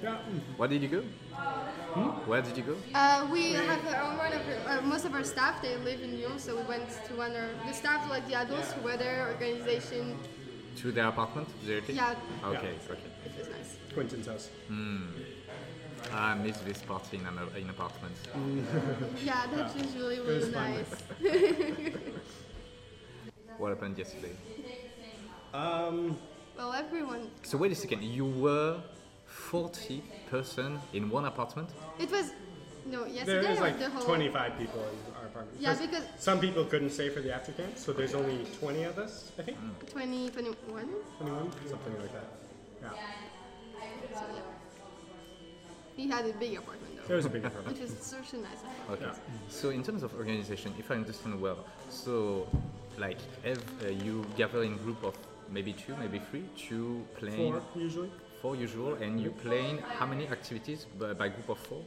Yeah, 0.03 0.17
Where 0.57 0.67
did 0.67 0.81
you 0.81 0.89
go? 0.89 1.01
Where 2.25 2.41
did 2.41 2.57
you 2.57 2.63
go? 2.63 2.75
Uh, 2.93 3.29
we 3.31 3.53
have 3.53 3.87
our, 3.87 4.17
one 4.17 4.33
of 4.33 4.41
our, 4.67 4.79
uh, 4.79 4.81
most 4.81 5.05
of 5.05 5.13
our 5.13 5.23
staff. 5.23 5.61
They 5.61 5.77
live 5.77 6.01
in 6.01 6.19
Lyon, 6.19 6.37
so 6.39 6.57
we 6.57 6.63
went 6.63 6.89
to 7.07 7.15
one 7.15 7.33
of 7.33 7.47
the 7.65 7.71
staff, 7.71 8.09
like 8.09 8.27
the 8.27 8.33
adults 8.33 8.73
who 8.73 8.81
were 8.81 8.97
there, 8.97 9.29
organization. 9.29 10.17
To 10.77 10.91
their 10.91 11.07
apartment 11.07 11.47
directly? 11.65 11.95
Yeah, 11.95 12.15
Okay, 12.43 12.57
okay. 12.89 12.99
it 13.25 13.37
was 13.37 13.49
nice. 13.49 13.77
Quentin's 13.93 14.27
house. 14.27 14.49
I 16.13 16.33
miss 16.35 16.57
this 16.59 16.81
party 16.81 17.17
in 17.17 17.25
an 17.25 17.37
in 17.57 17.69
apartment. 17.69 18.15
Yeah, 19.23 19.45
that's 19.53 19.75
usually 19.75 20.19
was 20.19 20.27
really 20.27 20.51
fun. 20.51 20.73
nice. 20.73 21.93
What 23.57 23.69
happened 23.69 23.97
yesterday? 23.97 24.35
Um, 25.53 26.17
Well, 26.57 26.73
everyone. 26.73 27.29
So 27.43 27.57
wait 27.57 27.71
a 27.71 27.75
second. 27.75 28.01
You 28.03 28.25
were 28.25 28.81
40 29.25 30.01
person 30.31 30.79
in 30.93 31.09
one 31.09 31.25
apartment? 31.25 31.69
It 31.99 32.09
was 32.09 32.31
no 32.85 33.05
yesterday. 33.05 33.41
there 33.41 33.51
was 33.51 33.59
like 33.59 33.77
the 33.77 33.89
whole. 33.89 34.03
25 34.03 34.57
people 34.57 34.83
in 35.59 35.65
our 35.65 35.73
apartment. 35.73 35.91
Yeah, 35.93 35.99
because- 36.01 36.21
some 36.23 36.39
people 36.39 36.65
couldn't 36.65 36.91
stay 36.91 37.09
for 37.09 37.21
the 37.21 37.33
after 37.33 37.51
camp, 37.53 37.77
so 37.77 37.93
there's 37.93 38.13
only 38.13 38.45
20 38.59 38.83
of 38.83 38.97
us, 38.97 39.31
I 39.39 39.43
think. 39.43 39.57
20, 39.91 40.29
21. 40.29 40.55
21, 41.17 41.51
something 41.69 41.97
like 41.99 42.13
that. 42.13 42.25
Yeah, 42.81 42.89
So 44.13 44.25
yeah. 44.35 44.41
He 45.97 46.07
had 46.09 46.25
a 46.25 46.33
big 46.33 46.57
apartment 46.57 46.93
it 46.95 47.07
though, 47.07 47.15
was 47.15 47.25
a 47.25 47.29
big 47.29 47.45
apartment. 47.45 47.77
which 47.79 47.89
was 47.89 47.99
such 47.99 48.33
a 48.33 48.37
nice. 48.37 48.57
Okay. 48.89 49.03
Yeah. 49.05 49.13
So 49.49 49.69
in 49.69 49.83
terms 49.83 50.03
of 50.03 50.13
organization, 50.15 50.73
if 50.79 50.89
I 50.89 50.95
understand 50.95 51.39
well, 51.39 51.65
so 51.89 52.47
like 52.97 53.17
if 53.43 53.59
uh, 53.83 53.89
you 53.89 54.25
gather 54.37 54.63
in 54.63 54.77
group 54.77 55.03
of 55.03 55.15
maybe 55.49 55.73
two, 55.73 55.95
maybe 55.97 56.19
three, 56.31 56.43
two 56.57 57.05
plan 57.17 57.35
Four 57.35 57.61
usually. 57.75 58.09
four 58.41 58.55
usual, 58.55 58.93
and 58.95 59.19
you 59.21 59.31
plan 59.31 59.79
how 59.99 60.05
many 60.07 60.27
activities 60.27 60.85
by, 60.97 61.13
by 61.13 61.27
group 61.27 61.49
of 61.49 61.59
four? 61.59 61.83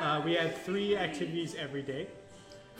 Uh, 0.00 0.20
we 0.24 0.34
had 0.34 0.56
three 0.64 0.96
activities 0.96 1.54
every 1.54 1.82
day, 1.82 2.08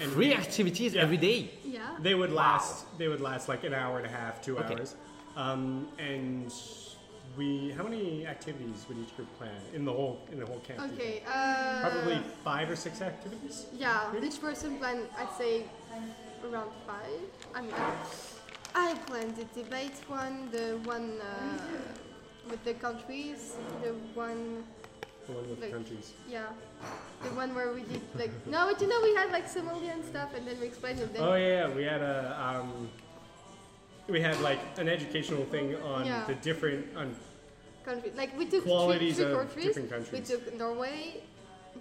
and 0.00 0.10
Three 0.12 0.34
activities 0.34 0.94
Yeah. 0.94 1.02
every 1.02 1.16
day. 1.16 1.50
Yeah. 1.64 1.80
they 2.00 2.14
would 2.14 2.32
last. 2.32 2.86
They 2.98 3.08
would 3.08 3.20
last 3.20 3.48
like 3.48 3.64
an 3.64 3.74
hour 3.74 3.98
and 3.98 4.06
a 4.06 4.10
half, 4.10 4.40
two 4.42 4.58
Okay. 4.58 4.74
hours. 4.74 4.94
Um, 5.36 5.88
and 5.98 6.52
we, 7.36 7.70
how 7.76 7.82
many 7.82 8.26
activities 8.26 8.84
would 8.88 8.98
each 8.98 9.14
group 9.16 9.28
plan 9.38 9.60
in 9.72 9.84
the 9.84 9.92
whole 9.92 10.20
in 10.30 10.38
the 10.38 10.46
whole 10.46 10.60
camp? 10.60 10.80
Okay. 10.92 11.22
Uh, 11.26 11.80
Probably 11.88 12.18
five 12.44 12.70
or 12.70 12.76
six 12.76 13.00
activities. 13.02 13.66
Yeah, 13.72 14.12
each 14.22 14.40
person 14.40 14.78
plan, 14.78 14.98
I'd 15.18 15.32
say, 15.36 15.64
around 16.44 16.70
five. 16.86 17.20
I 17.54 17.60
mean, 17.62 17.74
I 18.74 18.94
planned 19.06 19.36
the 19.36 19.46
debate 19.62 19.96
one, 20.08 20.48
the 20.52 20.78
one 20.84 21.18
uh, 21.20 21.58
with 22.50 22.62
the 22.64 22.74
countries, 22.74 23.54
the 23.82 23.92
one, 24.14 24.62
The 25.26 25.32
one 25.32 25.48
with 25.48 25.60
Like- 25.60 25.72
countries. 25.72 26.12
yeah, 26.28 26.46
the 27.22 27.30
one 27.30 27.54
where 27.54 27.72
we 27.72 27.82
did 27.82 28.02
like 28.14 28.30
no, 28.46 28.66
but 28.70 28.80
you 28.80 28.88
know 28.88 29.00
we 29.02 29.14
had 29.14 29.30
like 29.32 29.46
Somalian 29.48 30.04
stuff 30.04 30.34
and 30.36 30.46
then 30.46 30.60
we 30.60 30.66
explained 30.66 31.00
it. 31.00 31.12
Then 31.14 31.22
Oh 31.22 31.34
yeah, 31.34 31.68
we 31.68 31.82
had 31.84 32.02
a 32.02 32.36
um, 32.48 32.90
we 34.08 34.20
had 34.20 34.38
like 34.42 34.60
an 34.76 34.88
educational 34.88 35.44
thing 35.46 35.76
on 35.76 36.04
Yeah. 36.04 36.24
the 36.26 36.34
different 36.34 36.94
on 36.96 37.16
country. 37.86 38.12
Like 38.16 38.36
we 38.38 38.44
took 38.46 38.64
Qualities 38.64 39.16
three, 39.16 39.24
three 39.24 39.32
of 39.32 39.38
countries. 39.38 39.66
different 39.66 39.90
countries. 39.90 40.12
We 40.12 40.20
took 40.32 40.42
Norway, 40.58 41.22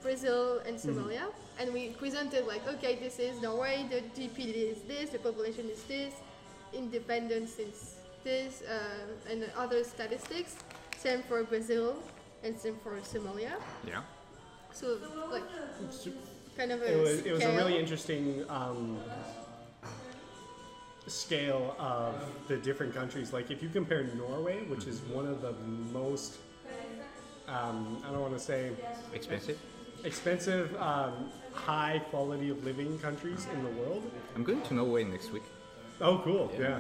Brazil, 0.02 0.60
and 0.66 0.78
Mm-hmm. 0.78 0.90
Somalia, 1.00 1.26
and 1.60 1.74
we 1.74 1.90
presented 2.04 2.48
like, 2.48 2.64
okay, 2.76 2.96
this 2.96 3.20
is 3.20 3.42
Norway. 3.42 3.86
The 3.90 4.00
GDP 4.16 4.72
is 4.72 4.78
this. 4.88 5.10
The 5.10 5.20
population 5.20 5.70
is 5.70 5.84
this. 5.84 6.14
Independence 6.74 7.60
is 7.60 7.96
this, 8.24 8.64
uh, 8.64 9.30
and 9.30 9.44
other 9.58 9.84
statistics. 9.84 10.56
Same 10.98 11.22
for 11.24 11.44
Brazil, 11.44 12.02
and 12.44 12.60
same 12.60 12.78
for 12.84 12.98
Somalia. 13.00 13.54
Yeah. 13.88 14.02
So 14.74 14.98
like, 15.32 15.44
kind 16.58 16.72
of 16.72 16.82
a 16.82 16.94
it 16.94 17.02
was 17.02 17.26
it 17.26 17.32
was 17.32 17.44
a 17.44 17.56
really 17.56 17.78
interesting 17.78 18.44
um, 18.50 18.98
scale 21.08 21.76
of 21.80 22.16
the 22.48 22.58
different 22.58 22.94
countries. 22.94 23.34
Like 23.34 23.52
if 23.52 23.62
you 23.62 23.70
compare 23.70 24.04
Norway, 24.16 24.64
which 24.66 24.86
is 24.86 25.00
one 25.02 25.28
of 25.28 25.42
the 25.42 25.54
most 25.92 26.38
um, 27.48 28.02
I 28.08 28.12
don't 28.12 28.22
want 28.22 28.34
to 28.34 28.40
say 28.40 28.72
Expensive. 29.14 29.60
expensive, 30.04 30.76
um, 30.82 31.30
high 31.54 32.00
quality 32.10 32.50
of 32.50 32.64
living 32.64 32.98
countries 33.00 33.48
in 33.54 33.64
the 33.64 33.70
world. 33.82 34.10
I'm 34.36 34.44
going 34.44 34.62
to 34.62 34.74
Norway 34.74 35.04
next 35.04 35.32
week. 35.32 35.44
Oh, 36.04 36.22
cool! 36.24 36.52
Yeah. 36.60 36.80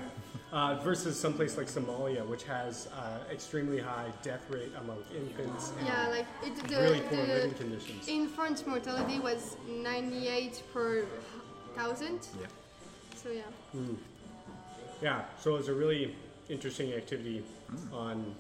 Uh, 0.52 0.76
versus 0.84 1.20
someplace 1.20 1.58
like 1.58 1.66
Somalia, 1.68 2.24
which 2.28 2.44
has 2.44 2.88
uh, 2.96 3.20
extremely 3.32 3.80
high 3.80 4.10
death 4.22 4.42
rate 4.52 4.72
among 4.82 4.98
infants. 5.16 5.72
And 5.80 5.88
Yeah, 5.88 6.08
like 6.10 6.28
it, 6.44 6.56
the, 6.68 6.76
really 6.76 7.00
poor 7.00 7.26
the 7.26 7.34
living 7.34 7.54
conditions. 7.54 8.08
infant 8.08 8.68
mortality 8.68 9.20
was 9.20 9.56
98 9.68 10.62
per 10.72 11.06
thousand. 11.76 12.28
Yeah. 12.40 12.48
So 13.16 13.30
yeah. 13.32 13.42
Yeah, 15.02 15.22
so 15.40 15.56
it's 15.56 15.70
a 15.70 15.74
really 15.74 16.16
interesting 16.50 16.94
activity 16.94 17.44
on 17.92 18.36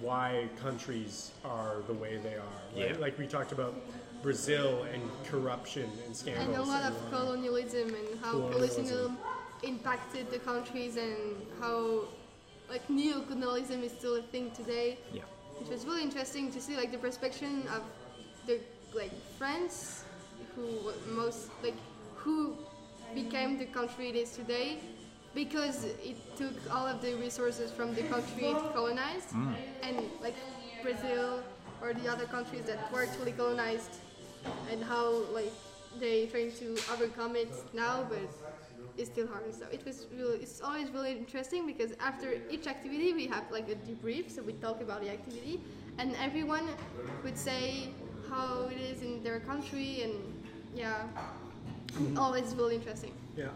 why 0.00 0.48
countries 0.60 1.30
are 1.44 1.76
the 1.86 1.94
way 1.94 2.16
they 2.18 2.34
are. 2.34 2.56
Right? 2.76 2.90
Yeah. 2.90 2.96
Like 2.98 3.16
we 3.18 3.26
talked 3.28 3.52
about 3.52 3.74
Brazil 4.22 4.84
and 4.92 5.02
corruption 5.26 5.88
and 6.04 6.16
scandals. 6.16 6.48
And 6.48 6.56
a 6.56 6.62
lot 6.62 6.82
of 6.82 6.96
and, 7.04 7.14
uh, 7.14 7.18
colonialism 7.18 7.88
and 7.94 8.20
how 8.20 8.32
Colonialism. 8.32 8.84
colonialism 8.84 9.18
impacted 9.62 10.30
the 10.30 10.38
countries 10.38 10.96
and 10.96 11.16
how 11.60 12.04
like 12.70 12.88
neo-colonialism 12.90 13.82
is 13.82 13.92
still 13.92 14.16
a 14.16 14.22
thing 14.22 14.50
today. 14.52 14.98
Yeah. 15.12 15.22
It 15.60 15.68
was 15.68 15.86
really 15.86 16.02
interesting 16.02 16.52
to 16.52 16.60
see 16.60 16.76
like 16.76 16.92
the 16.92 16.98
perspective 16.98 17.50
of 17.74 17.82
the 18.46 18.60
like 18.94 19.12
France, 19.38 20.04
who 20.54 20.92
most 21.14 21.50
like 21.62 21.76
who 22.14 22.56
became 23.14 23.58
the 23.58 23.66
country 23.66 24.08
it 24.08 24.16
is 24.16 24.32
today, 24.32 24.78
because 25.34 25.84
it 25.84 26.16
took 26.36 26.54
all 26.70 26.86
of 26.86 27.00
the 27.00 27.14
resources 27.14 27.70
from 27.72 27.94
the 27.94 28.02
country 28.02 28.46
it 28.46 28.74
colonized, 28.74 29.30
mm. 29.30 29.54
and 29.82 29.96
like 30.20 30.34
Brazil 30.82 31.42
or 31.82 31.94
the 31.94 32.08
other 32.08 32.26
countries 32.26 32.62
that 32.64 32.92
were 32.92 33.06
totally 33.06 33.32
colonized, 33.32 33.94
and 34.70 34.82
how 34.84 35.24
like 35.32 35.52
they 35.98 36.26
trying 36.26 36.52
to 36.52 36.76
overcome 36.92 37.34
it 37.34 37.52
now, 37.74 38.06
but 38.08 38.28
it's 38.96 39.10
still 39.10 39.26
hard. 39.26 39.54
So 39.54 39.66
it 39.72 39.84
was 39.84 40.06
really, 40.16 40.38
it's 40.38 40.60
always 40.60 40.90
really 40.90 41.12
interesting 41.12 41.66
because 41.66 41.92
after 42.00 42.34
each 42.50 42.66
activity 42.66 43.12
we 43.12 43.26
have 43.26 43.44
like 43.50 43.68
a 43.68 43.74
debrief, 43.74 44.30
so 44.30 44.42
we 44.42 44.52
talk 44.54 44.80
about 44.80 45.02
the 45.02 45.10
activity, 45.10 45.60
and 45.98 46.14
everyone 46.22 46.66
would 47.24 47.36
say 47.36 47.90
how 48.28 48.68
it 48.70 48.78
is 48.78 49.02
in 49.02 49.22
their 49.22 49.40
country, 49.40 50.02
and 50.02 50.14
yeah, 50.74 51.06
always 52.16 52.54
really 52.54 52.76
interesting. 52.76 53.12
Yeah. 53.36 53.48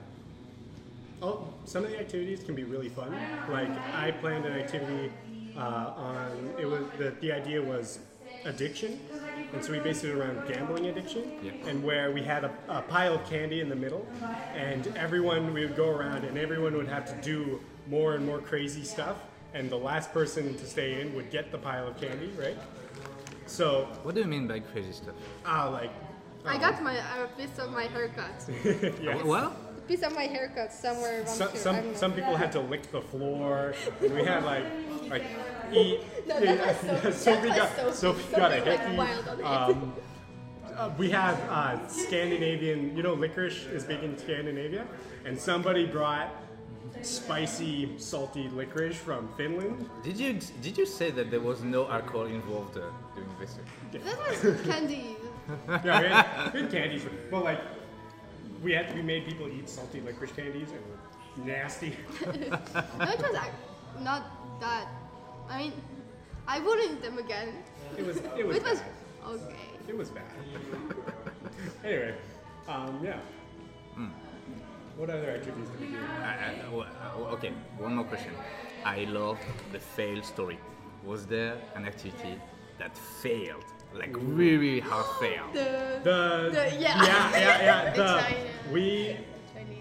Oh, 1.23 1.47
some 1.65 1.85
of 1.85 1.91
the 1.91 2.01
activities 2.01 2.43
can 2.43 2.55
be 2.55 2.65
really 2.65 2.89
fun. 2.89 3.15
Like 3.49 3.71
I 3.95 4.11
planned 4.11 4.45
an 4.45 4.55
activity 4.55 5.13
uh, 5.57 5.61
on 5.97 6.55
it 6.59 6.65
was 6.67 6.85
the, 6.99 7.13
the 7.21 7.31
idea 7.33 7.63
was 7.63 8.01
addiction, 8.45 8.99
and 9.53 9.65
so 9.65 9.73
we 9.73 9.79
based 9.81 10.05
it 10.05 10.15
around 10.15 10.47
gambling 10.49 10.87
addiction, 10.87 11.33
Yeah. 11.43 11.53
and 11.69 11.83
where 11.83 12.11
we 12.11 12.23
had 12.23 12.45
a, 12.45 12.51
a 12.69 12.83
pile 12.83 13.15
of 13.15 13.25
candy 13.29 13.61
in 13.61 13.69
the 13.69 13.77
middle, 13.77 14.07
and 14.55 14.87
everyone 14.97 15.53
we 15.53 15.65
would 15.67 15.77
go 15.77 15.89
around 15.91 16.25
and 16.25 16.39
everyone 16.39 16.77
would 16.77 16.89
have 16.89 17.05
to 17.07 17.15
do 17.23 17.61
more 17.89 18.15
and 18.15 18.25
more 18.25 18.39
crazy 18.39 18.85
stuff, 18.85 19.17
and 19.55 19.69
the 19.71 19.77
last 19.77 20.13
person 20.13 20.57
to 20.57 20.67
stay 20.67 21.01
in 21.01 21.15
would 21.15 21.31
get 21.31 21.51
the 21.53 21.59
pile 21.59 21.87
of 21.87 22.01
candy, 22.01 22.31
right? 22.39 22.57
So, 23.47 23.89
What 24.03 24.15
do 24.15 24.21
you 24.23 24.27
mean 24.27 24.47
by 24.47 24.61
crazy 24.61 24.93
stuff? 24.93 25.15
ah, 25.45 25.69
like. 25.69 25.91
I 26.45 26.59
got 26.59 26.83
my 26.83 26.95
a 26.95 27.29
piece 27.37 27.57
of 27.59 27.71
my 27.71 27.85
haircut, 27.85 28.49
yeah. 29.01 29.23
Well, 29.23 29.55
a 29.77 29.81
piece 29.83 30.03
of 30.03 30.13
my 30.15 30.23
haircut 30.25 30.73
somewhere 30.73 31.19
around 31.19 31.29
some, 31.29 31.51
here. 31.51 31.61
Some, 31.61 31.95
some 31.95 32.13
people 32.15 32.35
had 32.35 32.51
to 32.53 32.61
lick 32.61 32.91
the 32.91 33.01
floor. 33.01 33.75
And 34.03 34.13
we 34.13 34.25
had 34.25 34.43
like 34.45 34.65
like 35.09 35.25
eat. 35.73 36.01
No, 36.29 36.41
that 36.41 36.85
was 36.85 37.15
so- 37.15 37.35
Sophie 37.35 37.49
got 37.49 37.77
so- 37.77 37.91
Sophie 37.93 38.37
got 38.37 38.53
a 38.53 38.59
Sophie 38.59 38.71
hickey. 38.71 38.97
wild 38.97 39.29
on 39.29 39.41
it. 39.41 39.45
Um, 39.45 39.93
uh, 40.77 40.91
we 40.99 41.11
have 41.11 41.39
uh, 41.51 41.87
Scandinavian. 41.89 42.97
You 42.97 43.03
know, 43.03 43.15
licorice 43.15 43.67
is 43.67 43.85
big 43.85 44.03
in 44.03 44.17
Scandinavia, 44.19 44.87
and 45.25 45.39
somebody 45.39 45.87
brought 45.87 46.29
spicy, 47.03 47.89
salty 47.99 48.49
licorice 48.51 48.97
from 48.97 49.29
Finland. 49.37 49.89
did 50.03 50.19
you 50.19 50.39
did 50.63 50.77
you 50.79 50.87
say 50.87 51.11
that 51.11 51.31
there 51.31 51.41
was 51.41 51.63
no 51.63 51.91
alcohol 51.91 52.27
involved 52.27 52.77
uh, 52.77 52.83
during 53.15 53.31
this? 53.41 53.59
That 53.93 54.19
was 54.19 54.61
candy. 54.71 55.17
Yeah, 55.69 56.01
we 56.01 56.09
had, 56.09 56.53
we 56.55 56.61
had 56.63 56.71
candies, 56.71 57.05
but 57.31 57.43
like 57.45 57.61
we 58.63 58.73
had 58.73 58.95
we 58.95 59.03
made 59.03 59.25
people 59.27 59.49
eat 59.49 59.69
salty 59.69 60.01
licorice 60.01 60.33
candies 60.37 60.69
and 60.71 60.81
were 60.89 61.45
nasty. 61.47 61.97
No, 62.25 63.11
it 63.11 63.21
was 63.21 63.35
ac- 63.35 64.01
not 64.01 64.23
that. 64.61 64.87
I 65.49 65.59
mean, 65.59 65.73
I 66.47 66.61
wouldn't 66.61 66.93
eat 66.93 67.03
them 67.03 67.19
again. 67.19 67.49
It 67.97 68.07
was 68.07 68.17
it 68.19 68.47
was 68.47 68.57
It 68.57 68.63
was 68.65 68.71
bad. 68.81 68.83
okay. 69.29 69.57
It 69.89 69.97
was 69.97 70.11
bad. 70.11 70.25
anyway, 71.85 72.15
um, 72.69 73.01
yeah. 73.03 73.19
What 74.97 75.09
other 75.09 75.31
activities 75.31 75.69
did 75.71 75.81
we 75.81 75.87
do? 75.87 75.99
I, 76.23 76.51
I, 76.61 76.65
w- 76.65 76.85
uh, 76.85 77.33
okay, 77.35 77.53
one 77.79 77.95
more 77.97 78.05
question. 78.05 78.33
I 78.85 79.05
love 79.05 79.39
the 79.73 79.79
fail 79.79 80.23
story. 80.23 80.59
Was 81.05 81.25
there 81.27 81.57
an 81.75 81.87
activity 81.87 82.39
that 82.79 82.97
failed, 82.97 83.65
like 83.95 84.15
really, 84.19 84.57
really 84.59 84.81
hard 84.81 85.07
failed? 85.19 85.55
The 85.55 86.01
The, 86.05 86.51
The- 86.53 86.77
yeah. 86.79 87.05
yeah, 87.05 87.39
yeah, 87.39 87.63
yeah. 87.63 87.93
The, 87.97 88.05
China. 88.21 88.37
we. 88.71 89.17
Chinese. 89.55 89.79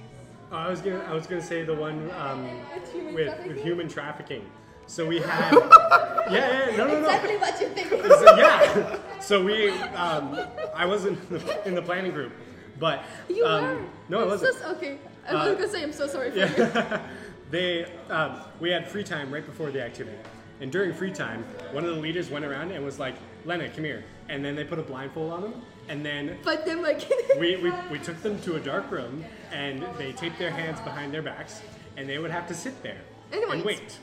I 0.51 0.69
was 0.69 0.79
gonna, 0.81 1.03
I 1.09 1.13
was 1.13 1.27
gonna 1.27 1.41
say 1.41 1.63
the 1.65 1.75
one 1.75 2.09
um, 2.17 2.43
With 2.73 2.91
human 2.93 3.13
with 3.15 3.47
with 3.47 3.61
human 3.63 3.87
trafficking. 3.89 4.43
So 4.91 5.05
we 5.05 5.21
had. 5.21 5.53
yeah, 6.29 6.69
yeah, 6.69 6.75
no, 6.75 6.85
no, 6.85 6.99
no. 6.99 6.99
exactly 6.99 7.37
what 7.37 7.61
you 7.61 7.69
think. 7.69 7.87
So, 7.89 8.35
yeah. 8.35 8.97
So 9.21 9.41
we, 9.41 9.69
um, 9.69 10.37
I 10.75 10.85
wasn't 10.85 11.17
in 11.65 11.75
the 11.75 11.81
planning 11.81 12.11
group, 12.11 12.33
but 12.77 13.01
You 13.29 13.45
um, 13.45 13.63
were. 13.63 13.81
No, 14.09 14.23
I 14.23 14.25
wasn't. 14.25 14.53
So, 14.57 14.71
okay. 14.71 14.97
I'm 15.29 15.37
Uh, 15.37 15.53
gonna 15.53 15.69
say 15.69 15.81
I'm 15.81 15.93
so 15.93 16.07
sorry 16.07 16.31
for 16.31 16.39
you. 16.39 16.43
Yeah. 16.57 17.01
they, 17.51 17.85
um, 18.09 18.41
we 18.59 18.69
had 18.69 18.85
free 18.85 19.05
time 19.05 19.31
right 19.33 19.45
before 19.45 19.71
the 19.71 19.81
activity. 19.81 20.17
And 20.59 20.69
during 20.69 20.93
free 20.93 21.13
time, 21.13 21.45
one 21.71 21.85
of 21.85 21.95
the 21.95 22.01
leaders 22.01 22.29
went 22.29 22.43
around 22.43 22.71
and 22.71 22.83
was 22.83 22.99
like, 22.99 23.15
Lena, 23.45 23.69
come 23.69 23.85
here. 23.85 24.03
And 24.27 24.43
then 24.43 24.57
they 24.57 24.65
put 24.65 24.77
a 24.77 24.83
blindfold 24.83 25.31
on 25.31 25.41
them. 25.41 25.53
And 25.87 26.05
then 26.05 26.37
But 26.43 26.65
then 26.65 26.81
like 26.81 27.09
we, 27.39 27.55
we, 27.55 27.71
we 27.89 27.97
took 27.99 28.21
them 28.21 28.41
to 28.41 28.57
a 28.57 28.59
dark 28.59 28.91
room 28.91 29.23
and 29.53 29.85
they 29.97 30.11
taped 30.11 30.37
their 30.37 30.51
hands 30.51 30.81
behind 30.81 31.13
their 31.13 31.21
backs 31.21 31.61
and 31.95 32.09
they 32.09 32.17
would 32.17 32.31
have 32.31 32.45
to 32.49 32.53
sit 32.53 32.83
there 32.83 32.99
And 33.31 33.41
and 33.43 33.63
wait. 33.63 33.97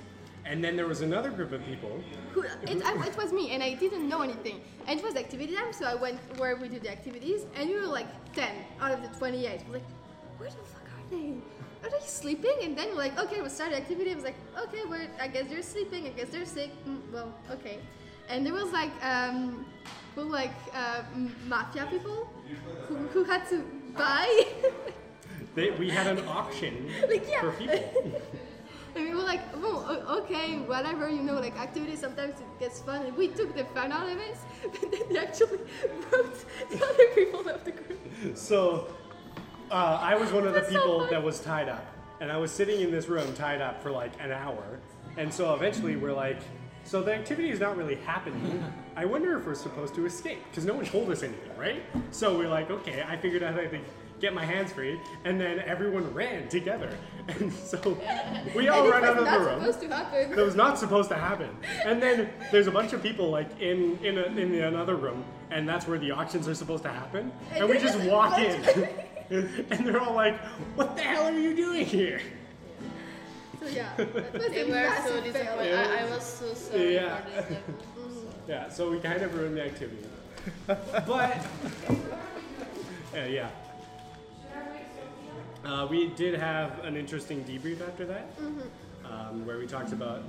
And 0.48 0.64
then 0.64 0.76
there 0.76 0.86
was 0.86 1.02
another 1.02 1.30
group 1.30 1.52
of 1.52 1.62
people. 1.66 2.02
who, 2.32 2.42
it, 2.42 2.82
I, 2.82 3.06
it 3.06 3.16
was 3.18 3.32
me 3.32 3.50
and 3.50 3.62
I 3.62 3.74
didn't 3.74 4.08
know 4.08 4.22
anything. 4.22 4.62
And 4.86 4.98
it 4.98 5.04
was 5.04 5.14
activity 5.14 5.54
time, 5.54 5.72
so 5.74 5.84
I 5.84 5.94
went 5.94 6.18
where 6.38 6.56
we 6.56 6.68
do 6.68 6.80
the 6.80 6.90
activities, 6.90 7.44
and 7.54 7.68
we 7.68 7.74
were 7.76 7.86
like 7.86 8.06
10 8.34 8.48
out 8.80 8.92
of 8.92 9.02
the 9.02 9.08
28. 9.18 9.60
We're 9.66 9.74
like, 9.74 9.82
where 10.38 10.48
the 10.48 10.56
fuck 10.56 10.82
are 10.84 11.10
they? 11.10 11.34
Are 11.84 11.90
they 11.90 12.04
sleeping? 12.04 12.54
And 12.62 12.76
then 12.76 12.88
we're 12.88 12.94
like, 12.94 13.18
okay, 13.18 13.42
we'll 13.42 13.50
start 13.50 13.72
the 13.72 13.76
activity. 13.76 14.10
I 14.10 14.14
was 14.14 14.24
like, 14.24 14.36
okay, 14.58 14.80
we're, 14.88 15.08
I 15.20 15.28
guess 15.28 15.48
they're 15.50 15.62
sleeping. 15.62 16.06
I 16.06 16.10
guess 16.10 16.30
they're 16.30 16.46
sick. 16.46 16.70
Mm, 16.86 17.12
well, 17.12 17.34
okay. 17.50 17.78
And 18.30 18.44
there 18.46 18.54
was 18.54 18.72
like, 18.72 18.90
um, 19.04 19.66
who 20.14 20.22
like 20.22 20.54
uh, 20.74 21.02
mafia 21.46 21.86
people 21.90 22.28
who, 22.88 22.96
who 23.12 23.24
had 23.24 23.46
to 23.50 23.62
buy. 23.96 24.46
They, 25.54 25.70
we 25.72 25.90
had 25.90 26.06
an 26.06 26.26
auction 26.26 26.90
Like, 27.08 27.28
yeah. 27.28 27.40
for 27.40 27.52
people. 27.52 28.20
And 28.94 29.04
we 29.04 29.14
were 29.14 29.22
like, 29.22 29.40
oh, 29.54 30.20
okay, 30.22 30.58
whatever, 30.58 31.08
you 31.08 31.22
know, 31.22 31.34
like 31.34 31.58
activities, 31.58 32.00
sometimes 32.00 32.40
it 32.40 32.58
gets 32.58 32.80
fun. 32.80 33.06
And 33.06 33.16
we 33.16 33.28
took 33.28 33.54
the 33.54 33.64
fun 33.66 33.92
out 33.92 34.08
of 34.08 34.18
it, 34.18 34.36
but 34.62 34.90
then 34.90 35.00
they 35.10 35.18
actually 35.18 35.58
brought 36.10 36.70
the 36.70 36.84
other 36.84 37.06
people 37.14 37.48
of 37.48 37.64
the 37.64 37.72
group. 37.72 38.36
So 38.36 38.88
uh, 39.70 39.98
I 40.00 40.14
was 40.14 40.32
one 40.32 40.46
of 40.46 40.54
the 40.54 40.60
That's 40.60 40.72
so 40.72 40.80
people 40.80 41.06
that 41.10 41.22
was 41.22 41.40
tied 41.40 41.68
up, 41.68 41.86
and 42.20 42.32
I 42.32 42.38
was 42.38 42.50
sitting 42.50 42.80
in 42.80 42.90
this 42.90 43.08
room 43.08 43.32
tied 43.34 43.60
up 43.60 43.82
for 43.82 43.90
like 43.90 44.12
an 44.20 44.32
hour. 44.32 44.80
And 45.16 45.32
so 45.32 45.54
eventually 45.54 45.96
we're 45.96 46.12
like, 46.12 46.38
so 46.84 47.02
the 47.02 47.12
activity 47.12 47.50
is 47.50 47.60
not 47.60 47.76
really 47.76 47.96
happening. 47.96 48.64
I 48.96 49.04
wonder 49.04 49.38
if 49.38 49.46
we're 49.46 49.54
supposed 49.54 49.94
to 49.96 50.06
escape 50.06 50.38
because 50.50 50.64
no 50.64 50.74
one 50.74 50.86
told 50.86 51.10
us 51.10 51.22
anything, 51.22 51.54
right? 51.58 51.82
So 52.12 52.38
we're 52.38 52.48
like, 52.48 52.70
okay. 52.70 53.04
I 53.06 53.16
figured 53.16 53.42
out 53.42 53.54
how 53.54 53.60
to 53.60 53.68
get 54.20 54.34
my 54.34 54.44
hands 54.44 54.72
free, 54.72 55.00
and 55.24 55.40
then 55.40 55.60
everyone 55.60 56.12
ran 56.14 56.48
together, 56.48 56.90
and 57.28 57.52
so 57.52 57.78
we 58.56 58.68
all 58.68 58.80
And 58.80 58.88
it 58.88 58.90
run 58.90 59.00
was 59.02 59.10
out 59.10 59.18
of 59.18 59.24
the 59.42 59.46
room. 59.50 59.60
supposed 59.60 59.80
to 59.80 59.88
happen. 59.94 60.30
That 60.36 60.44
was 60.44 60.54
not 60.56 60.78
supposed 60.78 61.08
to 61.10 61.16
happen. 61.16 61.50
And 61.84 62.02
then 62.02 62.30
there's 62.50 62.66
a 62.66 62.70
bunch 62.72 62.92
of 62.92 63.02
people 63.02 63.30
like 63.30 63.48
in 63.60 63.98
in, 64.02 64.18
a, 64.18 64.22
in 64.24 64.50
the 64.52 64.66
another 64.66 64.96
room, 64.96 65.24
and 65.50 65.68
that's 65.68 65.86
where 65.86 65.98
the 65.98 66.10
auctions 66.10 66.48
are 66.48 66.54
supposed 66.54 66.82
to 66.84 66.90
happen. 66.90 67.30
And, 67.52 67.60
And 67.60 67.68
we 67.68 67.78
just 67.78 67.98
walk 68.10 68.38
in, 68.38 68.88
and 69.70 69.86
they're 69.86 70.00
all 70.00 70.14
like, 70.14 70.38
"What 70.76 70.96
the 70.96 71.02
hell 71.02 71.24
are 71.26 71.32
you 71.38 71.54
doing 71.54 71.84
here?" 71.86 72.20
So 73.60 73.66
yeah, 73.66 73.92
that 73.96 74.32
was 74.34 74.46
They 74.48 74.60
a 74.62 74.64
were 74.66 74.70
so 74.70 74.70
massive 74.70 75.12
fail. 75.24 75.32
disappointed. 75.32 75.74
I, 75.74 75.98
I 76.06 76.10
was 76.10 76.22
so 76.22 76.54
sorry 76.54 76.94
Yeah. 76.94 77.16
for 77.22 77.30
this. 77.42 77.50
like, 77.50 77.58
Yeah, 78.48 78.68
so 78.68 78.88
we 78.90 79.00
kind 79.00 79.20
of 79.20 79.34
ruined 79.34 79.56
the 79.56 79.64
activity. 79.64 80.06
but 80.66 81.44
uh, 83.16 83.24
yeah. 83.28 83.48
Uh, 85.64 85.86
we 85.90 86.08
did 86.08 86.38
have 86.38 86.84
an 86.84 86.96
interesting 86.96 87.44
debrief 87.44 87.80
after 87.86 88.06
that, 88.06 88.30
um, 89.04 89.44
where 89.44 89.58
we 89.58 89.66
talked 89.66 89.92
about 89.92 90.22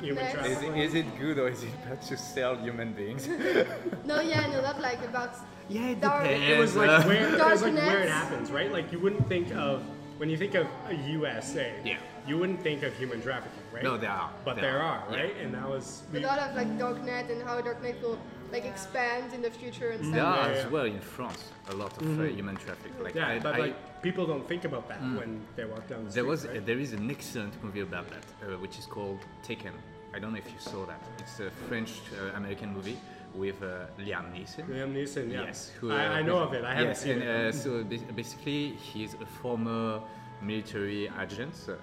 human 0.00 0.24
Darkness. 0.24 0.28
Is 0.28 0.32
trafficking. 0.58 0.76
it, 0.76 0.84
is 0.86 0.94
it 0.94 1.18
good 1.18 1.38
or 1.38 1.48
is 1.48 1.62
it 1.62 1.70
bad 1.84 2.00
to 2.02 2.16
sell 2.16 2.56
human 2.56 2.92
beings? 2.92 3.28
No, 4.04 4.20
yeah, 4.20 4.46
no, 4.46 4.60
not 4.60 4.80
like 4.80 5.02
about 5.04 5.34
Yeah, 5.68 5.88
it 5.88 6.00
Dark- 6.00 6.24
depends. 6.24 6.48
It 6.50 6.58
was 6.58 6.76
like 6.76 7.06
where 7.06 7.28
it 7.28 7.32
was 7.40 7.62
like 7.62 7.74
where 7.74 8.02
it 8.02 8.08
happens, 8.10 8.50
right? 8.50 8.70
Like 8.70 8.92
you 8.92 8.98
wouldn't 9.00 9.26
think 9.28 9.54
of 9.54 9.82
when 10.18 10.28
you 10.30 10.36
think 10.36 10.54
of 10.54 10.66
a 10.88 10.94
USA, 10.94 11.72
Yeah. 11.84 11.96
you 12.28 12.36
wouldn't 12.38 12.62
think 12.62 12.82
of 12.82 12.94
human 12.96 13.20
trafficking, 13.22 13.62
right? 13.72 13.82
No, 13.82 13.96
there 13.96 14.10
are. 14.10 14.30
But 14.44 14.56
There 14.56 14.64
there 14.72 14.82
are. 14.82 15.00
are, 15.08 15.10
right? 15.10 15.34
And 15.42 15.52
that 15.54 15.68
was 15.68 16.02
a 16.10 16.16
we, 16.18 16.24
lot 16.24 16.38
of 16.38 16.54
like 16.54 16.68
darknet 16.78 17.30
and 17.32 17.42
how 17.42 17.60
darknet 17.60 18.00
will 18.02 18.18
like 18.54 18.64
expand 18.64 19.28
in 19.36 19.42
the 19.42 19.50
future 19.50 19.90
and 19.94 20.00
stuff. 20.06 20.38
are 20.38 20.50
Yeah, 20.50 20.58
as 20.58 20.66
well 20.74 20.86
in 20.98 21.00
France 21.16 21.42
a 21.72 21.74
lot 21.82 21.92
of 22.00 22.04
uh, 22.20 22.22
human 22.38 22.56
traffic. 22.64 22.92
Like 23.06 23.14
yeah, 23.14 23.34
I, 23.34 23.38
but 23.46 23.54
I- 23.56 23.64
like 23.66 23.76
people 24.06 24.24
don't 24.32 24.46
think 24.52 24.64
about 24.70 24.84
that 24.90 25.00
when 25.20 25.30
they 25.56 25.64
walk 25.72 25.84
down 25.90 26.00
the 26.04 26.10
street. 26.10 26.18
there 26.18 26.30
was 26.32 26.40
right? 26.46 26.66
there 26.68 26.80
is 26.86 26.92
an 26.98 27.10
excellent 27.16 27.54
movie 27.64 27.84
about 27.90 28.06
that, 28.14 28.26
uh, 28.32 28.62
which 28.64 28.78
is 28.80 28.86
called 28.94 29.20
Taken. 29.50 29.74
I 30.14 30.18
don't 30.20 30.32
know 30.34 30.42
if 30.46 30.50
you 30.56 30.60
saw 30.72 30.82
that. 30.92 31.02
It's 31.22 31.36
a 31.48 31.50
French 31.68 31.92
uh, 32.00 32.40
American 32.40 32.70
movie 32.76 32.98
with 33.42 33.58
uh, 33.62 33.68
Liam 34.04 34.26
Neeson. 34.34 34.64
Liam 34.74 34.92
Neeson, 34.96 35.26
yeah. 35.32 35.46
Yes, 35.46 35.72
who, 35.78 35.90
I, 35.90 36.06
uh, 36.06 36.18
I 36.18 36.22
know 36.28 36.38
of 36.46 36.50
it. 36.58 36.62
I 36.64 36.72
haven't 36.78 36.96
yes, 36.98 37.02
seen 37.02 37.18
and, 37.20 37.22
it. 37.22 37.54
Uh, 37.54 37.62
so 37.64 37.70
bas- 37.92 38.12
basically, 38.20 38.60
he's 38.90 39.12
a 39.26 39.28
former 39.42 40.00
military 40.40 41.10
agent 41.22 41.54
uh, 41.68 41.74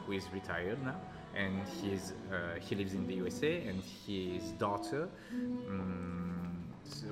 who 0.00 0.12
is 0.12 0.24
retired 0.32 0.80
now, 0.90 0.98
and 1.36 1.62
he's 1.80 2.12
uh, 2.32 2.58
he 2.60 2.74
lives 2.74 2.94
in 2.94 3.06
the 3.06 3.14
USA, 3.14 3.62
and 3.66 3.82
his 4.06 4.52
daughter. 4.52 5.08
Um, 5.32 6.64
so, 6.88 7.06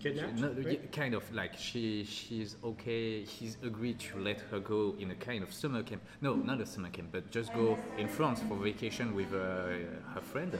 kidnapped, 0.00 0.38
no, 0.38 0.48
right? 0.64 0.90
kind 0.92 1.14
of 1.14 1.30
like 1.34 1.56
she 1.56 2.04
she's 2.04 2.56
okay. 2.64 3.22
He's 3.22 3.58
agreed 3.62 3.98
to 4.00 4.18
let 4.18 4.40
her 4.50 4.60
go 4.60 4.94
in 4.98 5.10
a 5.10 5.14
kind 5.14 5.42
of 5.42 5.52
summer 5.52 5.82
camp. 5.82 6.02
No, 6.20 6.34
not 6.34 6.60
a 6.60 6.66
summer 6.66 6.88
camp, 6.88 7.08
but 7.12 7.30
just 7.30 7.52
go 7.54 7.78
in 7.98 8.08
France 8.08 8.40
for 8.48 8.56
vacation 8.56 9.14
with 9.14 9.32
uh, 9.34 9.76
her 10.14 10.22
friend. 10.22 10.58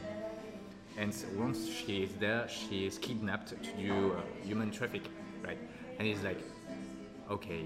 And 0.98 1.14
once 1.36 1.68
she 1.68 2.02
is 2.02 2.10
there, 2.20 2.46
she 2.48 2.86
is 2.86 2.98
kidnapped 2.98 3.48
to 3.48 3.72
do 3.72 4.12
uh, 4.12 4.46
human 4.46 4.70
traffic, 4.70 5.02
right? 5.42 5.58
And 5.98 6.06
he's 6.06 6.22
like, 6.22 6.42
okay, 7.30 7.64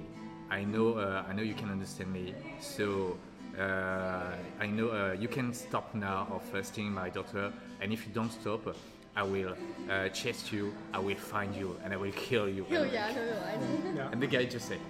I 0.50 0.62
know, 0.62 0.94
uh, 0.94 1.24
I 1.26 1.32
know 1.32 1.42
you 1.42 1.54
can 1.54 1.70
understand 1.70 2.12
me. 2.12 2.34
So 2.60 3.16
I 3.62 4.66
know 4.66 4.88
uh, 4.90 5.16
you 5.18 5.28
can 5.28 5.52
stop 5.52 5.94
now 5.94 6.26
of 6.30 6.54
uh, 6.54 6.62
stealing 6.62 6.92
my 6.92 7.10
daughter. 7.10 7.52
And 7.80 7.92
if 7.92 8.06
you 8.06 8.12
don't 8.12 8.32
stop, 8.32 8.74
I 9.16 9.22
will 9.22 9.54
uh, 9.90 10.08
chase 10.08 10.50
you. 10.52 10.74
I 10.92 10.98
will 10.98 11.16
find 11.16 11.54
you, 11.54 11.76
and 11.84 11.92
I 11.92 11.96
will 11.96 12.12
kill 12.12 12.48
you. 12.48 12.66
Oh 12.70 12.82
yeah, 12.84 13.12
no, 13.14 13.24
no, 13.24 13.42
I 13.46 13.56
know. 13.56 13.96
Yeah. 13.96 14.08
And 14.10 14.20
the 14.20 14.26
guy 14.26 14.44
just 14.44 14.68
said, 14.68 14.80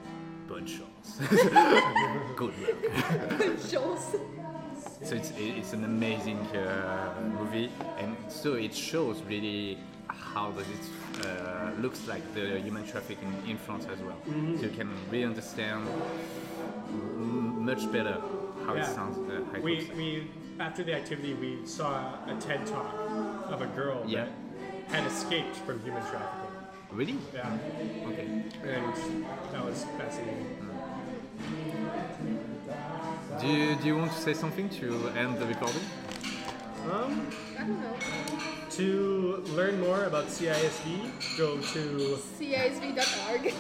bonne 0.49 0.67
chance. 0.67 1.19
Good 2.37 2.55
luck. 2.63 3.59
Shows. 3.71 4.17
So 5.03 5.15
it's, 5.15 5.33
it's 5.37 5.73
an 5.75 5.85
amazing 5.85 6.39
uh, 6.57 7.15
movie, 7.39 7.71
and 7.99 8.17
so 8.29 8.55
it 8.55 8.75
shows 8.75 9.23
really 9.29 9.79
how 10.09 10.51
does 10.53 10.67
it 10.69 11.27
uh, 11.27 11.71
looks 11.81 12.07
like 12.09 12.23
the 12.35 12.59
human 12.61 12.87
trafficking 12.87 13.33
in 13.47 13.59
France 13.59 13.87
as 13.93 13.99
well. 14.01 14.17
Mm-hmm. 14.29 14.57
So 14.57 14.63
you 14.63 14.71
can 14.71 14.91
really 15.11 15.25
understand 15.25 15.87
m- 16.89 17.65
much 17.65 17.91
better 17.93 18.19
how 18.67 18.75
it 18.75 18.85
sounds. 18.87 19.17
Uh, 19.19 19.45
how 19.51 19.57
it 19.59 19.63
we, 19.63 19.81
looks 19.81 19.95
we 19.97 20.31
after 20.61 20.85
the 20.85 20.95
activity 20.95 21.35
we 21.35 21.65
saw 21.67 22.15
a 22.27 22.35
TED 22.41 22.67
talk 22.67 22.95
of 23.49 23.61
a 23.63 23.67
girl 23.69 24.03
Yeah. 24.07 24.27
that 24.91 24.95
had 25.01 25.07
escaped 25.07 25.57
from 25.57 25.81
human 25.83 26.03
trafficking. 26.03 26.51
Really? 26.93 27.17
Yeah, 27.35 27.59
Okay. 28.07 28.27
and 28.63 29.25
that 29.53 29.65
was 29.65 29.85
fascinating. 29.99 30.47
Do 33.41 33.47
you, 33.49 33.75
do 33.77 33.87
you 33.89 33.97
want 33.97 34.13
to 34.13 34.19
say 34.19 34.33
something 34.33 34.69
to 34.81 35.09
end 35.17 35.39
the 35.39 35.47
recording? 35.47 35.81
Um, 36.91 37.27
I 37.59 37.63
don't 37.63 37.81
know. 37.81 37.97
to 38.73 39.43
learn 39.57 39.81
more 39.81 40.05
about 40.05 40.27
CISV, 40.27 41.37
go 41.37 41.57
to 41.57 42.19
CISV.org. 42.39 43.55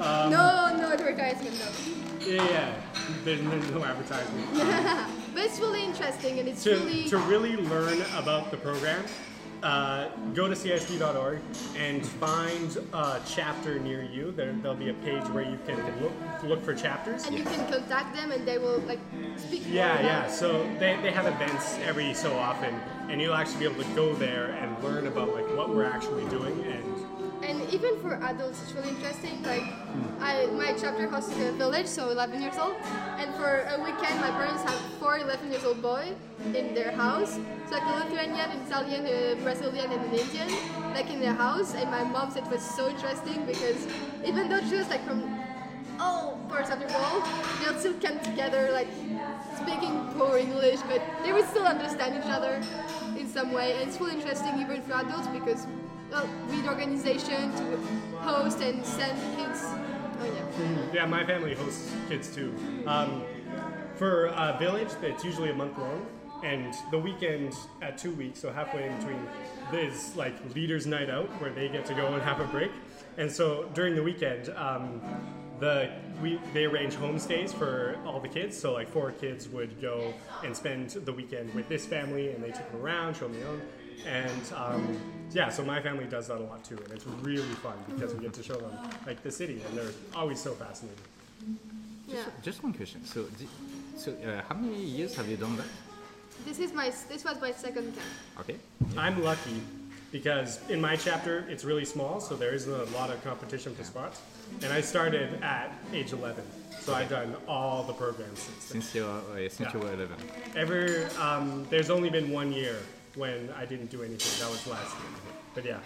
Um, 0.00 0.30
no, 0.30 0.76
no 0.80 0.92
advertisement, 0.92 1.58
no. 1.58 1.99
Yeah, 2.20 2.50
yeah. 2.50 2.74
There's 3.24 3.42
no, 3.42 3.56
no 3.56 3.84
advertisement. 3.84 5.16
But 5.32 5.44
it's 5.44 5.60
really 5.60 5.84
interesting 5.84 6.40
and 6.40 6.48
it's 6.48 6.64
to, 6.64 6.70
really 6.70 7.08
to 7.08 7.16
really 7.18 7.56
learn 7.56 8.02
about 8.16 8.50
the 8.50 8.56
program, 8.56 9.04
uh, 9.62 10.08
go 10.34 10.48
to 10.48 10.54
CISV.org 10.54 11.40
and 11.76 12.04
find 12.04 12.78
a 12.92 13.20
chapter 13.26 13.78
near 13.78 14.02
you. 14.02 14.32
There, 14.32 14.52
there'll 14.54 14.76
be 14.76 14.88
a 14.88 14.94
page 14.94 15.22
where 15.28 15.44
you 15.44 15.58
can 15.66 15.76
look, 16.02 16.12
look 16.42 16.64
for 16.64 16.74
chapters. 16.74 17.26
and 17.26 17.38
you 17.38 17.44
can 17.44 17.70
contact 17.70 18.16
them 18.16 18.32
and 18.32 18.46
they 18.46 18.58
will 18.58 18.78
like 18.80 18.98
speak 19.36 19.62
Yeah, 19.66 20.00
yeah. 20.00 20.26
So 20.28 20.64
they, 20.78 20.98
they 21.02 21.12
have 21.12 21.26
events 21.26 21.78
every 21.84 22.12
so 22.14 22.36
often, 22.36 22.74
and 23.08 23.20
you'll 23.20 23.34
actually 23.34 23.60
be 23.60 23.72
able 23.72 23.84
to 23.84 23.94
go 23.94 24.14
there 24.14 24.46
and 24.46 24.82
learn 24.82 25.06
about 25.06 25.32
like 25.34 25.46
what 25.56 25.68
we're 25.70 25.84
actually 25.84 26.28
doing. 26.28 26.64
And 26.64 26.89
even 27.72 28.00
for 28.00 28.14
adults, 28.22 28.62
it's 28.62 28.72
really 28.72 28.90
interesting. 28.90 29.42
Like, 29.42 29.62
hmm. 29.62 30.22
I, 30.22 30.46
my 30.46 30.72
chapter 30.72 31.08
hosts 31.08 31.32
a 31.38 31.52
village, 31.52 31.86
so 31.86 32.10
11 32.10 32.42
years 32.42 32.58
old. 32.58 32.76
And 33.18 33.34
for 33.34 33.66
a 33.70 33.78
weekend, 33.80 34.20
my 34.20 34.30
parents 34.30 34.62
have 34.62 34.78
four 34.98 35.18
11 35.18 35.50
years 35.50 35.64
old 35.64 35.80
boy 35.80 36.12
in 36.54 36.74
their 36.74 36.90
house. 36.92 37.38
So 37.68 37.76
like 37.76 37.86
a 37.86 38.04
Lithuanian, 38.04 38.50
an 38.50 38.60
Italian, 38.66 39.06
a 39.06 39.34
Brazilian, 39.42 39.90
and 39.92 40.02
an 40.02 40.14
Indian, 40.14 40.48
like 40.92 41.10
in 41.10 41.20
their 41.20 41.34
house. 41.34 41.74
And 41.74 41.90
my 41.90 42.04
mom 42.04 42.30
said 42.30 42.44
it 42.44 42.50
was 42.50 42.62
so 42.62 42.88
interesting 42.88 43.46
because 43.46 43.86
even 44.24 44.48
though 44.48 44.60
she 44.60 44.76
was 44.76 44.88
like 44.88 45.04
from 45.06 45.39
parts 46.50 46.70
of 46.70 46.80
the 46.80 46.86
world, 46.86 47.22
they'll 47.62 47.78
still 47.78 47.94
come 47.94 48.18
together, 48.20 48.70
like 48.72 48.88
speaking 49.56 50.06
poor 50.18 50.36
English, 50.36 50.80
but 50.88 51.00
they 51.22 51.32
would 51.32 51.46
still 51.48 51.66
understand 51.66 52.16
each 52.16 52.30
other 52.30 52.60
in 53.18 53.28
some 53.28 53.52
way. 53.52 53.72
And 53.72 53.88
it's 53.88 54.00
really 54.00 54.16
interesting 54.16 54.58
even 54.60 54.82
for 54.82 54.94
adults 54.94 55.28
because, 55.28 55.66
well, 56.10 56.28
we 56.50 56.66
organization 56.68 57.52
to 57.52 57.76
host 58.18 58.60
and 58.60 58.84
send 58.84 59.16
kids. 59.36 59.64
Oh 60.22 60.26
yeah. 60.26 60.86
yeah, 60.92 61.06
my 61.06 61.24
family 61.24 61.54
hosts 61.54 61.92
kids 62.08 62.34
too. 62.34 62.54
Um, 62.86 63.22
for 63.94 64.26
a 64.26 64.56
village, 64.58 64.88
that's 65.00 65.24
usually 65.24 65.50
a 65.50 65.54
month 65.54 65.78
long, 65.78 66.06
and 66.42 66.74
the 66.90 66.98
weekend 66.98 67.54
at 67.82 67.98
two 67.98 68.12
weeks, 68.12 68.40
so 68.40 68.52
halfway 68.52 68.86
in 68.86 68.96
between, 68.96 69.26
is 69.72 70.16
like 70.16 70.34
leaders' 70.54 70.86
night 70.86 71.10
out 71.10 71.28
where 71.40 71.50
they 71.50 71.68
get 71.68 71.86
to 71.86 71.94
go 71.94 72.06
and 72.06 72.22
have 72.22 72.40
a 72.40 72.46
break. 72.46 72.70
And 73.18 73.30
so 73.30 73.68
during 73.74 73.94
the 73.94 74.02
weekend, 74.02 74.48
um, 74.56 75.00
the 75.60 75.90
we 76.22 76.40
they 76.52 76.64
arrange 76.64 76.94
homestays 76.94 77.52
for 77.54 77.96
all 78.06 78.18
the 78.18 78.28
kids. 78.28 78.58
So 78.58 78.72
like 78.72 78.88
four 78.90 79.12
kids 79.12 79.48
would 79.48 79.80
go 79.80 80.12
and 80.44 80.56
spend 80.56 80.90
the 80.90 81.12
weekend 81.12 81.54
with 81.54 81.68
this 81.68 81.86
family, 81.86 82.32
and 82.32 82.42
they 82.42 82.50
took 82.50 82.70
them 82.72 82.80
around, 82.80 83.16
show 83.16 83.28
them 83.28 83.38
the 83.40 83.48
own. 83.48 83.62
And 84.06 84.52
um, 84.56 84.98
yeah, 85.32 85.50
so 85.50 85.62
my 85.62 85.80
family 85.80 86.06
does 86.06 86.28
that 86.28 86.38
a 86.38 86.44
lot 86.44 86.64
too, 86.64 86.78
and 86.78 86.92
it's 86.92 87.06
really 87.06 87.54
fun 87.62 87.76
because 87.94 88.14
we 88.14 88.20
get 88.20 88.32
to 88.34 88.42
show 88.42 88.56
them 88.56 88.72
like 89.06 89.22
the 89.22 89.30
city, 89.30 89.62
and 89.68 89.78
they're 89.78 89.92
always 90.14 90.40
so 90.40 90.52
fascinated. 90.52 90.98
Yeah. 92.08 92.24
Just 92.42 92.62
one 92.62 92.72
question. 92.72 93.04
So, 93.04 93.26
so 93.96 94.12
uh, 94.12 94.42
how 94.48 94.56
many 94.56 94.82
years 94.82 95.14
have 95.14 95.28
you 95.28 95.36
done 95.36 95.56
that? 95.56 95.66
This 96.44 96.58
is 96.58 96.72
my 96.72 96.90
this 97.08 97.24
was 97.24 97.40
my 97.40 97.52
second 97.52 97.94
camp. 97.94 98.06
Okay. 98.40 98.56
I'm 98.96 99.22
lucky 99.22 99.60
because 100.10 100.58
in 100.70 100.80
my 100.80 100.96
chapter 100.96 101.44
it's 101.48 101.64
really 101.64 101.84
small, 101.84 102.20
so 102.20 102.34
there 102.34 102.54
isn't 102.54 102.72
a 102.72 102.84
lot 102.96 103.10
of 103.10 103.22
competition 103.22 103.74
for 103.74 103.84
spots. 103.84 104.22
And 104.62 104.72
I 104.72 104.80
started 104.80 105.42
at 105.42 105.72
age 105.92 106.12
11, 106.12 106.44
so 106.80 106.94
I've 106.94 107.08
done 107.08 107.34
all 107.48 107.82
the 107.82 107.92
programs 107.94 108.40
since 108.40 108.68
then. 108.68 108.82
Since 108.82 108.94
you 108.94 109.04
uh, 109.04 109.36
since 109.48 109.60
Yeah. 109.60 109.72
you 109.72 109.78
were 109.80 109.92
11. 109.94 110.16
Ever, 110.56 111.08
um, 111.18 111.66
there's 111.70 111.90
only 111.90 112.10
been 112.10 112.30
one 112.30 112.52
year 112.52 112.76
when 113.14 113.50
I 113.56 113.64
didn't 113.64 113.90
do 113.90 114.02
anything. 114.02 114.32
That 114.44 114.50
was 114.50 114.66
last 114.66 114.94
year. 114.98 115.08
But 115.54 115.64
yeah, 115.64 115.78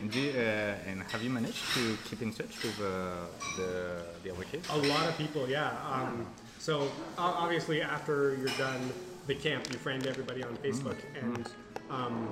And, 0.00 0.14
you, 0.14 0.30
uh, 0.30 0.88
and 0.88 1.02
have 1.04 1.22
you 1.22 1.30
managed 1.30 1.64
to 1.74 1.96
keep 2.08 2.22
in 2.22 2.32
touch 2.32 2.62
with 2.62 2.78
uh, 2.80 3.26
the 3.56 4.02
the 4.22 4.30
other 4.32 4.44
kids? 4.44 4.68
a 4.70 4.76
lot 4.76 5.06
of 5.08 5.16
people. 5.18 5.48
Yeah. 5.48 5.70
Um, 5.90 6.26
so 6.58 6.90
obviously 7.18 7.80
after 7.82 8.36
you're 8.36 8.56
done 8.58 8.92
the 9.26 9.34
camp, 9.34 9.64
you 9.72 9.78
friend 9.78 10.06
everybody 10.06 10.42
on 10.44 10.56
Facebook, 10.58 10.98
and 11.20 11.48
um, 11.90 12.28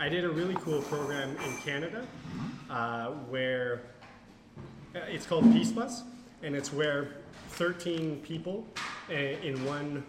I 0.00 0.08
did 0.08 0.24
a 0.24 0.30
really 0.30 0.56
cool 0.64 0.82
program 0.82 1.30
in 1.46 1.52
Canada 1.64 2.06
uh, 2.70 3.08
where 3.32 3.82
it's 5.08 5.26
called 5.26 5.50
Peace 5.52 5.70
Bus, 5.70 6.02
and 6.42 6.54
it's 6.54 6.72
where 6.72 7.16
13 7.50 8.20
people 8.20 8.66
uh, 9.10 9.14
in 9.14 9.64
one 9.64 10.04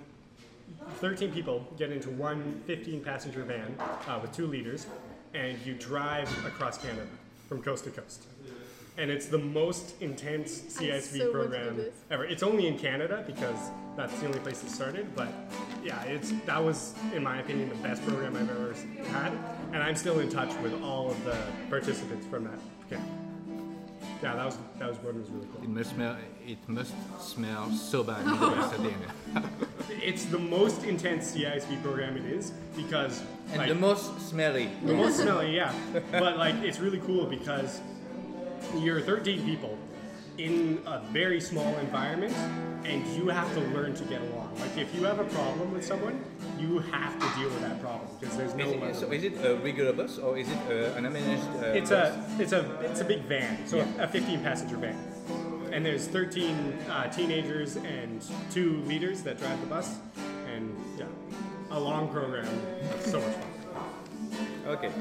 13 0.95 1.31
people 1.31 1.65
get 1.77 1.91
into 1.91 2.09
one 2.09 2.61
15 2.65 3.03
passenger 3.03 3.43
van 3.43 3.75
uh, 4.07 4.19
with 4.21 4.31
two 4.33 4.47
leaders, 4.47 4.87
and 5.33 5.57
you 5.65 5.73
drive 5.73 6.29
across 6.45 6.77
Canada 6.77 7.07
from 7.47 7.61
coast 7.61 7.85
to 7.85 7.89
coast. 7.89 8.23
And 8.97 9.11
it's 9.11 9.27
the 9.27 9.37
most 9.37 10.01
intense 10.01 10.59
CISV 10.59 10.79
so 10.79 10.81
want 10.81 11.11
to 11.11 11.17
do 11.19 11.31
program 11.31 11.81
ever. 12.09 12.25
It's 12.25 12.41
only 12.41 12.67
in 12.67 12.79
Canada 12.79 13.23
because 13.27 13.69
that's 13.95 14.17
the 14.19 14.25
only 14.25 14.39
place 14.39 14.63
it 14.63 14.69
started, 14.69 15.15
but 15.15 15.27
yeah, 15.83 16.01
it's 16.03 16.31
that 16.45 16.63
was, 16.63 16.95
in 17.13 17.23
my 17.23 17.39
opinion, 17.39 17.69
the 17.69 17.75
best 17.75 18.03
program 18.05 18.35
I've 18.35 18.49
ever 18.49 18.73
had, 19.09 19.31
and 19.71 19.83
I'm 19.83 19.95
still 19.95 20.19
in 20.19 20.29
touch 20.29 20.53
with 20.61 20.81
all 20.81 21.11
of 21.11 21.23
the 21.25 21.37
participants 21.69 22.25
from 22.25 22.45
that 22.45 22.59
camp. 22.89 23.26
Yeah, 24.21 24.35
that 24.35 24.45
was 24.45 24.57
that 24.79 24.89
was 24.89 24.97
one 24.99 25.19
was 25.19 25.29
really 25.29 25.47
cool. 25.53 25.63
It 25.63 25.69
must 25.69 25.91
smell. 25.91 26.17
It 26.45 26.57
must 26.67 26.93
smell 27.19 27.71
so 27.71 28.03
bad 28.03 28.21
in 28.25 28.39
the 28.39 28.47
rest 28.49 28.73
of 28.75 28.83
the. 28.83 28.93
It's 30.03 30.25
the 30.25 30.39
most 30.39 30.83
intense 30.83 31.33
CISV 31.33 31.81
program 31.81 32.17
it 32.17 32.25
is 32.25 32.51
because 32.75 33.21
And 33.49 33.57
like, 33.57 33.69
the 33.69 33.75
most 33.75 34.19
smelly. 34.21 34.69
The 34.85 34.93
most 34.93 35.19
smelly, 35.19 35.55
yeah. 35.55 35.73
But 36.11 36.37
like, 36.37 36.55
it's 36.55 36.79
really 36.79 36.99
cool 36.99 37.25
because 37.25 37.79
you're 38.77 39.01
13 39.01 39.45
people 39.45 39.77
in 40.37 40.81
a 40.85 40.99
very 41.11 41.41
small 41.41 41.75
environment, 41.77 42.33
and 42.85 43.05
you 43.15 43.27
have 43.27 43.51
to 43.55 43.59
learn 43.75 43.93
to 43.95 44.03
get 44.05 44.21
along. 44.21 44.53
Like, 44.59 44.77
if 44.77 44.93
you 44.95 45.03
have 45.03 45.19
a 45.19 45.23
problem 45.25 45.73
with 45.73 45.83
someone, 45.85 46.23
you 46.59 46.79
have 46.79 47.13
to 47.19 47.39
deal 47.39 47.49
with 47.49 47.61
that 47.61 47.81
problem 47.81 48.07
because 48.19 48.37
there's 48.37 48.53
no. 48.53 48.65
Is 48.69 48.97
it, 48.97 48.99
so 48.99 49.11
is 49.11 49.23
it 49.23 49.33
a 49.45 49.55
regular 49.57 49.93
bus 49.93 50.17
or 50.19 50.37
is 50.37 50.47
it 50.49 50.57
uh, 50.69 50.95
an 50.97 51.03
managed? 51.11 51.43
Uh, 51.57 51.73
It's 51.79 51.89
bus? 51.89 52.15
a 52.15 52.41
it's 52.41 52.51
a 52.53 52.79
it's 52.81 53.01
a 53.01 53.05
big 53.05 53.21
van, 53.23 53.65
so 53.67 53.79
a 53.99 54.07
15 54.07 54.41
passenger 54.41 54.77
van, 54.77 54.95
and 55.71 55.85
there's 55.85 56.07
13 56.07 56.73
uh, 56.89 57.09
teenagers 57.09 57.77
and 57.77 58.23
two 58.51 58.81
leaders 58.85 59.21
that 59.23 59.39
drive 59.39 59.59
the 59.61 59.67
bus, 59.67 59.97
and 60.53 60.75
yeah, 60.97 61.05
a 61.71 61.79
long 61.79 62.09
program. 62.09 62.47
It's 62.95 63.09
so 63.11 63.19
much 63.19 63.33
fun. 63.35 63.43
Okay. 64.67 64.91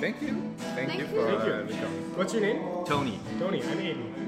Thank 0.00 0.22
you. 0.22 0.54
Thank, 0.58 0.90
Thank 0.90 0.92
you 0.94 1.06
you. 1.06 1.06
for 1.06 1.26
Thank 1.26 1.70
you. 1.70 1.86
uh. 1.86 1.90
What's 2.16 2.32
your 2.32 2.42
name? 2.42 2.62
Tony. 2.86 3.18
Tony. 3.40 3.60
I'm 3.62 3.78
Aiden. 3.78 4.19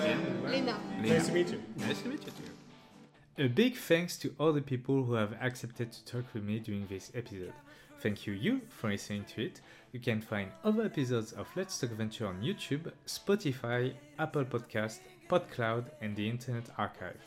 Lena. 0.00 0.76
Nice 1.00 1.26
to 1.26 1.32
meet 1.32 1.50
you. 1.50 1.62
Nice 1.76 2.02
to 2.02 2.08
meet 2.08 2.24
you 2.24 2.32
too. 2.32 3.44
A 3.44 3.48
big 3.48 3.76
thanks 3.76 4.16
to 4.18 4.34
all 4.38 4.52
the 4.52 4.60
people 4.60 5.04
who 5.04 5.14
have 5.14 5.34
accepted 5.40 5.92
to 5.92 6.04
talk 6.04 6.24
with 6.34 6.42
me 6.42 6.58
during 6.58 6.86
this 6.86 7.10
episode. 7.14 7.52
Thank 8.00 8.26
you, 8.26 8.32
you, 8.32 8.60
for 8.68 8.90
listening 8.90 9.24
to 9.34 9.44
it. 9.46 9.60
You 9.92 10.00
can 10.00 10.20
find 10.20 10.50
other 10.64 10.84
episodes 10.84 11.32
of 11.32 11.48
Let's 11.54 11.78
Talk 11.78 11.90
Venture 11.90 12.26
on 12.26 12.42
YouTube, 12.42 12.90
Spotify, 13.06 13.92
Apple 14.18 14.44
Podcast, 14.44 15.00
PodCloud, 15.28 15.84
and 16.00 16.16
the 16.16 16.28
Internet 16.28 16.70
Archive. 16.78 17.20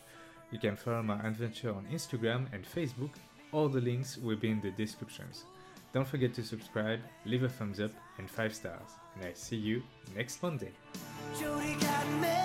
You 0.52 0.60
can 0.60 0.76
follow 0.76 1.02
my 1.04 1.20
adventure 1.26 1.74
on 1.74 1.86
Instagram 1.92 2.48
and 2.54 2.64
Facebook. 2.64 3.12
All 3.52 3.70
the 3.70 3.82
links 3.82 4.18
will 4.18 4.36
be 4.38 4.50
in 4.50 4.62
the 4.62 4.72
descriptions. 4.72 5.46
Don't 5.94 6.08
forget 6.08 6.34
to 6.36 6.44
subscribe, 6.44 7.00
leave 7.26 7.44
a 7.44 7.50
thumbs 7.50 7.80
up, 7.80 7.92
and 8.18 8.30
5 8.30 8.56
stars. 8.56 8.90
And 9.16 9.26
I 9.26 9.34
see 9.34 9.58
you 9.58 9.84
next 10.16 10.42
Monday. 10.42 10.72
Jody 11.40 11.76
got 11.76 12.08
me 12.20 12.43